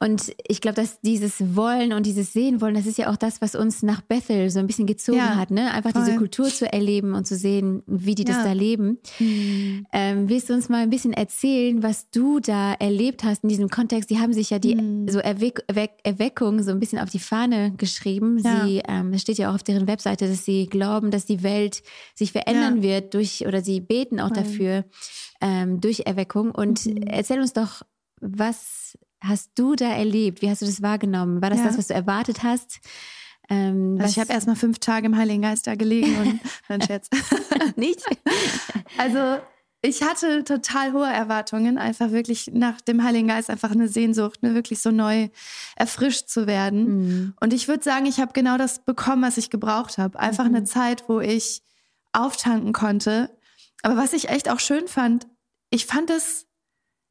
Und 0.00 0.32
ich 0.46 0.60
glaube, 0.60 0.76
dass 0.76 1.00
dieses 1.00 1.56
Wollen 1.56 1.92
und 1.92 2.06
dieses 2.06 2.32
Sehen 2.32 2.60
wollen, 2.60 2.74
das 2.74 2.86
ist 2.86 2.98
ja 2.98 3.10
auch 3.10 3.16
das, 3.16 3.40
was 3.40 3.54
uns 3.54 3.82
nach 3.82 4.00
Bethel 4.00 4.50
so 4.50 4.58
ein 4.58 4.66
bisschen 4.66 4.86
gezogen 4.86 5.18
ja, 5.18 5.36
hat, 5.36 5.50
ne? 5.50 5.72
Einfach 5.72 5.92
voll. 5.92 6.04
diese 6.04 6.16
Kultur 6.16 6.46
zu 6.46 6.70
erleben 6.72 7.14
und 7.14 7.26
zu 7.26 7.36
sehen, 7.36 7.82
wie 7.86 8.14
die 8.14 8.24
ja. 8.24 8.34
das 8.34 8.44
da 8.44 8.52
leben. 8.52 8.98
Mhm. 9.18 9.86
Ähm, 9.92 10.28
willst 10.28 10.50
du 10.50 10.54
uns 10.54 10.68
mal 10.68 10.82
ein 10.82 10.90
bisschen 10.90 11.12
erzählen, 11.12 11.82
was 11.82 12.10
du 12.10 12.40
da 12.40 12.74
erlebt 12.74 13.24
hast 13.24 13.42
in 13.42 13.48
diesem 13.48 13.68
Kontext? 13.68 14.10
Die 14.10 14.18
haben 14.18 14.32
sich 14.32 14.50
ja 14.50 14.58
die 14.58 14.74
mhm. 14.74 15.08
so 15.08 15.18
Erweck 15.18 15.62
Erweck 15.68 15.92
Erweckung 16.04 16.62
so 16.62 16.70
ein 16.70 16.80
bisschen 16.80 16.98
auf 16.98 17.10
die 17.10 17.18
Fahne 17.18 17.72
geschrieben. 17.76 18.38
Ja. 18.38 18.64
Sie, 18.64 18.82
ähm, 18.86 19.12
es 19.12 19.22
steht 19.22 19.38
ja 19.38 19.50
auch 19.50 19.54
auf 19.54 19.62
deren 19.62 19.86
Webseite, 19.86 20.28
dass 20.28 20.44
sie 20.44 20.66
glauben, 20.66 21.10
dass 21.10 21.26
die 21.26 21.42
Welt 21.42 21.82
sich 22.14 22.32
verändern 22.32 22.82
wird 22.82 23.14
durch, 23.14 23.46
oder 23.46 23.62
sie 23.62 23.80
beten 23.80 24.20
auch 24.20 24.28
voll. 24.28 24.36
dafür, 24.36 24.84
ähm, 25.40 25.80
durch 25.80 26.00
Erweckung. 26.06 26.50
Und 26.50 26.86
mhm. 26.86 27.02
erzähl 27.02 27.40
uns 27.40 27.52
doch, 27.52 27.82
was 28.20 28.98
hast 29.22 29.52
du 29.54 29.74
da 29.74 29.86
erlebt? 29.86 30.42
Wie 30.42 30.50
hast 30.50 30.62
du 30.62 30.66
das 30.66 30.82
wahrgenommen? 30.82 31.42
War 31.42 31.50
das 31.50 31.60
ja. 31.60 31.66
das, 31.66 31.78
was 31.78 31.86
du 31.88 31.94
erwartet 31.94 32.42
hast? 32.42 32.80
Ähm, 33.48 33.96
also 34.00 34.10
ich 34.10 34.18
habe 34.18 34.32
erst 34.32 34.46
mal 34.46 34.56
fünf 34.56 34.78
Tage 34.78 35.06
im 35.06 35.16
Heiligen 35.16 35.42
Geist 35.42 35.66
da 35.66 35.74
gelegen 35.74 36.16
und 36.16 36.40
dann 36.68 36.82
Scherz. 36.82 37.08
Nicht? 37.76 38.04
Also 38.98 39.40
ich 39.80 40.02
hatte 40.02 40.44
total 40.44 40.92
hohe 40.92 41.10
Erwartungen, 41.10 41.78
einfach 41.78 42.12
wirklich 42.12 42.50
nach 42.52 42.80
dem 42.82 43.02
Heiligen 43.02 43.28
Geist 43.28 43.48
einfach 43.48 43.70
eine 43.70 43.88
Sehnsucht, 43.88 44.42
ne, 44.42 44.54
wirklich 44.54 44.80
so 44.80 44.90
neu 44.90 45.28
erfrischt 45.76 46.28
zu 46.28 46.46
werden. 46.46 46.84
Mhm. 46.84 47.34
Und 47.40 47.52
ich 47.54 47.68
würde 47.68 47.82
sagen, 47.82 48.04
ich 48.04 48.20
habe 48.20 48.32
genau 48.32 48.58
das 48.58 48.84
bekommen, 48.84 49.22
was 49.22 49.38
ich 49.38 49.50
gebraucht 49.50 49.96
habe. 49.96 50.20
Einfach 50.20 50.44
mhm. 50.44 50.56
eine 50.56 50.64
Zeit, 50.64 51.08
wo 51.08 51.20
ich 51.20 51.62
auftanken 52.12 52.72
konnte. 52.72 53.36
Aber 53.82 53.96
was 53.96 54.12
ich 54.12 54.28
echt 54.28 54.50
auch 54.50 54.60
schön 54.60 54.86
fand, 54.86 55.26
ich 55.70 55.86
fand 55.86 56.10
es 56.10 56.46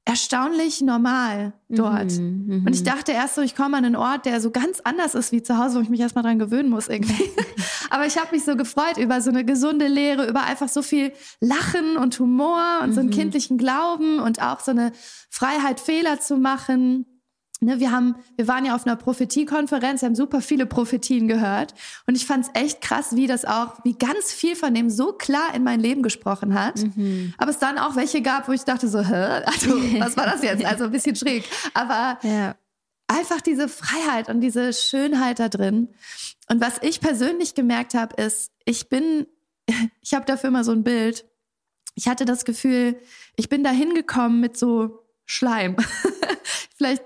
erstaunlich 0.06 0.82
normal 0.82 1.54
dort. 1.70 2.12
Mhm, 2.12 2.64
und 2.66 2.74
ich 2.74 2.84
dachte 2.84 3.12
erst 3.12 3.36
so, 3.36 3.42
ich 3.42 3.56
komme 3.56 3.78
an 3.78 3.86
einen 3.86 3.96
Ort, 3.96 4.26
der 4.26 4.42
so 4.42 4.50
ganz 4.50 4.80
anders 4.84 5.14
ist 5.14 5.32
wie 5.32 5.44
zu 5.44 5.58
Hause, 5.58 5.78
wo 5.78 5.82
ich 5.82 5.90
mich 5.90 6.00
erstmal 6.00 6.24
dran 6.24 6.40
gewöhnen 6.40 6.70
muss 6.70 6.88
irgendwie. 6.88 7.30
Aber 7.92 8.06
ich 8.08 8.18
habe 8.18 8.34
mich 8.36 8.44
so 8.44 8.56
gefreut 8.56 8.98
über 8.98 9.22
so 9.22 9.30
eine 9.30 9.46
gesunde 9.46 9.88
Lehre, 9.88 10.28
über 10.28 10.44
einfach 10.44 10.70
so 10.70 10.82
viel 10.82 11.14
Lachen 11.40 11.98
und 11.98 12.20
Humor 12.20 12.80
und 12.82 12.90
mhm. 12.90 12.94
so 12.94 13.00
einen 13.02 13.10
kindlichen 13.12 13.58
Glauben 13.58 14.20
und 14.20 14.42
auch 14.42 14.60
so 14.60 14.72
eine 14.72 14.92
Freiheit, 15.30 15.80
Fehler 15.80 16.20
zu 16.20 16.38
machen. 16.38 17.06
Ne, 17.63 17.80
wir 17.80 17.91
haben, 17.91 18.15
wir 18.38 18.47
waren 18.47 18.65
ja 18.65 18.74
auf 18.74 18.88
einer 18.88 18.95
Prophetiekonferenz, 18.95 20.02
wir 20.02 20.08
haben 20.08 20.15
super 20.15 20.41
viele 20.41 20.65
Prophetien 20.65 21.28
gehört 21.28 21.76
und 22.08 22.15
ich 22.15 22.26
fand 22.26 22.47
es 22.47 22.52
echt 22.60 22.82
krass, 22.82 23.15
wie 23.15 23.28
das 23.28 23.45
auch, 23.45 23.78
wie 23.84 23.93
ganz 23.93 24.34
viel 24.34 24.56
von 24.56 24.74
dem 24.74 24.89
so 24.89 25.13
klar 25.13 25.54
in 25.54 25.63
mein 25.63 25.80
Leben 25.80 26.02
gesprochen 26.02 26.56
hat. 26.56 26.80
Mhm. 26.80 27.36
Aber 27.38 27.52
es 27.52 27.60
dann 27.60 27.78
auch 27.78 27.95
welche 27.95 28.24
gab, 28.24 28.47
wo 28.47 28.52
ich 28.52 28.63
dachte 28.63 28.88
so, 28.88 29.00
hä, 29.02 29.43
also 29.45 29.76
was 30.00 30.17
war 30.17 30.26
das 30.26 30.41
jetzt? 30.41 30.65
Also 30.65 30.86
ein 30.86 30.91
bisschen 30.91 31.15
schräg. 31.15 31.43
Aber 31.76 32.17
ja. 32.28 32.56
einfach 33.08 33.41
diese 33.41 33.69
Freiheit 33.69 34.30
und 34.30 34.41
diese 34.41 34.74
Schönheit 34.74 35.38
da 35.38 35.47
drin. 35.47 35.89
Und 36.50 36.62
was 36.62 36.80
ich 36.82 37.00
persönlich 37.00 37.54
gemerkt 37.54 37.93
habe, 37.93 38.19
ist, 38.19 38.52
ich 38.65 38.89
bin, 38.89 39.28
ich 40.02 40.15
habe 40.15 40.26
dafür 40.26 40.47
immer 40.47 40.63
so 40.63 40.71
ein 40.71 40.84
Bild. 40.84 41.26
Ich 41.93 42.08
hatte 42.08 42.26
das 42.26 42.43
Gefühl, 42.43 43.00
ich 43.36 43.50
bin 43.50 43.63
da 43.63 43.69
hingekommen 43.69 44.39
mit 44.39 44.58
so 44.58 45.06
Schleim. 45.28 45.76
Vielleicht 46.76 47.04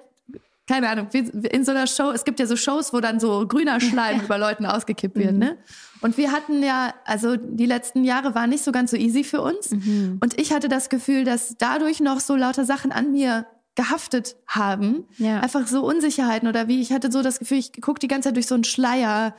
keine 0.68 0.90
Ahnung, 0.90 1.10
in 1.12 1.64
so 1.64 1.72
einer 1.72 1.86
Show, 1.86 2.10
es 2.12 2.26
gibt 2.26 2.40
ja 2.40 2.48
so 2.48 2.56
Shows, 2.56 2.92
wo 2.92 3.00
dann 3.00 3.20
so 3.20 3.48
grüner 3.48 3.80
Schleim 3.80 4.22
über 4.26 4.38
Leuten 4.38 4.66
ausgekippt 4.66 5.16
wird, 5.18 5.34
mhm. 5.34 5.40
ne? 5.40 5.58
Und 6.02 6.18
wir 6.18 6.32
hatten 6.32 6.62
ja, 6.62 6.94
also 7.06 7.36
die 7.36 7.66
letzten 7.66 8.04
Jahre 8.04 8.36
waren 8.36 8.50
nicht 8.50 8.64
so 8.64 8.72
ganz 8.72 8.92
so 8.92 8.98
easy 8.98 9.24
für 9.24 9.42
uns. 9.42 9.72
Mhm. 9.72 10.20
Und 10.22 10.40
ich 10.40 10.54
hatte 10.54 10.68
das 10.68 10.90
Gefühl, 10.90 11.24
dass 11.24 11.56
dadurch 11.58 12.00
noch 12.00 12.20
so 12.20 12.36
lauter 12.36 12.66
Sachen 12.66 12.92
an 12.92 13.12
mir 13.12 13.48
gehaftet 13.76 14.36
haben. 14.48 15.06
Ja. 15.18 15.40
Einfach 15.40 15.68
so 15.68 15.86
Unsicherheiten 15.86 16.48
oder 16.48 16.68
wie, 16.68 16.82
ich 16.82 16.92
hatte 16.92 17.12
so 17.12 17.22
das 17.22 17.40
Gefühl, 17.40 17.58
ich 17.58 17.82
gucke 17.82 18.00
die 18.00 18.08
ganze 18.08 18.30
Zeit 18.30 18.36
durch 18.36 18.48
so 18.48 18.56
einen 18.56 18.64
Schleier 18.64 19.36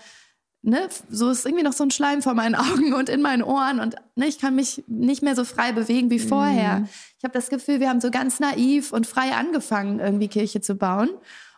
ne, 0.67 0.89
so 1.09 1.31
ist 1.31 1.47
irgendwie 1.47 1.65
noch 1.65 1.73
so 1.73 1.85
ein 1.85 1.91
Schleim 1.91 2.23
vor 2.23 2.35
meinen 2.35 2.55
Augen 2.57 2.93
und 2.93 3.09
in 3.09 3.23
meinen 3.23 3.43
Ohren 3.43 3.81
und 3.81 3.97
ne, 4.17 4.27
ich 4.27 4.39
kann 4.39 4.55
mich 4.55 4.85
nicht 4.87 5.23
mehr 5.23 5.37
so 5.37 5.45
frei 5.45 5.73
bewegen 5.73 6.11
wie 6.11 6.19
vorher. 6.19 6.81
Mhm. 6.81 6.89
Ich 7.19 7.25
habe 7.25 7.33
das 7.33 7.49
Gefühl, 7.49 7.81
wir 7.81 7.89
haben 7.89 8.01
so 8.01 8.11
ganz 8.11 8.41
naiv 8.41 8.93
und 8.93 9.07
frei 9.07 9.35
angefangen, 9.35 10.01
irgendwie 10.01 10.29
Kirche 10.29 10.61
zu 10.61 10.75
bauen. 10.75 11.11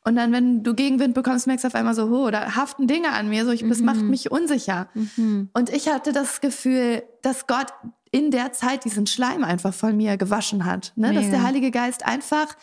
Und 0.04 0.16
dann, 0.16 0.32
wenn 0.32 0.62
du 0.62 0.74
Gegenwind 0.74 1.14
bekommst, 1.14 1.46
merkst 1.46 1.64
du 1.64 1.68
auf 1.68 1.74
einmal 1.74 1.94
so, 1.94 2.04
oh, 2.04 2.30
da 2.30 2.54
haften 2.54 2.86
Dinge 2.86 3.12
an 3.12 3.28
mir, 3.28 3.44
so 3.44 3.50
ich, 3.50 3.62
mhm. 3.62 3.68
das 3.68 3.80
macht 3.80 4.00
mich 4.00 4.30
unsicher. 4.30 4.88
Mhm. 4.94 5.50
Und 5.52 5.70
ich 5.70 5.88
hatte 5.88 6.12
das 6.12 6.40
Gefühl, 6.40 7.02
dass 7.22 7.46
Gott 7.46 7.66
in 8.10 8.30
der 8.30 8.52
Zeit 8.52 8.84
diesen 8.84 9.06
Schleim 9.06 9.44
einfach 9.44 9.74
von 9.74 9.96
mir 9.96 10.16
gewaschen 10.16 10.64
hat. 10.64 10.92
Ne? 10.96 11.12
Dass 11.12 11.28
der 11.28 11.42
Heilige 11.42 11.70
Geist 11.70 12.06
einfach 12.06 12.56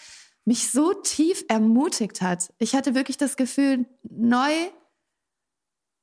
mich 0.44 0.72
so 0.72 0.94
tief 0.94 1.44
ermutigt 1.48 2.22
hat. 2.22 2.50
Ich 2.58 2.76
hatte 2.76 2.96
wirklich 2.96 3.18
das 3.18 3.36
Gefühl, 3.36 3.86
neu 4.10 4.52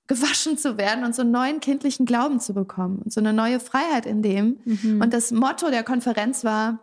gewaschen 0.07 0.59
zu 0.59 0.77
werden 0.79 1.05
und 1.05 1.15
so 1.15 1.23
einen 1.23 1.31
neuen 1.31 1.61
kindlichen 1.61 2.07
Glauben 2.07 2.41
zu 2.41 2.55
bekommen 2.55 3.01
und 3.03 3.12
so 3.12 3.21
eine 3.21 3.33
neue 3.33 3.61
Freiheit 3.61 4.07
in 4.07 4.23
dem. 4.23 4.59
Mhm. 4.65 5.01
Und 5.01 5.15
das 5.15 5.31
Motto 5.31 5.71
der 5.71 5.85
Konferenz 5.85 6.45
war, 6.45 6.79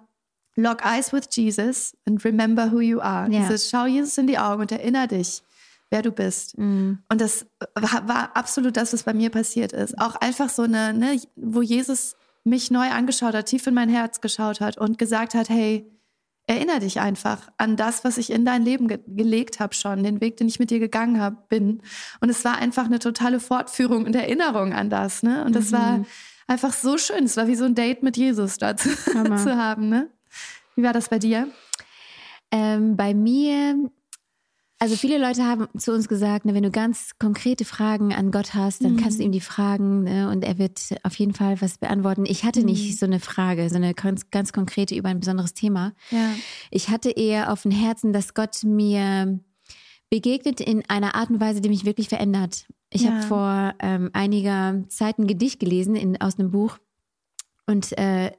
Lock 0.55 0.85
eyes 0.85 1.13
with 1.13 1.29
Jesus 1.31 1.95
and 2.05 2.23
remember 2.25 2.71
who 2.71 2.81
you 2.81 2.99
are. 2.99 3.31
Ja. 3.31 3.39
Dieses 3.39 3.69
Schau 3.69 3.85
Jesus 3.85 4.17
in 4.17 4.27
die 4.27 4.37
Augen 4.37 4.61
und 4.61 4.71
erinnere 4.71 5.07
dich, 5.07 5.41
wer 5.89 6.01
du 6.01 6.11
bist. 6.11 6.57
Mhm. 6.57 6.99
Und 7.09 7.21
das 7.21 7.45
war, 7.75 8.07
war, 8.07 8.35
absolut 8.35 8.77
das, 8.77 8.93
was 8.93 9.03
bei 9.03 9.13
mir 9.13 9.29
passiert 9.29 9.71
ist. 9.71 9.97
Auch 9.99 10.15
einfach 10.15 10.49
so 10.49 10.63
eine, 10.63 10.93
ne, 10.93 11.21
wo 11.35 11.61
Jesus 11.61 12.15
mich 12.43 12.71
neu 12.71 12.89
angeschaut 12.89 13.33
hat, 13.33 13.45
tief 13.47 13.67
in 13.67 13.73
mein 13.73 13.89
Herz 13.89 14.21
geschaut 14.21 14.59
hat 14.61 14.77
und 14.77 14.97
gesagt 14.97 15.33
hat, 15.33 15.49
hey, 15.49 15.89
Erinnere 16.49 16.79
dich 16.79 16.99
einfach 16.99 17.51
an 17.57 17.75
das, 17.75 18.03
was 18.03 18.17
ich 18.17 18.31
in 18.31 18.43
dein 18.43 18.63
Leben 18.63 18.87
ge 18.87 18.97
gelegt 19.05 19.59
habe 19.59 19.75
schon, 19.75 20.01
den 20.01 20.19
Weg, 20.19 20.37
den 20.37 20.47
ich 20.47 20.57
mit 20.57 20.71
dir 20.71 20.79
gegangen 20.79 21.21
hab, 21.21 21.47
bin. 21.47 21.83
Und 22.21 22.29
es 22.29 22.43
war 22.43 22.57
einfach 22.57 22.85
eine 22.85 22.97
totale 22.97 23.39
Fortführung 23.39 24.05
und 24.05 24.15
Erinnerung 24.15 24.73
an 24.73 24.89
das. 24.89 25.21
Ne? 25.21 25.45
Und 25.45 25.55
das 25.55 25.69
mhm. 25.69 25.75
war 25.75 26.05
einfach 26.47 26.73
so 26.73 26.97
schön. 26.97 27.25
Es 27.25 27.37
war 27.37 27.45
wie 27.45 27.53
so 27.53 27.65
ein 27.65 27.75
Date 27.75 28.01
mit 28.01 28.17
Jesus 28.17 28.57
zu, 28.57 28.75
zu 28.75 29.57
haben. 29.57 29.89
Ne? 29.89 30.09
Wie 30.75 30.81
war 30.81 30.91
das 30.91 31.09
bei 31.09 31.19
dir? 31.19 31.49
Ähm, 32.49 32.97
bei 32.97 33.13
mir 33.13 33.91
Also 34.81 34.95
viele 34.95 35.17
Leute 35.17 35.43
haben 35.43 35.67
zu 35.77 35.91
uns 35.91 36.07
gesagt, 36.07 36.45
ne, 36.45 36.53
wenn 36.53 36.63
du 36.63 36.71
ganz 36.71 37.11
konkrete 37.19 37.65
Fragen 37.65 38.13
an 38.13 38.31
Gott 38.31 38.53
hast, 38.53 38.81
dann 38.81 38.93
mhm. 38.93 38.97
kannst 38.97 39.19
du 39.19 39.23
ihm 39.23 39.33
die 39.33 39.41
fragen 39.41 40.03
ne, 40.03 40.29
und 40.29 40.45
er 40.45 40.57
wird 40.57 40.79
auf 41.03 41.15
jeden 41.15 41.33
Fall 41.33 41.61
was 41.61 41.77
beantworten. 41.77 42.25
Ich 42.25 42.45
hatte 42.45 42.61
mhm. 42.61 42.67
nicht 42.67 42.97
so 42.97 43.05
eine 43.05 43.19
Frage, 43.19 43.69
so 43.69 43.75
eine 43.75 43.93
ganz, 43.93 44.31
ganz 44.31 44.53
konkrete 44.53 44.95
über 44.95 45.09
ein 45.09 45.19
besonderes 45.19 45.53
Thema. 45.53 45.93
Ja. 46.11 46.33
Ich 46.71 46.87
hatte 46.87 47.09
eher 47.11 47.51
auf 47.51 47.63
dem 47.63 47.71
Herzen, 47.71 48.13
dass 48.13 48.33
Gott 48.33 48.63
mir 48.63 49.41
begegnet 50.09 50.61
in 50.61 50.89
einer 50.89 51.13
Art 51.13 51.29
und 51.29 51.41
Weise, 51.41 51.59
die 51.59 51.69
mich 51.69 51.83
wirklich 51.83 52.07
verändert. 52.07 52.65
Ich 52.89 53.01
ja. 53.01 53.11
habe 53.11 53.23
vor 53.23 53.73
ähm, 53.79 54.11
einiger 54.13 54.85
Zeit 54.87 55.19
ein 55.19 55.27
Gedicht 55.27 55.59
gelesen 55.59 55.97
in, 55.97 56.21
aus 56.21 56.39
einem 56.39 56.51
Buch 56.51 56.77
und 57.67 57.97
äh, 57.97 58.31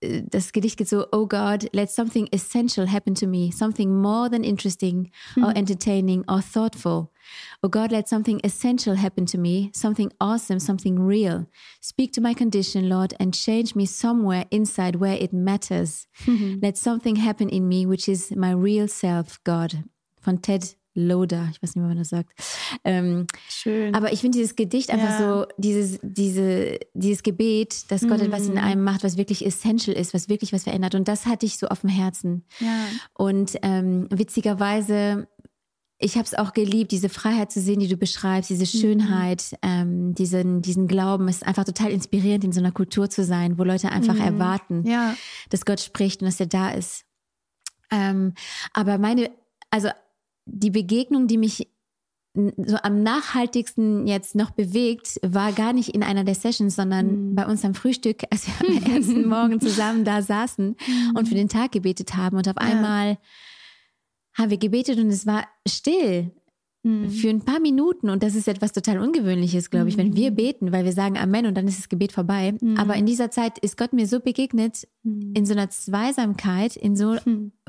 das 0.00 0.52
Gedicht 0.52 0.76
geht 0.76 0.88
so, 0.88 1.06
oh 1.12 1.26
God, 1.26 1.68
let 1.72 1.90
something 1.90 2.28
essential 2.32 2.86
happen 2.86 3.14
to 3.16 3.26
me, 3.26 3.50
something 3.50 3.94
more 3.94 4.28
than 4.28 4.44
interesting 4.44 5.10
or 5.36 5.50
hmm. 5.50 5.56
entertaining 5.56 6.24
or 6.28 6.40
thoughtful. 6.40 7.12
Oh 7.62 7.68
God, 7.68 7.90
let 7.90 8.08
something 8.08 8.40
essential 8.44 8.94
happen 8.94 9.26
to 9.26 9.38
me, 9.38 9.70
something 9.74 10.12
awesome, 10.20 10.60
something 10.60 11.00
real. 11.00 11.46
Speak 11.80 12.12
to 12.12 12.20
my 12.20 12.32
condition, 12.32 12.88
Lord, 12.88 13.14
and 13.18 13.34
change 13.34 13.74
me 13.74 13.86
somewhere 13.86 14.46
inside 14.50 14.96
where 14.96 15.16
it 15.16 15.32
matters. 15.32 16.06
Mhm. 16.24 16.62
Let 16.62 16.78
something 16.78 17.16
happen 17.16 17.48
in 17.48 17.68
me, 17.68 17.84
which 17.84 18.08
is 18.08 18.30
my 18.36 18.52
real 18.52 18.88
self, 18.88 19.42
God. 19.44 19.84
Von 20.22 20.38
Ted 20.38 20.74
Loader, 20.98 21.48
ich 21.52 21.62
weiß 21.62 21.74
nicht, 21.74 21.84
wie 21.84 21.88
man 21.88 21.96
das 21.96 22.08
sagt. 22.08 22.32
Ähm, 22.84 23.26
Schön. 23.48 23.94
Aber 23.94 24.12
ich 24.12 24.20
finde 24.20 24.38
dieses 24.38 24.56
Gedicht 24.56 24.90
einfach 24.90 25.20
ja. 25.20 25.40
so, 25.40 25.46
dieses, 25.56 25.98
diese, 26.02 26.78
dieses 26.94 27.22
Gebet, 27.22 27.90
dass 27.90 28.02
Gott 28.02 28.18
mhm. 28.18 28.26
etwas 28.26 28.48
in 28.48 28.58
einem 28.58 28.82
macht, 28.82 29.04
was 29.04 29.16
wirklich 29.16 29.46
essential 29.46 29.96
ist, 29.96 30.12
was 30.12 30.28
wirklich 30.28 30.52
was 30.52 30.64
verändert. 30.64 30.94
Und 30.94 31.08
das 31.08 31.26
hatte 31.26 31.46
ich 31.46 31.58
so 31.58 31.68
auf 31.68 31.80
dem 31.80 31.90
Herzen. 31.90 32.44
Ja. 32.58 32.86
Und 33.14 33.56
ähm, 33.62 34.08
witzigerweise, 34.10 35.28
ich 35.98 36.16
habe 36.16 36.24
es 36.24 36.34
auch 36.34 36.52
geliebt, 36.52 36.92
diese 36.92 37.08
Freiheit 37.08 37.50
zu 37.52 37.60
sehen, 37.60 37.80
die 37.80 37.88
du 37.88 37.96
beschreibst, 37.96 38.50
diese 38.50 38.64
mhm. 38.76 38.80
Schönheit, 38.80 39.52
mhm. 39.52 39.68
ähm, 39.70 40.14
diesen, 40.14 40.62
diesen 40.62 40.88
Glauben. 40.88 41.28
Es 41.28 41.36
ist 41.36 41.46
einfach 41.46 41.64
total 41.64 41.90
inspirierend, 41.90 42.44
in 42.44 42.52
so 42.52 42.60
einer 42.60 42.72
Kultur 42.72 43.08
zu 43.08 43.24
sein, 43.24 43.58
wo 43.58 43.64
Leute 43.64 43.90
einfach 43.90 44.14
mhm. 44.14 44.20
erwarten, 44.20 44.86
ja. 44.86 45.14
dass 45.50 45.64
Gott 45.64 45.80
spricht 45.80 46.22
und 46.22 46.26
dass 46.26 46.40
er 46.40 46.46
da 46.46 46.70
ist. 46.70 47.04
Ähm, 47.90 48.34
aber 48.72 48.98
meine, 48.98 49.30
also 49.70 49.88
die 50.50 50.70
Begegnung, 50.70 51.26
die 51.26 51.38
mich 51.38 51.68
so 52.34 52.76
am 52.82 53.02
nachhaltigsten 53.02 54.06
jetzt 54.06 54.34
noch 54.34 54.50
bewegt, 54.50 55.18
war 55.22 55.52
gar 55.52 55.72
nicht 55.72 55.90
in 55.90 56.02
einer 56.02 56.24
der 56.24 56.34
Sessions, 56.34 56.76
sondern 56.76 57.30
mhm. 57.30 57.34
bei 57.34 57.46
uns 57.46 57.64
am 57.64 57.74
Frühstück, 57.74 58.22
als 58.30 58.46
wir 58.46 58.68
am 58.68 58.94
ersten 58.94 59.28
Morgen 59.28 59.60
zusammen 59.60 60.04
da 60.04 60.22
saßen 60.22 60.68
mhm. 60.68 61.16
und 61.16 61.28
für 61.28 61.34
den 61.34 61.48
Tag 61.48 61.72
gebetet 61.72 62.16
haben. 62.16 62.36
Und 62.36 62.48
auf 62.48 62.56
ja. 62.60 62.62
einmal 62.62 63.18
haben 64.34 64.50
wir 64.50 64.58
gebetet 64.58 64.98
und 64.98 65.08
es 65.08 65.26
war 65.26 65.46
still 65.66 66.30
mhm. 66.84 67.10
für 67.10 67.28
ein 67.28 67.44
paar 67.44 67.60
Minuten. 67.60 68.08
Und 68.08 68.22
das 68.22 68.34
ist 68.34 68.46
etwas 68.46 68.72
total 68.72 68.98
Ungewöhnliches, 68.98 69.70
glaube 69.70 69.88
ich, 69.88 69.96
wenn 69.96 70.14
wir 70.14 70.30
mhm. 70.30 70.36
beten, 70.36 70.72
weil 70.72 70.84
wir 70.84 70.92
sagen 70.92 71.18
Amen 71.18 71.46
und 71.46 71.56
dann 71.56 71.66
ist 71.66 71.78
das 71.78 71.88
Gebet 71.88 72.12
vorbei. 72.12 72.54
Mhm. 72.60 72.76
Aber 72.76 72.94
in 72.94 73.06
dieser 73.06 73.30
Zeit 73.30 73.58
ist 73.58 73.76
Gott 73.76 73.92
mir 73.92 74.06
so 74.06 74.20
begegnet, 74.20 74.86
mhm. 75.02 75.32
in 75.34 75.46
so 75.46 75.54
einer 75.54 75.70
Zweisamkeit, 75.70 76.76
in 76.76 76.94
so, 76.94 77.16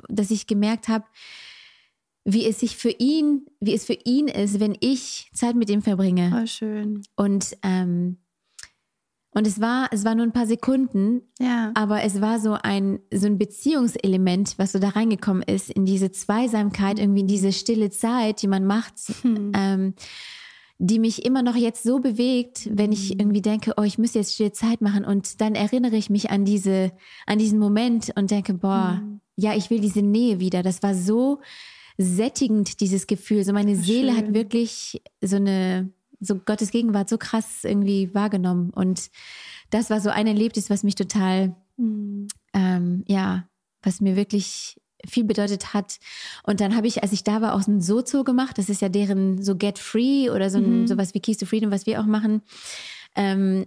dass 0.09 0.29
ich 0.29 0.45
gemerkt 0.45 0.89
habe, 0.89 1.05
wie 2.33 2.45
es 2.45 2.59
sich 2.59 2.75
für 2.75 2.93
ihn, 2.97 3.45
wie 3.59 3.73
es 3.73 3.85
für 3.85 3.97
ihn 4.05 4.27
ist, 4.27 4.59
wenn 4.59 4.75
ich 4.79 5.29
Zeit 5.33 5.55
mit 5.55 5.69
ihm 5.69 5.81
verbringe. 5.81 6.41
Oh, 6.41 6.45
schön. 6.45 7.01
Und 7.15 7.57
ähm, 7.63 8.17
und 9.31 9.45
es 9.45 9.61
war, 9.61 9.89
es 9.91 10.05
war 10.05 10.15
nur 10.15 10.25
ein 10.25 10.31
paar 10.31 10.47
Sekunden, 10.47 11.21
ja. 11.39 11.71
aber 11.75 12.01
es 12.03 12.19
war 12.19 12.39
so 12.39 12.57
ein, 12.61 12.99
so 13.13 13.27
ein 13.27 13.37
Beziehungselement, 13.37 14.55
was 14.57 14.71
so 14.71 14.79
da 14.79 14.89
reingekommen 14.89 15.43
ist, 15.43 15.69
in 15.69 15.85
diese 15.85 16.11
Zweisamkeit, 16.11 16.99
irgendwie 16.99 17.21
in 17.21 17.27
diese 17.27 17.51
stille 17.51 17.91
Zeit, 17.91 18.41
die 18.41 18.47
man 18.47 18.65
macht, 18.65 18.95
hm. 19.21 19.51
ähm, 19.55 19.93
die 20.79 20.97
mich 20.97 21.25
immer 21.25 21.43
noch 21.43 21.55
jetzt 21.55 21.83
so 21.83 21.99
bewegt, 21.99 22.67
wenn 22.71 22.91
ich 22.91 23.11
hm. 23.11 23.19
irgendwie 23.19 23.43
denke, 23.43 23.75
oh, 23.77 23.83
ich 23.83 23.99
müsste 23.99 24.17
jetzt 24.17 24.33
stille 24.33 24.51
Zeit 24.51 24.81
machen 24.81 25.05
und 25.05 25.39
dann 25.41 25.53
erinnere 25.53 25.95
ich 25.95 26.09
mich 26.09 26.31
an 26.31 26.43
diese, 26.43 26.91
an 27.27 27.37
diesen 27.37 27.59
Moment 27.59 28.11
und 28.15 28.31
denke, 28.31 28.55
boah, 28.55 28.97
hm. 28.99 29.21
ja, 29.35 29.53
ich 29.55 29.69
will 29.69 29.79
diese 29.79 30.01
Nähe 30.01 30.39
wieder. 30.39 30.63
Das 30.63 30.81
war 30.81 30.95
so, 30.95 31.39
sättigend, 32.01 32.79
dieses 32.79 33.07
Gefühl. 33.07 33.43
So 33.43 33.51
meine 33.51 33.75
Seele 33.75 34.15
hat 34.15 34.33
wirklich 34.33 35.01
so 35.21 35.35
eine, 35.35 35.91
so 36.21 36.35
Gottes 36.35 36.71
Gegenwart 36.71 37.09
so 37.09 37.17
krass 37.17 37.65
irgendwie 37.65 38.13
wahrgenommen. 38.13 38.69
Und 38.69 39.11
das 39.69 39.89
war 39.89 39.99
so 39.99 40.09
ein 40.09 40.25
Erlebnis, 40.25 40.69
was 40.69 40.83
mich 40.83 40.95
total, 40.95 41.55
mhm. 41.75 42.27
ähm, 42.53 43.03
ja, 43.05 43.49
was 43.83 43.99
mir 43.99 44.15
wirklich 44.15 44.79
viel 45.05 45.25
bedeutet 45.25 45.73
hat. 45.73 45.99
Und 46.43 46.61
dann 46.61 46.75
habe 46.75 46.87
ich, 46.87 47.03
als 47.03 47.11
ich 47.11 47.25
da 47.25 47.41
war, 47.41 47.53
auch 47.53 47.63
so 47.63 47.71
ein 47.71 47.81
Sozo 47.81 48.23
gemacht. 48.23 48.57
Das 48.57 48.69
ist 48.69 48.81
ja 48.81 48.87
deren 48.87 49.43
so 49.43 49.57
Get 49.57 49.77
Free 49.77 50.29
oder 50.29 50.49
so 50.49 50.57
ein, 50.57 50.81
mhm. 50.81 50.87
sowas 50.87 51.13
wie 51.13 51.19
Keys 51.19 51.37
to 51.37 51.45
Freedom, 51.45 51.69
was 51.69 51.85
wir 51.85 51.99
auch 51.99 52.05
machen. 52.05 52.41
Ähm, 53.15 53.65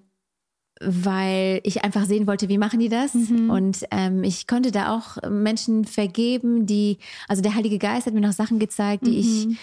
weil 0.84 1.60
ich 1.64 1.84
einfach 1.84 2.04
sehen 2.04 2.26
wollte, 2.26 2.48
wie 2.48 2.58
machen 2.58 2.80
die 2.80 2.88
das. 2.88 3.14
Mhm. 3.14 3.50
Und 3.50 3.84
ähm, 3.90 4.24
ich 4.24 4.46
konnte 4.46 4.70
da 4.70 4.94
auch 4.94 5.16
Menschen 5.28 5.84
vergeben, 5.84 6.66
die, 6.66 6.98
also 7.28 7.42
der 7.42 7.54
Heilige 7.54 7.78
Geist 7.78 8.06
hat 8.06 8.14
mir 8.14 8.20
noch 8.20 8.32
Sachen 8.32 8.58
gezeigt, 8.58 9.06
die 9.06 9.12
mhm. 9.12 9.18
ich 9.50 9.58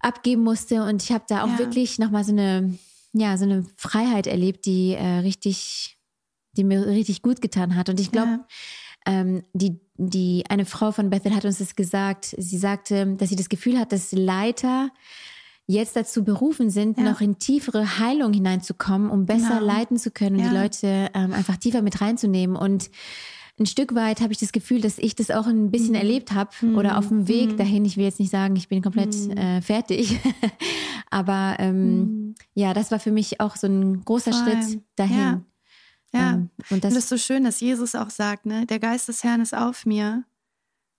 abgeben 0.00 0.42
musste. 0.42 0.84
Und 0.84 1.02
ich 1.02 1.12
habe 1.12 1.24
da 1.28 1.44
auch 1.44 1.48
ja. 1.48 1.58
wirklich 1.58 1.98
nochmal 1.98 2.24
so 2.24 2.32
eine, 2.32 2.78
ja, 3.12 3.36
so 3.36 3.44
eine 3.44 3.64
Freiheit 3.76 4.26
erlebt, 4.26 4.66
die 4.66 4.94
äh, 4.94 5.18
richtig, 5.18 5.98
die 6.56 6.64
mir 6.64 6.86
richtig 6.86 7.22
gut 7.22 7.40
getan 7.40 7.76
hat. 7.76 7.88
Und 7.88 8.00
ich 8.00 8.12
glaube, 8.12 8.40
ja. 9.06 9.20
ähm, 9.20 9.42
die, 9.52 9.80
die, 9.96 10.44
eine 10.48 10.64
Frau 10.64 10.92
von 10.92 11.10
Bethel 11.10 11.34
hat 11.34 11.44
uns 11.44 11.58
das 11.58 11.76
gesagt. 11.76 12.34
Sie 12.36 12.58
sagte, 12.58 13.14
dass 13.16 13.28
sie 13.28 13.36
das 13.36 13.48
Gefühl 13.48 13.78
hat, 13.78 13.92
dass 13.92 14.12
Leiter 14.12 14.90
jetzt 15.66 15.96
dazu 15.96 16.24
berufen 16.24 16.70
sind, 16.70 16.98
ja. 16.98 17.04
noch 17.04 17.20
in 17.20 17.38
tiefere 17.38 17.98
Heilung 17.98 18.32
hineinzukommen, 18.32 19.10
um 19.10 19.26
besser 19.26 19.60
genau. 19.60 19.66
leiten 19.66 19.96
zu 19.96 20.10
können, 20.10 20.38
ja. 20.38 20.48
die 20.48 20.54
Leute 20.54 21.10
ähm, 21.14 21.32
einfach 21.32 21.56
tiefer 21.56 21.82
mit 21.82 22.00
reinzunehmen. 22.00 22.56
Und 22.56 22.90
ein 23.58 23.66
Stück 23.66 23.94
weit 23.94 24.20
habe 24.20 24.32
ich 24.32 24.38
das 24.38 24.52
Gefühl, 24.52 24.80
dass 24.80 24.98
ich 24.98 25.14
das 25.14 25.30
auch 25.30 25.46
ein 25.46 25.70
bisschen 25.70 25.90
mhm. 25.90 26.00
erlebt 26.00 26.32
habe 26.32 26.50
mhm. 26.60 26.76
oder 26.76 26.98
auf 26.98 27.08
dem 27.08 27.28
Weg 27.28 27.52
mhm. 27.52 27.56
dahin. 27.56 27.84
Ich 27.84 27.96
will 27.96 28.04
jetzt 28.04 28.20
nicht 28.20 28.30
sagen, 28.30 28.56
ich 28.56 28.68
bin 28.68 28.82
komplett 28.82 29.14
mhm. 29.14 29.36
äh, 29.36 29.62
fertig, 29.62 30.18
aber 31.10 31.56
ähm, 31.58 31.98
mhm. 31.98 32.34
ja, 32.54 32.74
das 32.74 32.90
war 32.90 32.98
für 32.98 33.12
mich 33.12 33.40
auch 33.40 33.56
so 33.56 33.66
ein 33.66 34.04
großer 34.04 34.32
Voll. 34.32 34.42
Schritt 34.42 34.82
dahin. 34.96 35.18
Ja. 35.18 35.42
Ja, 36.12 36.30
ähm, 36.34 36.36
und 36.38 36.50
das, 36.58 36.70
und 36.70 36.84
das 36.84 36.96
ist 36.96 37.08
so 37.08 37.16
schön, 37.16 37.42
dass 37.42 37.58
Jesus 37.58 37.96
auch 37.96 38.10
sagt, 38.10 38.46
ne, 38.46 38.66
der 38.66 38.78
Geist 38.78 39.08
des 39.08 39.24
Herrn 39.24 39.40
ist 39.40 39.52
auf 39.52 39.84
mir 39.84 40.22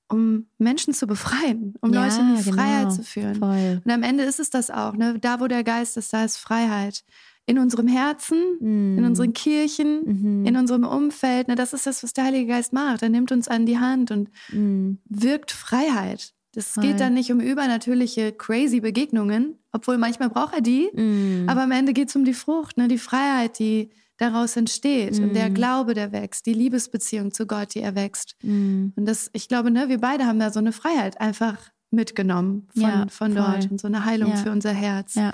um 0.08 0.48
Menschen 0.58 0.94
zu 0.94 1.08
befreien, 1.08 1.74
um 1.82 1.94
ja, 1.94 2.04
Leute 2.04 2.20
in 2.20 2.36
die 2.36 2.44
genau. 2.44 2.56
Freiheit 2.56 2.94
zu 2.94 3.04
führen. 3.04 3.36
Voll. 3.36 3.82
Und 3.84 3.92
am 3.92 4.04
Ende 4.04 4.24
ist 4.24 4.40
es 4.40 4.50
das 4.50 4.70
auch. 4.70 4.94
Ne? 4.94 5.18
Da, 5.20 5.40
wo 5.40 5.48
der 5.48 5.64
Geist 5.64 5.98
ist, 5.98 6.14
da 6.14 6.24
ist 6.24 6.38
Freiheit. 6.38 7.04
In 7.48 7.60
unserem 7.60 7.88
Herzen, 7.88 8.40
mm. 8.60 8.98
in 8.98 9.06
unseren 9.06 9.34
Kirchen, 9.34 10.02
mhm. 10.04 10.46
in 10.48 10.58
unserem 10.58 10.84
Umfeld. 10.84 11.48
Ne? 11.48 11.54
Das 11.54 11.74
ist 11.74 11.86
das, 11.86 12.02
was 12.02 12.14
der 12.14 12.24
Heilige 12.24 12.48
Geist 12.48 12.74
macht. 12.74 13.04
Er 13.04 13.10
nimmt 13.10 13.32
uns 13.32 13.48
an 13.48 13.68
die 13.68 13.78
Hand 13.78 14.10
und 14.10 14.30
mm. 14.52 14.94
wirkt 15.06 15.52
Freiheit. 15.52 16.34
Das 16.54 16.70
Voll. 16.70 16.86
geht 16.86 17.00
dann 17.00 17.14
nicht 17.14 17.32
um 17.32 17.40
übernatürliche, 17.40 18.32
crazy 18.32 18.80
Begegnungen, 18.80 19.60
obwohl 19.72 20.00
manchmal 20.00 20.30
braucht 20.30 20.56
er 20.56 20.62
die. 20.62 20.90
Mm. 20.92 21.48
Aber 21.48 21.64
am 21.64 21.72
Ende 21.72 21.94
geht 21.94 22.10
es 22.10 22.16
um 22.16 22.26
die 22.26 22.34
Frucht, 22.34 22.78
ne? 22.78 22.88
die 22.88 22.98
Freiheit, 22.98 23.60
die 23.60 23.92
daraus 24.18 24.56
entsteht 24.56 25.20
mm. 25.20 25.24
und 25.24 25.36
der 25.36 25.50
mm. 25.50 25.54
Glaube, 25.54 25.94
der 25.94 26.12
wächst, 26.12 26.46
die 26.46 26.54
Liebesbeziehung 26.54 27.34
zu 27.34 27.46
Gott, 27.48 27.76
die 27.76 27.82
erwächst. 27.82 28.36
Mm. 28.42 28.88
Und 28.96 29.06
das, 29.06 29.30
ich 29.34 29.48
glaube, 29.48 29.72
ne, 29.72 29.90
wir 29.90 30.00
beide 30.00 30.26
haben 30.26 30.40
da 30.40 30.52
so 30.52 30.60
eine 30.60 30.72
Freiheit 30.72 31.20
einfach 31.20 31.58
mitgenommen 31.92 32.68
von, 32.74 32.82
ja, 32.82 33.06
von 33.10 33.36
dort 33.36 33.70
und 33.72 33.80
so 33.80 33.88
eine 33.88 34.06
Heilung 34.06 34.32
ja. 34.32 34.38
für 34.38 34.52
unser 34.52 34.72
Herz. 34.72 35.16
Ja. 35.16 35.34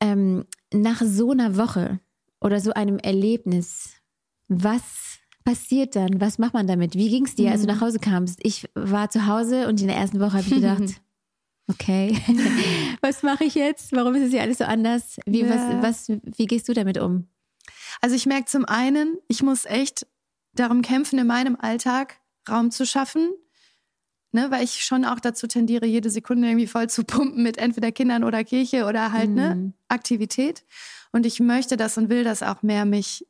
Ähm, 0.00 0.44
nach 0.72 1.00
so 1.02 1.30
einer 1.30 1.56
Woche 1.56 2.00
oder 2.40 2.60
so 2.60 2.72
einem 2.72 2.98
Erlebnis, 2.98 3.94
was 4.48 5.18
passiert 5.44 5.96
dann? 5.96 6.20
Was 6.20 6.38
macht 6.38 6.54
man 6.54 6.66
damit? 6.66 6.94
Wie 6.94 7.08
ging 7.08 7.24
es 7.24 7.34
dir, 7.34 7.52
als 7.52 7.62
du 7.62 7.66
mm. 7.66 7.70
nach 7.70 7.80
Hause 7.80 7.98
kamst? 7.98 8.40
Ich 8.42 8.68
war 8.74 9.10
zu 9.10 9.26
Hause 9.26 9.68
und 9.68 9.80
in 9.80 9.86
der 9.86 9.96
ersten 9.96 10.20
Woche 10.20 10.32
habe 10.32 10.42
ich 10.42 10.54
gedacht, 10.54 11.00
okay, 11.68 12.16
was 13.00 13.22
mache 13.22 13.44
ich 13.44 13.54
jetzt? 13.54 13.92
Warum 13.92 14.14
ist 14.14 14.24
es 14.24 14.30
hier 14.30 14.42
alles 14.42 14.58
so 14.58 14.64
anders? 14.64 15.18
Wie, 15.26 15.42
ja. 15.42 15.80
was, 15.82 16.08
was, 16.08 16.18
wie 16.36 16.46
gehst 16.46 16.68
du 16.68 16.74
damit 16.74 16.98
um? 16.98 17.28
Also 18.00 18.14
ich 18.16 18.26
merke 18.26 18.46
zum 18.46 18.64
einen, 18.64 19.18
ich 19.28 19.42
muss 19.42 19.64
echt 19.64 20.06
darum 20.54 20.82
kämpfen, 20.82 21.18
in 21.18 21.26
meinem 21.26 21.56
Alltag 21.56 22.20
Raum 22.48 22.70
zu 22.70 22.86
schaffen, 22.86 23.30
ne, 24.32 24.50
weil 24.50 24.64
ich 24.64 24.84
schon 24.84 25.04
auch 25.04 25.20
dazu 25.20 25.46
tendiere, 25.46 25.86
jede 25.86 26.10
Sekunde 26.10 26.48
irgendwie 26.48 26.66
voll 26.66 26.88
zu 26.88 27.04
pumpen 27.04 27.42
mit 27.42 27.58
entweder 27.58 27.92
Kindern 27.92 28.24
oder 28.24 28.44
Kirche 28.44 28.86
oder 28.86 29.12
halt 29.12 29.30
ne, 29.30 29.54
mhm. 29.54 29.62
ne 29.62 29.72
Aktivität. 29.88 30.64
Und 31.12 31.26
ich 31.26 31.40
möchte 31.40 31.76
das 31.76 31.96
und 31.98 32.08
will 32.08 32.24
das 32.24 32.42
auch 32.42 32.62
mehr 32.62 32.84
mich 32.84 33.26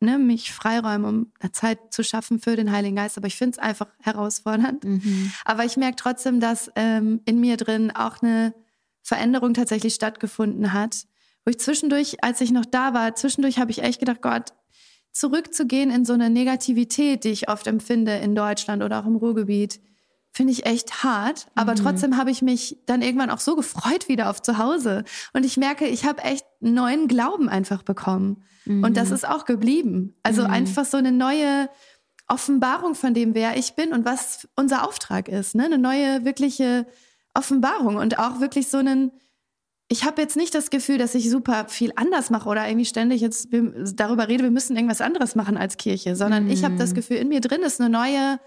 ne, 0.00 0.18
mich 0.18 0.52
freiräumen, 0.52 1.04
um 1.04 1.32
eine 1.40 1.52
Zeit 1.52 1.92
zu 1.92 2.02
schaffen 2.04 2.38
für 2.38 2.56
den 2.56 2.70
Heiligen 2.70 2.96
Geist. 2.96 3.16
Aber 3.16 3.26
ich 3.26 3.36
finde 3.36 3.52
es 3.52 3.58
einfach 3.58 3.88
herausfordernd. 4.00 4.84
Mhm. 4.84 5.32
Aber 5.44 5.64
ich 5.64 5.76
merke 5.76 5.96
trotzdem, 5.96 6.40
dass 6.40 6.70
ähm, 6.76 7.20
in 7.24 7.40
mir 7.40 7.56
drin 7.56 7.90
auch 7.90 8.22
eine 8.22 8.54
Veränderung 9.02 9.54
tatsächlich 9.54 9.94
stattgefunden 9.94 10.72
hat, 10.72 11.06
wo 11.48 11.50
ich 11.50 11.58
zwischendurch, 11.58 12.22
als 12.22 12.42
ich 12.42 12.50
noch 12.50 12.66
da 12.66 12.92
war, 12.92 13.14
zwischendurch 13.14 13.58
habe 13.58 13.70
ich 13.70 13.82
echt 13.82 14.00
gedacht, 14.00 14.20
Gott, 14.20 14.52
zurückzugehen 15.12 15.90
in 15.90 16.04
so 16.04 16.12
eine 16.12 16.28
Negativität, 16.28 17.24
die 17.24 17.30
ich 17.30 17.48
oft 17.48 17.66
empfinde 17.66 18.16
in 18.18 18.34
Deutschland 18.34 18.82
oder 18.82 19.00
auch 19.00 19.06
im 19.06 19.16
Ruhrgebiet, 19.16 19.80
finde 20.30 20.52
ich 20.52 20.66
echt 20.66 21.02
hart. 21.02 21.46
Aber 21.54 21.72
mhm. 21.72 21.76
trotzdem 21.76 22.18
habe 22.18 22.30
ich 22.30 22.42
mich 22.42 22.76
dann 22.84 23.00
irgendwann 23.00 23.30
auch 23.30 23.40
so 23.40 23.56
gefreut 23.56 24.08
wieder 24.08 24.28
auf 24.28 24.42
zu 24.42 24.58
Hause. 24.58 25.04
Und 25.32 25.46
ich 25.46 25.56
merke, 25.56 25.86
ich 25.86 26.04
habe 26.04 26.22
echt 26.22 26.44
neuen 26.60 27.08
Glauben 27.08 27.48
einfach 27.48 27.82
bekommen. 27.82 28.42
Mhm. 28.66 28.84
Und 28.84 28.98
das 28.98 29.08
mhm. 29.08 29.14
ist 29.14 29.26
auch 29.26 29.46
geblieben. 29.46 30.16
Also 30.22 30.42
mhm. 30.42 30.50
einfach 30.50 30.84
so 30.84 30.98
eine 30.98 31.12
neue 31.12 31.70
Offenbarung 32.26 32.94
von 32.94 33.14
dem, 33.14 33.34
wer 33.34 33.56
ich 33.56 33.72
bin 33.72 33.94
und 33.94 34.04
was 34.04 34.46
unser 34.54 34.86
Auftrag 34.86 35.28
ist. 35.28 35.54
Ne? 35.54 35.64
Eine 35.64 35.78
neue, 35.78 36.26
wirkliche 36.26 36.86
Offenbarung 37.32 37.96
und 37.96 38.18
auch 38.18 38.38
wirklich 38.38 38.68
so 38.68 38.76
einen, 38.76 39.12
ich 39.88 40.04
habe 40.04 40.20
jetzt 40.20 40.36
nicht 40.36 40.54
das 40.54 40.70
Gefühl, 40.70 40.98
dass 40.98 41.14
ich 41.14 41.30
super 41.30 41.66
viel 41.68 41.92
anders 41.96 42.28
mache 42.30 42.48
oder 42.48 42.66
irgendwie 42.66 42.84
ständig 42.84 43.22
jetzt 43.22 43.48
darüber 43.94 44.28
rede, 44.28 44.44
wir 44.44 44.50
müssen 44.50 44.76
irgendwas 44.76 45.00
anderes 45.00 45.34
machen 45.34 45.56
als 45.56 45.78
Kirche, 45.78 46.14
sondern 46.14 46.44
mhm. 46.44 46.50
ich 46.50 46.62
habe 46.62 46.76
das 46.76 46.94
Gefühl, 46.94 47.16
in 47.16 47.28
mir 47.28 47.40
drin 47.40 47.62
ist 47.62 47.80
eine 47.80 47.88
neue, 47.88 48.38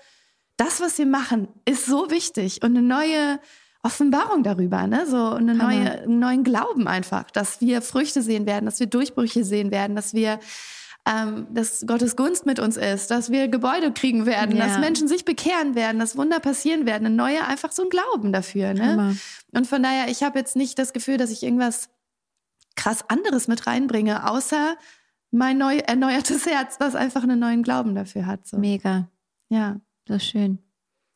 das, 0.57 0.81
was 0.81 0.97
wir 0.99 1.07
machen, 1.07 1.47
ist 1.65 1.87
so 1.87 2.11
wichtig 2.11 2.61
und 2.63 2.77
eine 2.77 2.85
neue 2.85 3.39
Offenbarung 3.81 4.43
darüber, 4.43 4.85
ne? 4.85 5.07
So 5.07 5.29
eine 5.31 5.55
neue, 5.55 6.03
einen 6.03 6.19
neuen 6.19 6.43
Glauben 6.43 6.87
einfach, 6.87 7.31
dass 7.31 7.59
wir 7.61 7.81
Früchte 7.81 8.21
sehen 8.21 8.45
werden, 8.45 8.65
dass 8.65 8.79
wir 8.79 8.85
Durchbrüche 8.85 9.43
sehen 9.43 9.71
werden, 9.71 9.95
dass 9.95 10.13
wir 10.13 10.39
ähm, 11.07 11.47
dass 11.51 11.85
Gottes 11.87 12.15
Gunst 12.15 12.45
mit 12.45 12.59
uns 12.59 12.77
ist, 12.77 13.09
dass 13.09 13.31
wir 13.31 13.47
Gebäude 13.47 13.91
kriegen 13.91 14.25
werden, 14.25 14.55
ja. 14.55 14.67
dass 14.67 14.79
Menschen 14.79 15.07
sich 15.07 15.25
bekehren 15.25 15.73
werden, 15.73 15.99
dass 15.99 16.15
Wunder 16.15 16.39
passieren 16.39 16.85
werden, 16.85 17.07
ein 17.07 17.15
neuer 17.15 17.47
einfach 17.47 17.71
so 17.71 17.83
ein 17.83 17.89
Glauben 17.89 18.31
dafür. 18.31 18.73
Ne? 18.73 19.17
Und 19.51 19.67
von 19.67 19.81
daher, 19.81 20.09
ich 20.09 20.23
habe 20.23 20.37
jetzt 20.37 20.55
nicht 20.55 20.77
das 20.77 20.93
Gefühl, 20.93 21.17
dass 21.17 21.31
ich 21.31 21.43
irgendwas 21.43 21.89
krass 22.75 23.03
anderes 23.09 23.47
mit 23.47 23.65
reinbringe, 23.65 24.29
außer 24.29 24.75
mein 25.31 25.57
neu 25.57 25.77
erneuertes 25.77 26.45
Herz, 26.45 26.75
was 26.79 26.95
einfach 26.95 27.23
einen 27.23 27.39
neuen 27.39 27.63
Glauben 27.63 27.95
dafür 27.95 28.25
hat. 28.25 28.47
So. 28.47 28.57
Mega. 28.57 29.09
Ja. 29.49 29.79
So 30.07 30.19
schön. 30.19 30.59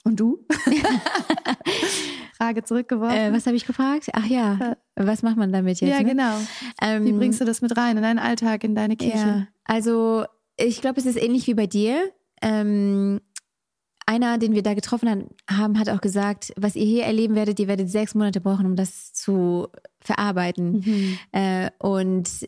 Und 0.03 0.19
du? 0.19 0.45
Frage 2.37 2.63
zurückgeworfen. 2.63 3.17
Äh, 3.17 3.33
was 3.33 3.45
habe 3.45 3.55
ich 3.55 3.65
gefragt? 3.65 4.09
Ach 4.13 4.25
ja, 4.25 4.75
was 4.95 5.23
macht 5.23 5.37
man 5.37 5.51
damit 5.51 5.79
jetzt? 5.79 5.89
Ja, 5.89 5.99
ne? 5.99 6.05
genau. 6.05 6.37
Ähm, 6.81 7.05
Wie 7.05 7.13
bringst 7.13 7.39
du 7.39 7.45
das 7.45 7.61
mit 7.61 7.75
rein 7.77 7.97
in 7.97 8.03
deinen 8.03 8.19
Alltag, 8.19 8.63
in 8.63 8.75
deine 8.75 8.97
Kirche? 8.97 9.17
Ja, 9.17 9.47
also 9.65 10.25
ich 10.57 10.81
glaube, 10.81 10.99
es 10.99 11.05
ist 11.05 11.21
ähnlich 11.21 11.47
wie 11.47 11.53
bei 11.53 11.67
dir. 11.67 12.11
Ähm, 12.41 13.19
einer, 14.05 14.37
den 14.37 14.53
wir 14.53 14.61
da 14.61 14.73
getroffen 14.75 15.29
haben, 15.49 15.79
hat 15.79 15.89
auch 15.89 16.01
gesagt, 16.01 16.53
was 16.57 16.75
ihr 16.75 16.85
hier 16.85 17.03
erleben 17.05 17.35
werdet, 17.35 17.59
ihr 17.59 17.67
werdet 17.67 17.89
sechs 17.89 18.13
Monate 18.13 18.39
brauchen, 18.39 18.65
um 18.65 18.75
das 18.75 19.13
zu 19.13 19.67
verarbeiten. 19.99 20.83
Mhm. 20.85 21.19
Äh, 21.31 21.71
und 21.79 22.47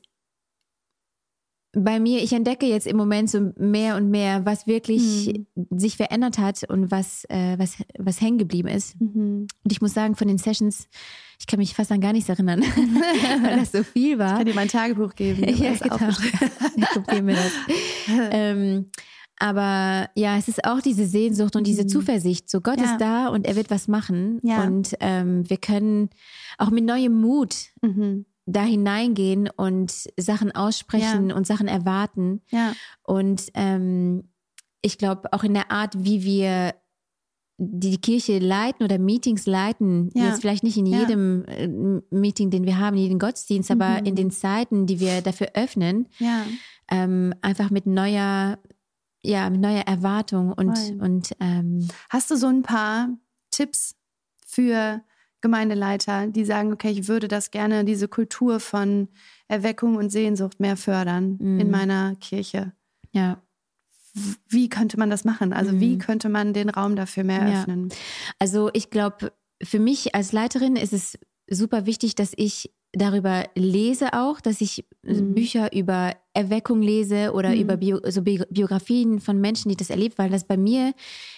bei 1.73 1.99
mir, 1.99 2.21
ich 2.23 2.33
entdecke 2.33 2.65
jetzt 2.65 2.87
im 2.87 2.97
Moment 2.97 3.29
so 3.29 3.51
mehr 3.57 3.95
und 3.97 4.09
mehr, 4.09 4.45
was 4.45 4.67
wirklich 4.67 5.33
mhm. 5.55 5.67
sich 5.77 5.97
verändert 5.97 6.37
hat 6.37 6.63
und 6.63 6.91
was, 6.91 7.25
äh, 7.25 7.57
was, 7.57 7.77
was 7.97 8.21
hängen 8.21 8.37
geblieben 8.37 8.67
ist. 8.67 8.99
Mhm. 8.99 9.47
Und 9.63 9.71
ich 9.71 9.81
muss 9.81 9.93
sagen, 9.93 10.15
von 10.15 10.27
den 10.27 10.37
Sessions, 10.37 10.87
ich 11.39 11.47
kann 11.47 11.59
mich 11.59 11.73
fast 11.73 11.91
an 11.91 12.01
gar 12.01 12.13
nichts 12.13 12.29
erinnern, 12.29 12.61
weil 13.43 13.59
das 13.59 13.71
so 13.71 13.83
viel 13.83 14.17
war. 14.17 14.31
Ich 14.31 14.37
kann 14.37 14.45
dir 14.45 14.55
mein 14.55 14.67
Tagebuch 14.67 15.15
geben. 15.15 15.43
ja, 15.55 15.73
genau. 15.73 15.97
ich 17.11 17.21
mir 17.21 17.35
das. 17.35 17.51
ähm, 18.31 18.89
aber 19.39 20.09
ja, 20.15 20.37
es 20.37 20.47
ist 20.47 20.65
auch 20.65 20.81
diese 20.81 21.05
Sehnsucht 21.05 21.55
und 21.55 21.67
diese 21.67 21.83
mhm. 21.83 21.89
Zuversicht. 21.89 22.49
So 22.49 22.61
Gott 22.61 22.79
ja. 22.79 22.85
ist 22.85 22.97
da 22.99 23.27
und 23.27 23.45
er 23.45 23.55
wird 23.55 23.69
was 23.69 23.87
machen. 23.87 24.39
Ja. 24.41 24.63
Und 24.63 24.95
ähm, 24.99 25.47
wir 25.47 25.57
können 25.57 26.09
auch 26.57 26.71
mit 26.71 26.85
neuem 26.85 27.19
Mut 27.21 27.55
mhm 27.81 28.25
da 28.47 28.63
hineingehen 28.63 29.49
und 29.49 29.91
Sachen 30.15 30.53
aussprechen 30.53 31.29
ja. 31.29 31.35
und 31.35 31.45
Sachen 31.45 31.67
erwarten. 31.67 32.41
Und 33.03 33.51
ähm, 33.53 34.29
ich 34.81 34.97
glaube, 34.97 35.33
auch 35.33 35.43
in 35.43 35.53
der 35.53 35.69
Art, 35.69 35.93
wie 35.97 36.23
wir 36.23 36.73
die 37.57 37.97
Kirche 37.97 38.37
leiten 38.37 38.83
oder 38.83 38.99
Meetings 38.99 39.47
leiten, 39.47 40.11
ja. 40.13 40.25
jetzt 40.25 40.41
vielleicht 40.41 40.63
nicht 40.63 40.77
in 40.77 40.85
jedem 40.85 41.43
ja. 41.47 41.53
Äh, 41.53 41.67
Meeting, 42.11 42.51
den 42.51 42.65
wir 42.65 42.77
haben, 42.77 42.95
in 42.97 43.03
jedem 43.03 43.19
Gottesdienst, 43.19 43.69
mhm. 43.69 43.81
aber 43.81 44.05
in 44.05 44.15
den 44.15 44.31
Zeiten, 44.31 44.85
die 44.85 44.99
wir 44.99 45.21
dafür 45.21 45.49
öffnen, 45.55 46.07
ja. 46.19 46.45
ähm, 46.89 47.33
einfach 47.41 47.71
mit 47.71 47.87
neuer, 47.87 48.59
ja, 49.23 49.49
mit 49.49 49.59
neuer 49.59 49.81
Erwartung 49.81 50.53
und, 50.53 50.77
und 50.99 51.35
ähm, 51.39 51.87
hast 52.09 52.29
du 52.29 52.35
so 52.35 52.47
ein 52.47 52.61
paar 52.61 53.09
Tipps 53.49 53.95
für 54.45 55.01
Gemeindeleiter, 55.41 56.27
die 56.27 56.45
sagen, 56.45 56.73
okay, 56.73 56.91
ich 56.91 57.07
würde 57.07 57.27
das 57.27 57.51
gerne, 57.51 57.85
diese 57.85 58.07
Kultur 58.07 58.59
von 58.59 59.07
Erweckung 59.47 59.95
und 59.95 60.11
Sehnsucht 60.11 60.59
mehr 60.59 60.77
fördern 60.77 61.37
mhm. 61.39 61.59
in 61.59 61.71
meiner 61.71 62.15
Kirche. 62.15 62.73
Ja. 63.11 63.41
Wie 64.47 64.69
könnte 64.69 64.97
man 64.97 65.09
das 65.09 65.25
machen? 65.25 65.53
Also 65.53 65.73
mhm. 65.73 65.79
wie 65.79 65.97
könnte 65.97 66.29
man 66.29 66.53
den 66.53 66.69
Raum 66.69 66.95
dafür 66.95 67.23
mehr 67.23 67.47
ja. 67.47 67.61
öffnen? 67.61 67.89
Also 68.39 68.69
ich 68.73 68.89
glaube, 68.89 69.31
für 69.61 69.79
mich 69.79 70.15
als 70.15 70.31
Leiterin 70.31 70.75
ist 70.75 70.93
es 70.93 71.17
super 71.49 71.85
wichtig, 71.85 72.15
dass 72.15 72.33
ich 72.35 72.71
darüber 72.93 73.45
lese 73.55 74.13
auch, 74.13 74.39
dass 74.41 74.61
ich 74.61 74.85
mhm. 75.03 75.33
Bücher 75.33 75.73
über 75.73 76.15
Erweckung 76.33 76.81
lese 76.81 77.33
oder 77.33 77.49
mhm. 77.49 77.61
über 77.61 77.77
Bio, 77.77 77.99
so 78.07 78.21
Biografien 78.21 79.19
von 79.19 79.39
Menschen, 79.39 79.69
die 79.69 79.75
das 79.75 79.89
erlebt, 79.89 80.17
weil 80.17 80.29
das 80.29 80.45
bei 80.45 80.57
mir 80.57 80.93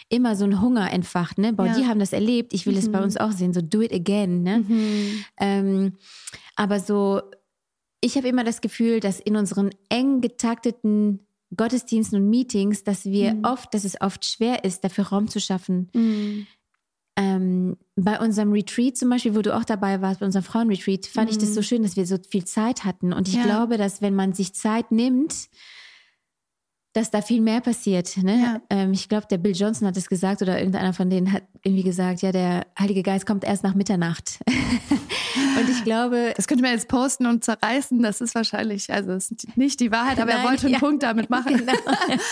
immer 0.10 0.36
so 0.36 0.46
ein 0.46 0.62
Hunger 0.62 0.92
entfacht. 0.92 1.38
Ne? 1.38 1.54
Boah, 1.54 1.68
ja. 1.68 1.76
die 1.76 1.86
haben 1.86 2.00
das 2.00 2.14
erlebt, 2.14 2.54
ich 2.54 2.66
will 2.66 2.78
es 2.78 2.92
bei 2.92 3.00
mhm. 3.00 3.06
uns 3.06 3.18
auch 3.18 3.32
sehen, 3.32 3.54
so 3.54 3.62
do 3.62 3.82
it 3.82 3.94
again. 3.94 4.44
Ne? 4.44 4.60
Mhm. 4.68 5.26
Ähm, 5.40 5.94
aber 6.56 6.80
so, 6.80 7.22
ich 8.02 8.16
habe 8.16 8.28
immer 8.28 8.44
das 8.44 8.62
Gefühl, 8.62 9.00
dass 9.00 9.20
in 9.20 9.36
unseren 9.36 9.72
eng 9.90 10.22
getakteten 10.22 11.20
Gottesdiensten 11.56 12.22
und 12.22 12.30
Meetings, 12.30 12.84
dass 12.84 13.06
wir 13.06 13.34
mhm. 13.34 13.44
oft, 13.44 13.74
dass 13.74 13.84
es 13.84 14.00
oft 14.02 14.26
schwer 14.26 14.64
ist, 14.64 14.84
dafür 14.84 15.08
Raum 15.08 15.28
zu 15.28 15.40
schaffen. 15.40 15.90
Mhm 15.94 16.48
ähm, 17.20 17.76
bei 17.98 18.18
unserem 18.18 18.54
Retreat 18.54 18.96
zum 18.96 19.10
Beispiel, 19.10 19.36
wo 19.36 19.42
du 19.42 19.54
auch 19.54 19.66
dabei 19.66 20.02
warst, 20.02 20.22
bei 20.22 20.26
unserem 20.26 20.46
Frauenretreat, 20.46 21.06
fand 21.06 21.30
mhm. 21.30 21.32
ich 21.32 21.38
das 21.38 21.54
so 21.54 21.60
mhm. 21.60 21.64
schön, 21.64 21.84
dass 21.84 21.98
wir 21.98 22.06
so 22.06 22.16
viel 22.30 22.46
Zeit 22.46 22.86
hatten. 22.86 23.12
Und 23.12 23.28
ich 23.28 23.36
ja. 23.36 23.44
glaube, 23.44 23.78
dass 23.78 24.02
wenn 24.02 24.16
man 24.16 24.32
sich 24.32 24.54
Zeit 24.54 24.92
nimmt, 24.92 25.50
dass 26.94 27.12
da 27.12 27.22
viel 27.22 27.42
mehr 27.42 27.60
passiert. 27.60 28.16
Ne? 28.18 28.42
Ja. 28.42 28.62
Ähm, 28.70 28.94
ich 28.94 29.10
glaube, 29.10 29.28
der 29.30 29.38
Bill 29.38 29.54
Johnson 29.54 29.86
hat 29.86 29.98
es 29.98 30.08
gesagt 30.08 30.42
oder 30.42 30.58
irgendeiner 30.58 30.94
von 30.94 31.10
denen 31.10 31.34
hat 31.34 31.44
irgendwie 31.62 31.84
gesagt, 31.84 32.22
ja, 32.22 32.32
der 32.32 32.66
Heilige 32.80 33.04
Geist 33.04 33.26
kommt 33.26 33.44
erst 33.44 33.64
nach 33.64 33.76
Mitternacht. 33.76 34.40
und 35.60 35.70
ich 35.70 35.84
glaube. 35.84 36.34
Das 36.36 36.48
könnte 36.48 36.64
man 36.64 36.72
jetzt 36.72 36.88
posten 36.88 37.26
und 37.26 37.44
zerreißen. 37.44 38.02
Das 38.02 38.22
ist 38.22 38.36
wahrscheinlich, 38.36 38.92
also 38.92 39.12
es 39.12 39.32
ist 39.32 39.58
nicht 39.58 39.80
die 39.80 39.92
Wahrheit, 39.92 40.20
aber 40.20 40.32
Nein, 40.32 40.44
er 40.44 40.50
wollte 40.50 40.68
einen 40.68 40.76
Punkt 40.80 41.04
damit 41.04 41.30
machen. 41.30 41.58
Genau. 41.58 41.74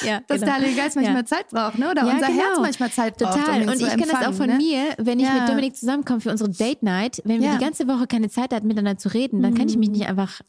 Ja, 0.05 0.21
dass 0.27 0.39
genau. 0.39 0.45
der 0.45 0.53
Heilige 0.55 0.75
Geist 0.75 0.95
manchmal 0.95 1.25
Zeit 1.25 1.49
braucht, 1.49 1.77
ne? 1.77 1.91
Oder 1.91 2.03
unser 2.03 2.27
genau. 2.27 2.41
Herz 2.41 2.59
manchmal 2.61 2.91
Zeit 2.91 3.17
braucht. 3.17 3.37
Total. 3.37 3.61
Um 3.63 3.67
und 3.69 3.81
ich 3.81 3.89
kenne 3.89 4.07
das 4.07 4.27
auch 4.27 4.33
von 4.33 4.47
ne? 4.47 4.57
mir, 4.57 4.83
wenn 4.97 5.19
ich 5.19 5.31
mit 5.31 5.47
Dominik 5.47 5.75
zusammenkomme 5.75 6.21
für 6.21 6.31
unsere 6.31 6.49
Date 6.49 6.83
Night, 6.83 7.21
wenn 7.25 7.41
wir 7.41 7.51
die 7.53 7.63
ganze 7.63 7.87
Woche 7.87 8.07
keine 8.07 8.29
Zeit 8.29 8.53
hatten, 8.53 8.67
miteinander 8.67 8.97
zu 8.97 9.13
reden, 9.13 9.41
dann 9.41 9.53
kann 9.53 9.67
ich 9.67 9.77
mich 9.77 9.89
mhm. 9.89 9.95
nicht 9.95 10.07
einfach 10.07 10.41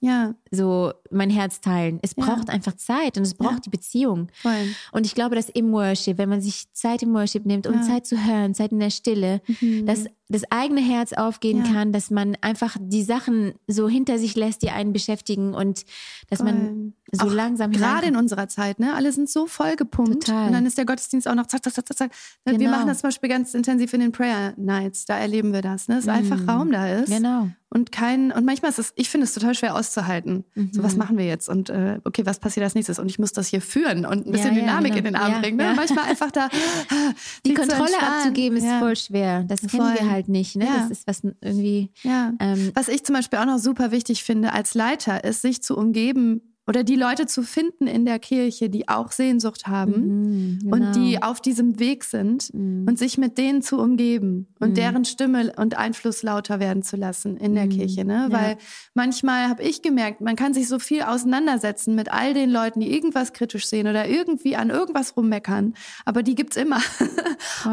so 0.50 0.92
mein 1.10 1.30
Herz 1.30 1.60
teilen. 1.60 1.98
Es 2.02 2.14
braucht 2.14 2.50
einfach 2.50 2.76
Zeit 2.76 3.16
und 3.16 3.24
es 3.24 3.34
braucht 3.34 3.66
die 3.66 3.70
Beziehung. 3.70 4.28
Voll. 4.32 4.74
Und 4.92 5.06
ich 5.06 5.14
glaube, 5.14 5.34
dass 5.34 5.48
im 5.48 5.72
Worship, 5.72 6.18
wenn 6.18 6.28
man 6.28 6.40
sich 6.40 6.72
Zeit 6.72 7.02
im 7.02 7.14
Worship 7.14 7.46
nimmt, 7.46 7.66
um 7.66 7.82
Zeit 7.82 8.06
zu 8.06 8.24
hören, 8.24 8.54
Zeit 8.54 8.72
in 8.72 8.80
der 8.80 8.90
Stille, 8.90 9.40
mhm. 9.60 9.86
dass 9.86 10.06
das 10.28 10.42
eigene 10.50 10.80
Herz 10.80 11.12
aufgehen 11.12 11.64
ja. 11.64 11.72
kann, 11.72 11.92
dass 11.92 12.10
man 12.10 12.36
einfach 12.40 12.76
die 12.80 13.02
Sachen 13.02 13.54
so 13.66 13.88
hinter 13.88 14.18
sich 14.18 14.36
lässt, 14.36 14.62
die 14.62 14.70
einen 14.70 14.92
beschäftigen 14.92 15.54
und 15.54 15.84
dass 16.28 16.40
Voll. 16.40 16.52
man 16.52 16.94
so 17.12 17.26
auch 17.26 17.32
langsam 17.32 17.72
gerade 17.72 18.06
in 18.06 18.16
unserer 18.16 18.48
Zeit, 18.48 18.80
ne? 18.80 18.94
Alle 18.94 19.12
sind 19.12 19.30
so 19.30 19.46
vollgepumpt 19.46 20.26
Total. 20.26 20.46
und 20.46 20.52
dann 20.52 20.66
ist 20.66 20.78
der 20.78 20.84
Gottesdienst 20.84 21.26
auch 21.28 21.34
noch 21.34 21.46
zack, 21.46 21.64
zack, 21.64 21.74
zack, 21.74 21.96
zack. 21.96 22.10
Genau. 22.44 22.58
Wir 22.58 22.68
machen 22.68 22.86
das 22.88 22.98
zum 22.98 23.08
Beispiel 23.08 23.28
ganz 23.28 23.54
intensiv 23.54 23.92
in 23.94 24.00
den 24.00 24.12
Prayer 24.12 24.52
Nights. 24.56 25.06
Da 25.06 25.18
erleben 25.18 25.52
wir 25.52 25.62
das, 25.62 25.88
ne? 25.88 25.96
Dass 25.96 26.06
mm. 26.06 26.10
einfach 26.10 26.48
Raum 26.48 26.70
da 26.70 26.88
ist. 26.88 27.10
Genau. 27.10 27.48
Und 27.70 27.92
kein 27.92 28.32
und 28.32 28.46
manchmal 28.46 28.70
ist 28.70 28.78
es, 28.78 28.92
ich 28.96 29.10
finde 29.10 29.24
es 29.24 29.34
total 29.34 29.54
schwer 29.54 29.74
auszuhalten. 29.74 30.44
Mhm. 30.54 30.70
So 30.72 30.82
was 30.82 30.96
machen 30.96 31.18
wir 31.18 31.26
jetzt 31.26 31.50
und 31.50 31.68
äh, 31.68 32.00
okay, 32.04 32.24
was 32.24 32.40
passiert 32.40 32.64
als 32.64 32.74
nächstes? 32.74 32.98
Und 32.98 33.10
ich 33.10 33.18
muss 33.18 33.32
das 33.32 33.48
hier 33.48 33.60
führen 33.60 34.06
und 34.06 34.26
ein 34.26 34.32
bisschen 34.32 34.54
ja, 34.54 34.60
Dynamik 34.60 34.94
ja, 34.94 35.00
genau. 35.00 35.08
in 35.08 35.14
den 35.14 35.16
Abend 35.16 35.34
ja, 35.34 35.40
bringen. 35.40 35.56
Ne? 35.58 35.74
Manchmal 35.76 36.06
einfach 36.06 36.30
da 36.30 36.48
die 37.46 37.52
Kontrolle 37.52 38.00
abzugeben 38.00 38.56
ist 38.56 38.66
voll 38.78 38.96
schwer. 38.96 39.44
Das 39.44 39.60
kennen 39.60 39.94
wir 39.94 40.10
halt 40.10 40.28
nicht. 40.28 40.56
Ne? 40.56 40.66
Das 40.66 40.90
ist 40.90 41.06
was 41.06 41.22
irgendwie. 41.42 41.90
Ja. 42.02 42.32
Ähm, 42.40 42.70
was 42.72 42.88
ich 42.88 43.04
zum 43.04 43.14
Beispiel 43.14 43.38
auch 43.38 43.46
noch 43.46 43.58
super 43.58 43.90
wichtig 43.90 44.24
finde 44.24 44.54
als 44.54 44.72
Leiter, 44.72 45.22
ist 45.24 45.42
sich 45.42 45.62
zu 45.62 45.76
umgeben 45.76 46.47
oder 46.68 46.84
die 46.84 46.96
Leute 46.96 47.26
zu 47.26 47.42
finden 47.42 47.86
in 47.86 48.04
der 48.04 48.18
Kirche, 48.18 48.68
die 48.68 48.88
auch 48.88 49.10
Sehnsucht 49.10 49.66
haben 49.66 49.92
mhm, 49.92 50.58
genau. 50.60 50.76
und 50.76 50.96
die 50.96 51.22
auf 51.22 51.40
diesem 51.40 51.80
Weg 51.80 52.04
sind 52.04 52.52
mhm. 52.52 52.84
und 52.86 52.98
sich 52.98 53.16
mit 53.16 53.38
denen 53.38 53.62
zu 53.62 53.78
umgeben 53.78 54.48
und 54.60 54.70
mhm. 54.70 54.74
deren 54.74 55.04
Stimme 55.06 55.54
und 55.56 55.78
Einfluss 55.78 56.22
lauter 56.22 56.60
werden 56.60 56.82
zu 56.82 56.96
lassen 56.96 57.38
in 57.38 57.54
der 57.54 57.64
mhm. 57.64 57.70
Kirche. 57.70 58.04
Ne? 58.04 58.28
Ja. 58.30 58.38
Weil 58.38 58.58
manchmal 58.92 59.48
habe 59.48 59.62
ich 59.62 59.80
gemerkt, 59.80 60.20
man 60.20 60.36
kann 60.36 60.52
sich 60.52 60.68
so 60.68 60.78
viel 60.78 61.02
auseinandersetzen 61.02 61.94
mit 61.94 62.12
all 62.12 62.34
den 62.34 62.50
Leuten, 62.50 62.80
die 62.80 62.92
irgendwas 62.92 63.32
kritisch 63.32 63.66
sehen 63.66 63.88
oder 63.88 64.06
irgendwie 64.06 64.54
an 64.54 64.68
irgendwas 64.68 65.16
rummeckern, 65.16 65.72
aber 66.04 66.22
die 66.22 66.34
gibt's 66.34 66.56
immer. 66.56 66.80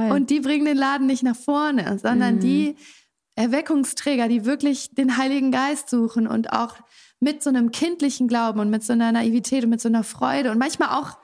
und 0.10 0.30
die 0.30 0.40
bringen 0.40 0.66
den 0.66 0.78
Laden 0.78 1.06
nicht 1.06 1.24
nach 1.24 1.36
vorne, 1.36 2.00
sondern 2.02 2.40
die 2.40 2.70
mhm. 2.70 2.76
Erweckungsträger, 3.36 4.30
die 4.30 4.46
wirklich 4.46 4.96
den 4.96 5.18
Heiligen 5.18 5.52
Geist 5.52 5.90
suchen 5.90 6.28
und 6.28 6.54
auch 6.54 6.78
mit 7.20 7.42
so 7.42 7.50
einem 7.50 7.72
kindlichen 7.72 8.28
Glauben 8.28 8.60
und 8.60 8.70
mit 8.70 8.84
so 8.84 8.94
einer 8.94 9.12
Naivität 9.12 9.64
und 9.64 9.70
mit 9.70 9.82
so 9.82 9.88
einer 9.88 10.04
Freude 10.04 10.52
und 10.52 10.58
manchmal 10.58 10.90
auch 10.90 11.18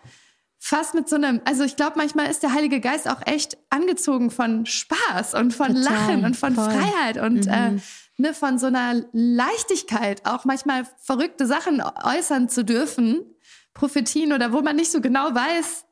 fast 0.63 0.93
mit 0.93 1.09
so 1.09 1.15
einem, 1.15 1.41
also 1.43 1.63
ich 1.63 1.75
glaube, 1.75 1.93
manchmal 1.97 2.29
ist 2.29 2.43
der 2.43 2.53
Heilige 2.53 2.79
Geist 2.79 3.09
auch 3.09 3.21
echt 3.25 3.57
angezogen 3.71 4.29
von 4.29 4.65
Spaß 4.65 5.33
und 5.33 5.53
von 5.53 5.75
Total, 5.75 5.83
Lachen 5.83 6.23
und 6.23 6.37
von 6.37 6.53
voll. 6.53 6.69
Freiheit 6.69 7.17
und 7.17 7.47
äh, 7.47 7.71
mhm. 7.71 7.77
äh, 7.77 7.81
ne, 8.21 8.33
von 8.33 8.59
so 8.59 8.67
einer 8.67 9.03
Leichtigkeit, 9.11 10.25
auch 10.25 10.45
manchmal 10.45 10.83
verrückte 10.99 11.47
Sachen 11.47 11.81
äußern 11.81 12.47
zu 12.47 12.63
dürfen, 12.63 13.21
Prophetien 13.73 14.33
oder 14.33 14.53
wo 14.53 14.61
man 14.61 14.75
nicht 14.75 14.91
so 14.91 15.01
genau 15.01 15.33
weiß, 15.33 15.85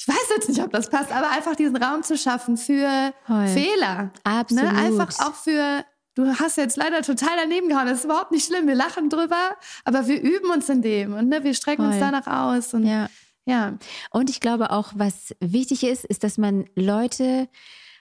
ich 0.00 0.08
weiß 0.08 0.32
jetzt 0.36 0.48
nicht, 0.48 0.62
ob 0.62 0.72
das 0.72 0.90
passt, 0.90 1.12
aber 1.12 1.30
einfach 1.30 1.56
diesen 1.56 1.76
Raum 1.76 2.02
zu 2.02 2.16
schaffen 2.16 2.56
für 2.56 3.12
Voll. 3.26 3.48
Fehler. 3.48 4.02
Ne? 4.04 4.12
Absolut. 4.24 4.72
Ne? 4.72 4.78
Einfach 4.78 5.08
auch 5.20 5.34
für, 5.34 5.84
du 6.18 6.26
hast 6.38 6.56
jetzt 6.56 6.76
leider 6.76 7.02
total 7.02 7.36
daneben 7.40 7.68
gehauen, 7.68 7.86
das 7.86 7.98
ist 7.98 8.04
überhaupt 8.04 8.32
nicht 8.32 8.44
schlimm, 8.44 8.66
wir 8.66 8.74
lachen 8.74 9.08
drüber, 9.08 9.54
aber 9.84 10.08
wir 10.08 10.20
üben 10.20 10.50
uns 10.50 10.68
in 10.68 10.82
dem 10.82 11.14
und 11.14 11.28
ne, 11.28 11.44
wir 11.44 11.54
strecken 11.54 11.84
Voll. 11.84 11.92
uns 11.92 12.00
danach 12.00 12.26
aus 12.26 12.74
und 12.74 12.84
ja. 12.84 13.08
Ja, 13.46 13.78
und 14.10 14.28
ich 14.28 14.40
glaube 14.40 14.72
auch, 14.72 14.92
was 14.94 15.34
wichtig 15.40 15.82
ist, 15.82 16.04
ist, 16.04 16.22
dass 16.22 16.36
man 16.36 16.66
Leute 16.74 17.48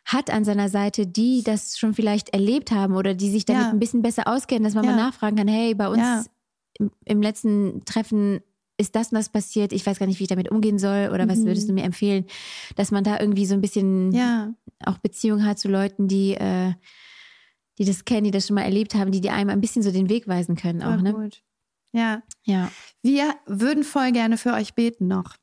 hat 0.03 0.30
an 0.30 0.43
seiner 0.43 0.68
Seite, 0.68 1.07
die 1.07 1.41
das 1.41 1.78
schon 1.78 1.93
vielleicht 1.93 2.34
erlebt 2.34 2.72
haben 2.72 2.97
oder 2.97 3.13
die 3.13 3.30
sich 3.30 3.45
damit 3.45 3.63
ja. 3.63 3.70
ein 3.70 3.80
bisschen 3.80 4.01
besser 4.01 4.28
auskennen, 4.28 4.65
dass 4.65 4.74
man 4.74 4.84
ja. 4.84 4.91
mal 4.91 4.97
nachfragen 4.97 5.38
kann, 5.38 5.47
hey, 5.47 5.74
bei 5.74 5.88
uns 5.88 5.99
ja. 5.99 6.26
im, 6.80 6.91
im, 7.05 7.22
letzten 7.22 7.86
Treffen 7.86 8.41
ist 8.78 8.97
das 8.97 9.13
und 9.13 9.15
das 9.15 9.30
passiert, 9.30 9.72
ich 9.72 9.86
weiß 9.86 9.99
gar 9.99 10.05
nicht, 10.05 10.20
wie 10.20 10.24
ich 10.24 10.30
damit 10.30 10.51
umgehen 10.51 10.80
soll 10.80 11.11
oder 11.13 11.24
mhm. 11.24 11.30
was 11.30 11.45
würdest 11.45 11.70
du 11.70 11.74
mir 11.74 11.86
empfehlen, 11.86 12.26
dass 12.76 12.91
man 12.91 13.05
da 13.05 13.18
irgendwie 13.18 13.45
so 13.45 13.53
ein 13.53 13.61
bisschen 13.61 14.13
auch 14.84 14.97
Beziehung 14.97 15.45
hat 15.45 15.59
zu 15.59 15.70
Leuten, 15.70 16.09
die, 16.09 16.34
äh, 16.34 16.74
die 17.78 17.86
das 17.86 18.05
kennen, 18.05 18.25
die 18.25 18.32
das 18.32 18.47
schon 18.47 18.55
mal 18.55 18.63
erlebt 18.63 18.95
haben, 18.95 19.11
die 19.11 19.21
dir 19.21 19.34
einem 19.34 19.49
ein 19.49 19.61
bisschen 19.61 19.84
so 19.84 19.91
den 19.91 20.09
Weg 20.09 20.28
weisen 20.28 20.55
können 20.55 20.82
auch, 20.82 21.01
ne? 21.01 21.13
Gut. 21.13 21.41
Ja. 21.93 22.21
Ja. 22.43 22.71
Wir 23.01 23.36
würden 23.45 23.84
voll 23.84 24.11
gerne 24.11 24.38
für 24.38 24.53
euch 24.53 24.75
beten 24.75 25.07
noch. 25.07 25.36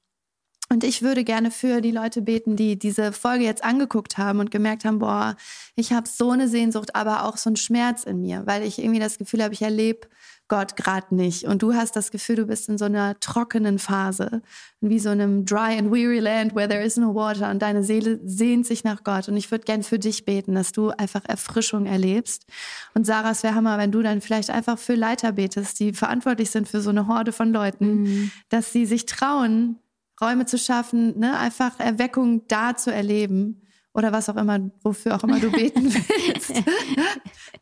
Und 0.71 0.83
ich 0.83 1.03
würde 1.03 1.25
gerne 1.25 1.51
für 1.51 1.81
die 1.81 1.91
Leute 1.91 2.23
beten, 2.23 2.57
die 2.57 2.79
diese 2.79 3.13
Folge 3.13 3.45
jetzt 3.45 3.63
angeguckt 3.63 4.17
haben 4.17 4.41
und 4.41 4.51
gemerkt 4.51 4.85
haben, 4.85 4.99
boah, 4.99 5.37
ich 5.77 5.93
habe 5.93 6.09
so 6.09 6.31
eine 6.31 6.49
Sehnsucht, 6.49 6.95
aber 6.95 7.25
auch 7.25 7.37
so 7.37 7.51
einen 7.51 7.57
Schmerz 7.57 8.05
in 8.05 8.23
mir, 8.23 8.47
weil 8.47 8.63
ich 8.63 8.79
irgendwie 8.79 8.99
das 8.99 9.19
Gefühl 9.19 9.43
habe, 9.43 9.53
ich 9.53 9.63
erlebe 9.63 10.09
Gott 10.49 10.77
gerade 10.77 11.15
nicht. 11.15 11.45
Und 11.45 11.63
du 11.63 11.75
hast 11.75 11.97
das 11.97 12.11
Gefühl, 12.11 12.37
du 12.37 12.47
bist 12.47 12.69
in 12.69 12.77
so 12.77 12.85
einer 12.85 13.19
trockenen 13.19 13.79
Phase, 13.79 14.43
wie 14.81 14.99
so 14.99 15.09
einem 15.09 15.47
dry 15.47 15.79
and 15.79 15.91
weary 15.91 16.19
land 16.19 16.55
where 16.55 16.69
there 16.69 16.83
is 16.83 16.97
no 16.97 17.15
water. 17.15 17.51
Und 17.51 17.63
deine 17.63 17.83
Seele 17.83 18.21
sehnt 18.25 18.67
sich 18.67 18.85
nach 18.85 19.05
Gott. 19.05 19.29
Und 19.29 19.37
ich 19.37 19.51
würde 19.51 19.65
gern 19.65 19.83
für 19.83 19.99
dich 19.99 20.27
beten, 20.27 20.55
dass 20.55 20.73
du 20.73 20.91
einfach 20.91 21.23
Erfrischung 21.27 21.87
erlebst. 21.87 22.47
Und 22.95 23.07
Sarah, 23.07 23.31
es 23.31 23.43
wäre 23.43 23.55
Hammer, 23.55 23.79
wenn 23.79 23.91
du 23.91 24.03
dann 24.03 24.21
vielleicht 24.21 24.51
einfach 24.51 24.79
für 24.79 24.95
Leiter 24.95 25.33
betest, 25.33 25.81
die 25.81 25.95
verantwortlich 25.95 26.51
sind 26.51 26.69
für 26.69 26.83
so 26.83 26.91
eine 26.91 27.09
Horde 27.09 27.33
von 27.33 27.53
Leuten, 27.53 28.03
mhm. 28.03 28.31
dass 28.51 28.71
sie 28.73 28.85
sich 28.85 29.07
trauen, 29.07 29.79
Räume 30.21 30.45
zu 30.45 30.59
schaffen, 30.59 31.19
ne? 31.19 31.39
einfach 31.39 31.81
Erweckung 31.81 32.47
da 32.49 32.77
zu 32.77 32.93
erleben 32.93 33.63
oder 33.95 34.13
was 34.13 34.29
auch 34.29 34.37
immer, 34.37 34.59
wofür 34.83 35.17
auch 35.17 35.25
immer 35.25 35.41
du 35.41 35.51
beten 35.51 35.93
willst. 35.95 36.51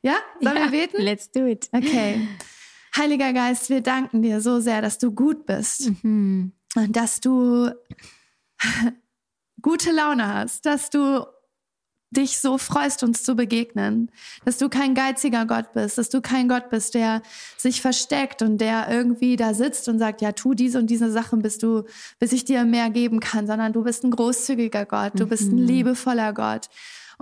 ja, 0.02 0.16
sollen 0.40 0.56
ja, 0.56 0.62
wir 0.64 0.70
beten? 0.70 1.00
Let's 1.00 1.30
do 1.30 1.46
it. 1.46 1.68
Okay. 1.72 2.26
Heiliger 2.96 3.32
Geist, 3.32 3.70
wir 3.70 3.80
danken 3.80 4.22
dir 4.22 4.40
so 4.40 4.60
sehr, 4.60 4.82
dass 4.82 4.98
du 4.98 5.12
gut 5.12 5.46
bist 5.46 5.90
mhm. 6.02 6.52
und 6.74 6.96
dass 6.96 7.20
du 7.20 7.70
gute 9.62 9.92
Laune 9.92 10.28
hast, 10.28 10.66
dass 10.66 10.90
du 10.90 11.24
dich 12.12 12.38
so 12.38 12.58
freust, 12.58 13.02
uns 13.02 13.22
zu 13.22 13.34
begegnen, 13.34 14.10
dass 14.44 14.58
du 14.58 14.68
kein 14.68 14.94
geiziger 14.94 15.46
Gott 15.46 15.72
bist, 15.72 15.96
dass 15.98 16.10
du 16.10 16.20
kein 16.20 16.48
Gott 16.48 16.68
bist, 16.68 16.94
der 16.94 17.22
sich 17.56 17.80
versteckt 17.80 18.42
und 18.42 18.58
der 18.58 18.88
irgendwie 18.90 19.36
da 19.36 19.54
sitzt 19.54 19.88
und 19.88 19.98
sagt, 19.98 20.20
ja, 20.20 20.32
tu 20.32 20.54
diese 20.54 20.78
und 20.78 20.88
diese 20.88 21.10
Sachen, 21.10 21.40
bis 21.40 21.58
du, 21.58 21.84
bis 22.18 22.32
ich 22.32 22.44
dir 22.44 22.64
mehr 22.64 22.90
geben 22.90 23.20
kann, 23.20 23.46
sondern 23.46 23.72
du 23.72 23.82
bist 23.82 24.04
ein 24.04 24.10
großzügiger 24.10 24.84
Gott, 24.84 25.12
du 25.18 25.26
bist 25.26 25.50
ein 25.50 25.60
mhm. 25.60 25.66
liebevoller 25.66 26.32
Gott. 26.34 26.68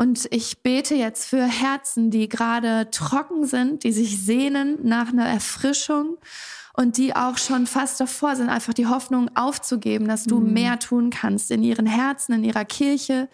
Und 0.01 0.28
ich 0.30 0.62
bete 0.62 0.94
jetzt 0.94 1.26
für 1.26 1.44
Herzen, 1.44 2.11
die 2.11 2.30
gerade 2.30 2.88
trocken 2.90 3.44
sind, 3.44 3.84
die 3.84 3.92
sich 3.92 4.18
sehnen 4.18 4.78
nach 4.82 5.09
einer 5.09 5.26
Erfrischung 5.26 6.16
und 6.72 6.96
die 6.96 7.14
auch 7.14 7.36
schon 7.36 7.66
fast 7.66 8.01
davor 8.01 8.34
sind, 8.34 8.48
einfach 8.48 8.72
die 8.72 8.86
Hoffnung 8.86 9.28
aufzugeben, 9.36 10.09
dass 10.09 10.24
du 10.24 10.40
mhm. 10.40 10.55
mehr 10.55 10.78
tun 10.78 11.11
kannst 11.11 11.51
in 11.51 11.62
ihren 11.62 11.84
Herzen, 11.84 12.32
in 12.32 12.44
ihrer 12.44 12.64
Kirche. 12.64 13.28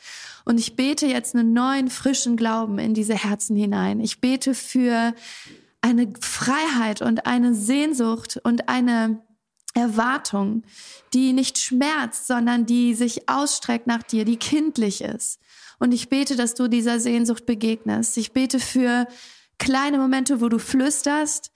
Und 0.45 0.59
ich 0.59 0.75
bete 0.75 1.07
jetzt 1.07 1.37
einen 1.37 1.53
neuen, 1.53 1.89
frischen 1.89 2.37
Glauben 2.37 2.81
in 2.81 2.95
diese 2.95 3.15
Herzen 3.15 3.55
hinein. 3.55 4.01
Ich 4.01 4.21
bete 4.21 4.53
für 4.53 5.15
eine 5.83 6.13
Freiheit 6.21 7.01
und 7.01 7.27
eine 7.27 7.55
Sehnsucht 7.55 8.41
und 8.43 8.69
eine 8.69 9.23
Erwartung, 9.73 10.65
die 11.15 11.33
nicht 11.33 11.59
schmerzt, 11.59 12.27
sondern 12.27 12.67
die 12.67 12.95
sich 12.95 13.29
ausstreckt 13.29 13.87
nach 13.87 14.03
dir, 14.03 14.25
die 14.25 14.37
kindlich 14.37 15.01
ist. 15.01 15.39
Und 15.79 15.93
ich 15.93 16.09
bete, 16.09 16.37
dass 16.37 16.55
du 16.55 16.69
dieser 16.69 17.01
Sehnsucht 17.01 17.47
begegnest. 17.47 18.17
Ich 18.17 18.33
bete 18.33 18.61
für 18.61 19.07
kleine 19.59 19.99
Momente, 19.99 20.41
wo 20.41 20.49
du 20.49 20.59
flüsterst. 20.59 21.53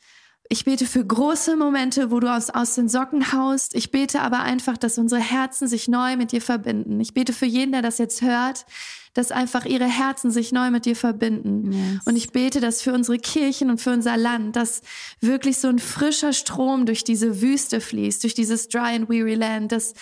Ich 0.53 0.65
bete 0.65 0.85
für 0.85 1.05
große 1.05 1.57
Momente, 1.57 2.11
wo 2.11 2.19
du 2.19 2.33
aus, 2.33 2.51
aus 2.51 2.75
den 2.75 2.89
Socken 2.89 3.33
haust. 3.33 3.75
Ich 3.75 3.93
bete 3.93 4.21
aber 4.21 4.41
einfach, 4.41 4.77
dass 4.77 4.99
unsere 4.99 5.21
Herzen 5.21 5.69
sich 5.69 5.87
neu 5.87 6.17
mit 6.17 6.33
dir 6.33 6.43
verbinden. 6.43 6.99
Ich 6.99 7.15
bete 7.15 7.33
für 7.33 7.47
jeden, 7.47 7.71
der 7.71 7.83
das 7.83 7.99
jetzt 7.99 8.21
hört, 8.21 8.67
dass 9.15 9.31
einfach 9.31 9.65
ihre 9.65 9.87
Herzen 9.87 10.31
sich 10.31 10.51
neu 10.51 10.71
mit 10.71 10.87
dir 10.87 10.97
verbinden. 10.97 11.73
Yes. 11.73 12.01
Und 12.05 12.17
ich 12.17 12.33
bete, 12.33 12.61
dass 12.61 12.83
für 12.83 12.93
unsere 12.93 13.19
Kirchen 13.19 13.71
und 13.71 13.81
für 13.81 13.93
unser 13.93 14.17
Land, 14.17 14.57
dass 14.57 14.83
wirklich 15.21 15.59
so 15.59 15.69
ein 15.69 15.79
frischer 15.79 16.33
Strom 16.33 16.85
durch 16.85 17.05
diese 17.05 17.41
Wüste 17.41 17.81
fließt, 17.81 18.23
durch 18.23 18.35
dieses 18.35 18.69
dry 18.69 18.97
and 18.97 19.09
weary 19.09 19.35
land, 19.35 19.71
dass, 19.73 19.95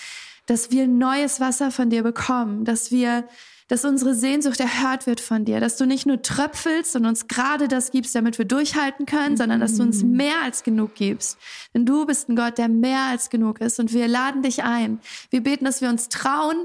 dass 0.47 0.71
wir 0.71 0.87
neues 0.87 1.41
Wasser 1.41 1.71
von 1.71 1.91
dir 1.91 2.03
bekommen, 2.03 2.64
dass 2.64 2.91
wir 2.91 3.29
dass 3.69 3.85
unsere 3.85 4.14
Sehnsucht 4.14 4.61
erhört 4.61 5.07
wird 5.07 5.21
von 5.21 5.45
dir, 5.45 5.61
dass 5.61 5.77
du 5.77 5.87
nicht 5.87 6.07
nur 6.07 6.23
tröpfelst 6.23 6.97
und 6.97 7.07
uns 7.07 7.29
gerade 7.29 7.69
das 7.69 7.91
gibst, 7.91 8.14
damit 8.14 8.39
wir 8.39 8.47
durchhalten 8.47 9.07
können, 9.07 9.37
sondern 9.37 9.61
dass 9.61 9.77
du 9.77 9.83
uns 9.83 10.03
mhm. 10.03 10.16
mehr 10.16 10.43
als 10.43 10.62
genug 10.62 10.95
gibst. 10.95 11.39
Denn 11.75 11.85
du 11.85 12.07
bist 12.07 12.29
ein 12.29 12.37
Gott, 12.37 12.59
der 12.59 12.69
mehr 12.69 13.03
als 13.03 13.29
genug 13.31 13.61
ist 13.61 13.79
und 13.79 13.93
wir 13.93 14.09
laden 14.09 14.43
dich 14.43 14.64
ein. 14.64 15.01
Wir 15.31 15.43
beten, 15.43 15.66
dass 15.66 15.83
wir 15.83 15.91
uns 15.91 16.09
trauen, 16.09 16.57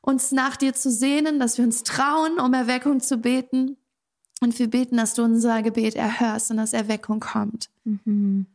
uns 0.00 0.32
nach 0.32 0.56
dir 0.56 0.72
zu 0.74 0.90
sehnen, 0.90 1.38
dass 1.38 1.58
wir 1.58 1.64
uns 1.64 1.82
trauen, 1.82 2.38
um 2.40 2.54
Erweckung 2.54 3.00
zu 3.00 3.18
beten. 3.18 3.76
Und 4.40 4.58
wir 4.58 4.70
beten, 4.70 4.96
dass 4.96 5.14
du 5.14 5.24
unser 5.24 5.62
Gebet 5.62 5.96
erhörst 5.96 6.50
und 6.50 6.58
dass 6.58 6.72
Erweckung 6.72 7.20
kommt. 7.20 7.68
Mhm. 7.84 8.46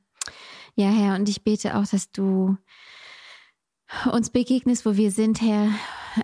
Ja, 0.76 0.89
Herr, 0.89 1.16
und 1.16 1.30
ich 1.30 1.44
bete 1.44 1.76
auch, 1.76 1.86
dass 1.86 2.12
du 2.12 2.58
uns 4.12 4.30
begegnest, 4.32 4.86
wo 4.86 4.96
wir 4.96 5.12
sind, 5.12 5.41
Herr, 5.41 5.70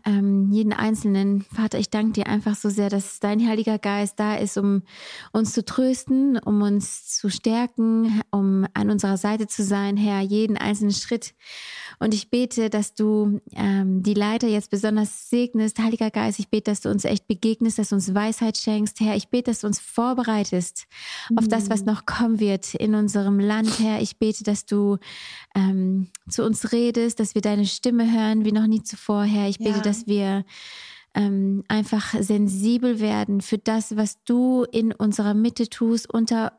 ähm, 0.06 0.52
jeden 0.52 0.74
Einzelnen. 0.74 1.46
Vater, 1.54 1.80
ich 1.80 1.90
danke 1.90 2.14
dir 2.14 2.28
einfach 2.28 2.56
so 2.56 2.70
sehr, 2.70 2.90
dass 2.90 3.20
dein 3.20 3.46
Heiliger 3.48 3.78
Geist 3.78 4.20
da 4.20 4.36
ist, 4.36 4.58
um 4.58 4.84
uns 5.32 5.54
zu 5.54 5.64
trösten, 5.64 6.38
um 6.38 6.62
uns 6.62 7.08
zu 7.18 7.30
stärken, 7.30 8.22
um 8.32 8.66
an 8.74 8.90
unserer 8.90 9.18
Seite 9.18 9.48
zu 9.48 9.64
sein, 9.64 9.98
Herr, 9.98 10.22
jeden 10.22 10.58
einzelnen 10.58 10.94
Schritt. 10.94 11.34
Und 12.00 12.14
ich 12.14 12.30
bete, 12.30 12.70
dass 12.70 12.94
du 12.94 13.42
ähm, 13.56 14.04
die 14.04 14.14
Leiter 14.14 14.48
jetzt 14.48 14.72
besonders 14.72 15.30
segnest. 15.30 15.80
Heiliger 15.80 16.10
Geist, 16.10 16.40
ich 16.40 16.50
bete, 16.50 16.72
dass 16.72 16.82
du 16.82 16.90
uns 16.90 17.04
echt 17.04 17.28
begegnest, 17.28 17.78
dass 17.78 17.90
du 17.90 17.96
uns 17.96 18.14
Weisheit 18.14 18.58
schenkst. 18.58 19.02
Herr, 19.02 19.16
ich 19.16 19.28
bete, 19.28 19.52
dass 19.52 19.62
du 19.62 19.68
uns 19.68 19.80
vorbereitest 19.80 20.88
mhm. 21.30 21.38
auf 21.38 21.48
das, 21.48 21.70
was 21.70 21.82
mhm. 21.82 21.88
noch 21.88 22.06
kommen 22.06 22.40
wird 22.40 22.74
in 22.76 22.96
unserem 22.96 23.40
Land. 23.40 23.80
Herr, 23.80 24.02
ich 24.02 24.18
bete, 24.18 24.44
dass 24.44 24.66
du 24.66 24.98
ähm, 25.56 26.08
zu 26.30 26.46
uns 26.46 26.72
redest, 26.72 27.20
dass 27.20 27.36
wir 27.36 27.42
deine 27.42 27.66
Stimme 27.66 28.12
hören 28.12 28.46
wie 28.46 28.54
noch 28.54 28.68
nie 28.68 28.82
zuvor. 28.82 29.24
Herr, 29.24 29.50
ich 29.50 29.58
bete, 29.58 29.72
ja. 29.72 29.79
Dass 29.82 30.08
wir 30.08 30.46
ähm, 31.16 31.64
einfach 31.68 32.14
sensibel 32.20 33.00
werden 33.00 33.42
für 33.42 33.58
das, 33.58 33.96
was 33.98 34.24
du 34.24 34.66
in 34.72 34.94
unserer 34.94 35.34
Mitte 35.34 35.70
tust, 35.70 36.12
unter 36.12 36.54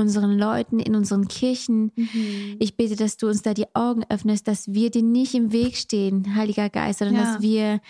unseren 0.00 0.38
Leuten, 0.38 0.80
in 0.80 0.96
unseren 0.96 1.28
Kirchen. 1.28 1.92
Mhm. 1.94 2.56
Ich 2.58 2.76
bete, 2.76 2.96
dass 2.96 3.18
du 3.18 3.28
uns 3.28 3.42
da 3.42 3.54
die 3.54 3.74
Augen 3.74 4.02
öffnest, 4.08 4.48
dass 4.48 4.72
wir 4.72 4.90
dir 4.90 5.02
nicht 5.02 5.34
im 5.34 5.52
Weg 5.52 5.76
stehen, 5.76 6.34
Heiliger 6.34 6.70
Geist, 6.70 7.00
sondern 7.00 7.16
ja. 7.16 7.34
dass 7.34 7.42
wir 7.42 7.80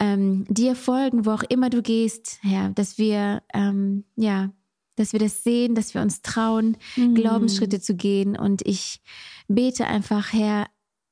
ähm, 0.00 0.44
dir 0.48 0.74
folgen, 0.74 1.24
wo 1.24 1.30
auch 1.30 1.44
immer 1.44 1.70
du 1.70 1.80
gehst, 1.80 2.38
Herr, 2.42 2.70
dass 2.70 2.98
wir, 2.98 3.42
ähm, 3.54 4.04
ja, 4.16 4.50
dass 4.96 5.12
wir 5.12 5.20
das 5.20 5.44
sehen, 5.44 5.74
dass 5.74 5.94
wir 5.94 6.02
uns 6.02 6.20
trauen, 6.22 6.76
mhm. 6.96 7.14
Glaubensschritte 7.14 7.80
zu 7.80 7.94
gehen. 7.94 8.36
Und 8.36 8.62
ich 8.66 9.00
bete 9.48 9.86
einfach, 9.86 10.32
Herr, 10.32 10.66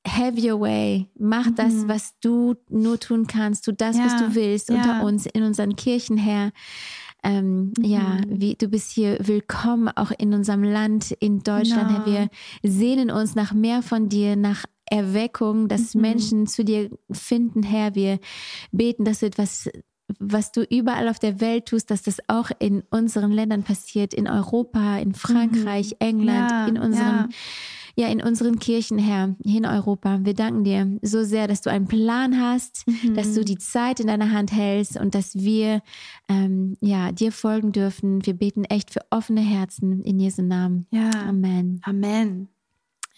have 0.06 0.38
your 0.38 0.60
way. 0.60 1.08
Mach 1.18 1.46
mhm. 1.46 1.54
das, 1.56 1.88
was 1.88 2.14
du 2.20 2.54
nur 2.68 2.98
tun 2.98 3.26
kannst. 3.26 3.64
Tu 3.64 3.72
das, 3.72 3.96
ja. 3.96 4.06
was 4.06 4.16
du 4.16 4.34
willst 4.34 4.68
ja. 4.68 4.76
unter 4.76 5.04
uns, 5.04 5.26
in 5.26 5.42
unseren 5.42 5.76
Kirchen, 5.76 6.16
Herr. 6.16 6.52
Ähm, 7.22 7.72
mhm. 7.76 7.84
Ja, 7.84 8.18
wie, 8.26 8.54
du 8.54 8.68
bist 8.68 8.92
hier 8.92 9.18
willkommen, 9.20 9.88
auch 9.88 10.10
in 10.16 10.32
unserem 10.32 10.62
Land, 10.62 11.10
in 11.12 11.42
Deutschland. 11.42 11.88
Genau. 11.88 12.06
Herr, 12.06 12.28
wir 12.62 12.70
sehnen 12.70 13.10
uns 13.10 13.34
nach 13.34 13.52
mehr 13.52 13.82
von 13.82 14.08
dir, 14.08 14.36
nach 14.36 14.64
Erweckung, 14.86 15.68
dass 15.68 15.94
mhm. 15.94 16.00
Menschen 16.00 16.46
zu 16.46 16.64
dir 16.64 16.90
finden, 17.10 17.62
Herr. 17.62 17.94
Wir 17.94 18.18
beten, 18.72 19.04
dass 19.04 19.20
du 19.20 19.26
etwas 19.26 19.70
was 20.18 20.50
du 20.50 20.62
überall 20.62 21.08
auf 21.08 21.20
der 21.20 21.40
Welt 21.40 21.66
tust, 21.66 21.90
dass 21.90 22.02
das 22.02 22.18
auch 22.26 22.50
in 22.58 22.82
unseren 22.90 23.30
Ländern 23.30 23.62
passiert, 23.62 24.12
in 24.12 24.26
Europa, 24.26 24.98
in 24.98 25.14
Frankreich, 25.14 25.92
mhm. 25.92 25.96
England, 26.00 26.50
ja, 26.50 26.66
in 26.66 26.78
unseren 26.78 27.28
ja 28.00 28.08
in 28.08 28.22
unseren 28.22 28.58
Kirchen, 28.58 28.98
Herr, 28.98 29.36
hier 29.44 29.58
in 29.58 29.66
Europa. 29.66 30.20
Wir 30.22 30.34
danken 30.34 30.64
dir 30.64 30.98
so 31.02 31.22
sehr, 31.22 31.46
dass 31.46 31.60
du 31.60 31.70
einen 31.70 31.86
Plan 31.86 32.40
hast, 32.40 32.86
mhm. 32.86 33.14
dass 33.14 33.34
du 33.34 33.44
die 33.44 33.58
Zeit 33.58 34.00
in 34.00 34.06
deiner 34.06 34.32
Hand 34.32 34.52
hältst 34.52 34.98
und 34.98 35.14
dass 35.14 35.34
wir 35.34 35.82
ähm, 36.28 36.76
ja, 36.80 37.12
dir 37.12 37.32
folgen 37.32 37.72
dürfen. 37.72 38.24
Wir 38.24 38.34
beten 38.34 38.64
echt 38.64 38.90
für 38.90 39.00
offene 39.10 39.42
Herzen 39.42 40.02
in 40.02 40.18
Jesu 40.18 40.42
Namen. 40.42 40.86
Ja. 40.90 41.10
Amen. 41.28 41.80
Amen. 41.84 42.48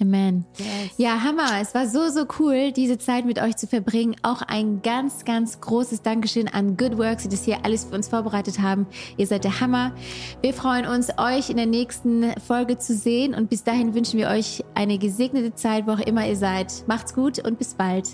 Amen. 0.02 0.44
Yes. 0.58 0.68
Ja, 0.96 1.22
Hammer. 1.22 1.60
Es 1.60 1.74
war 1.76 1.86
so, 1.86 2.08
so 2.08 2.26
cool, 2.40 2.72
diese 2.72 2.98
Zeit 2.98 3.24
mit 3.24 3.40
euch 3.40 3.56
zu 3.56 3.68
verbringen. 3.68 4.16
Auch 4.22 4.42
ein 4.42 4.82
ganz, 4.82 5.24
ganz 5.24 5.60
großes 5.60 6.02
Dankeschön 6.02 6.48
an 6.48 6.76
Good 6.76 6.98
Works, 6.98 7.22
die 7.22 7.28
das 7.28 7.44
hier 7.44 7.64
alles 7.64 7.84
für 7.84 7.94
uns 7.94 8.08
vorbereitet 8.08 8.60
haben. 8.60 8.86
Ihr 9.16 9.28
seid 9.28 9.44
der 9.44 9.60
Hammer. 9.60 9.92
Wir 10.40 10.54
freuen 10.54 10.86
uns, 10.86 11.10
euch 11.18 11.50
in 11.50 11.56
der 11.56 11.66
nächsten 11.66 12.32
Folge 12.40 12.78
zu 12.78 12.94
sehen. 12.94 13.32
Und 13.32 13.48
bis 13.48 13.62
dahin 13.62 13.94
wünschen 13.94 14.18
wir 14.18 14.28
euch 14.28 14.64
eine 14.74 14.98
gesegnete 14.98 15.54
Zeit, 15.54 15.86
wo 15.86 15.92
auch 15.92 16.00
immer 16.00 16.26
ihr 16.26 16.36
seid. 16.36 16.82
Macht's 16.88 17.14
gut 17.14 17.38
und 17.38 17.58
bis 17.58 17.74
bald. 17.74 18.08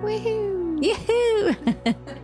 Woohoo. 0.00 0.80
Juhu. 0.80 1.74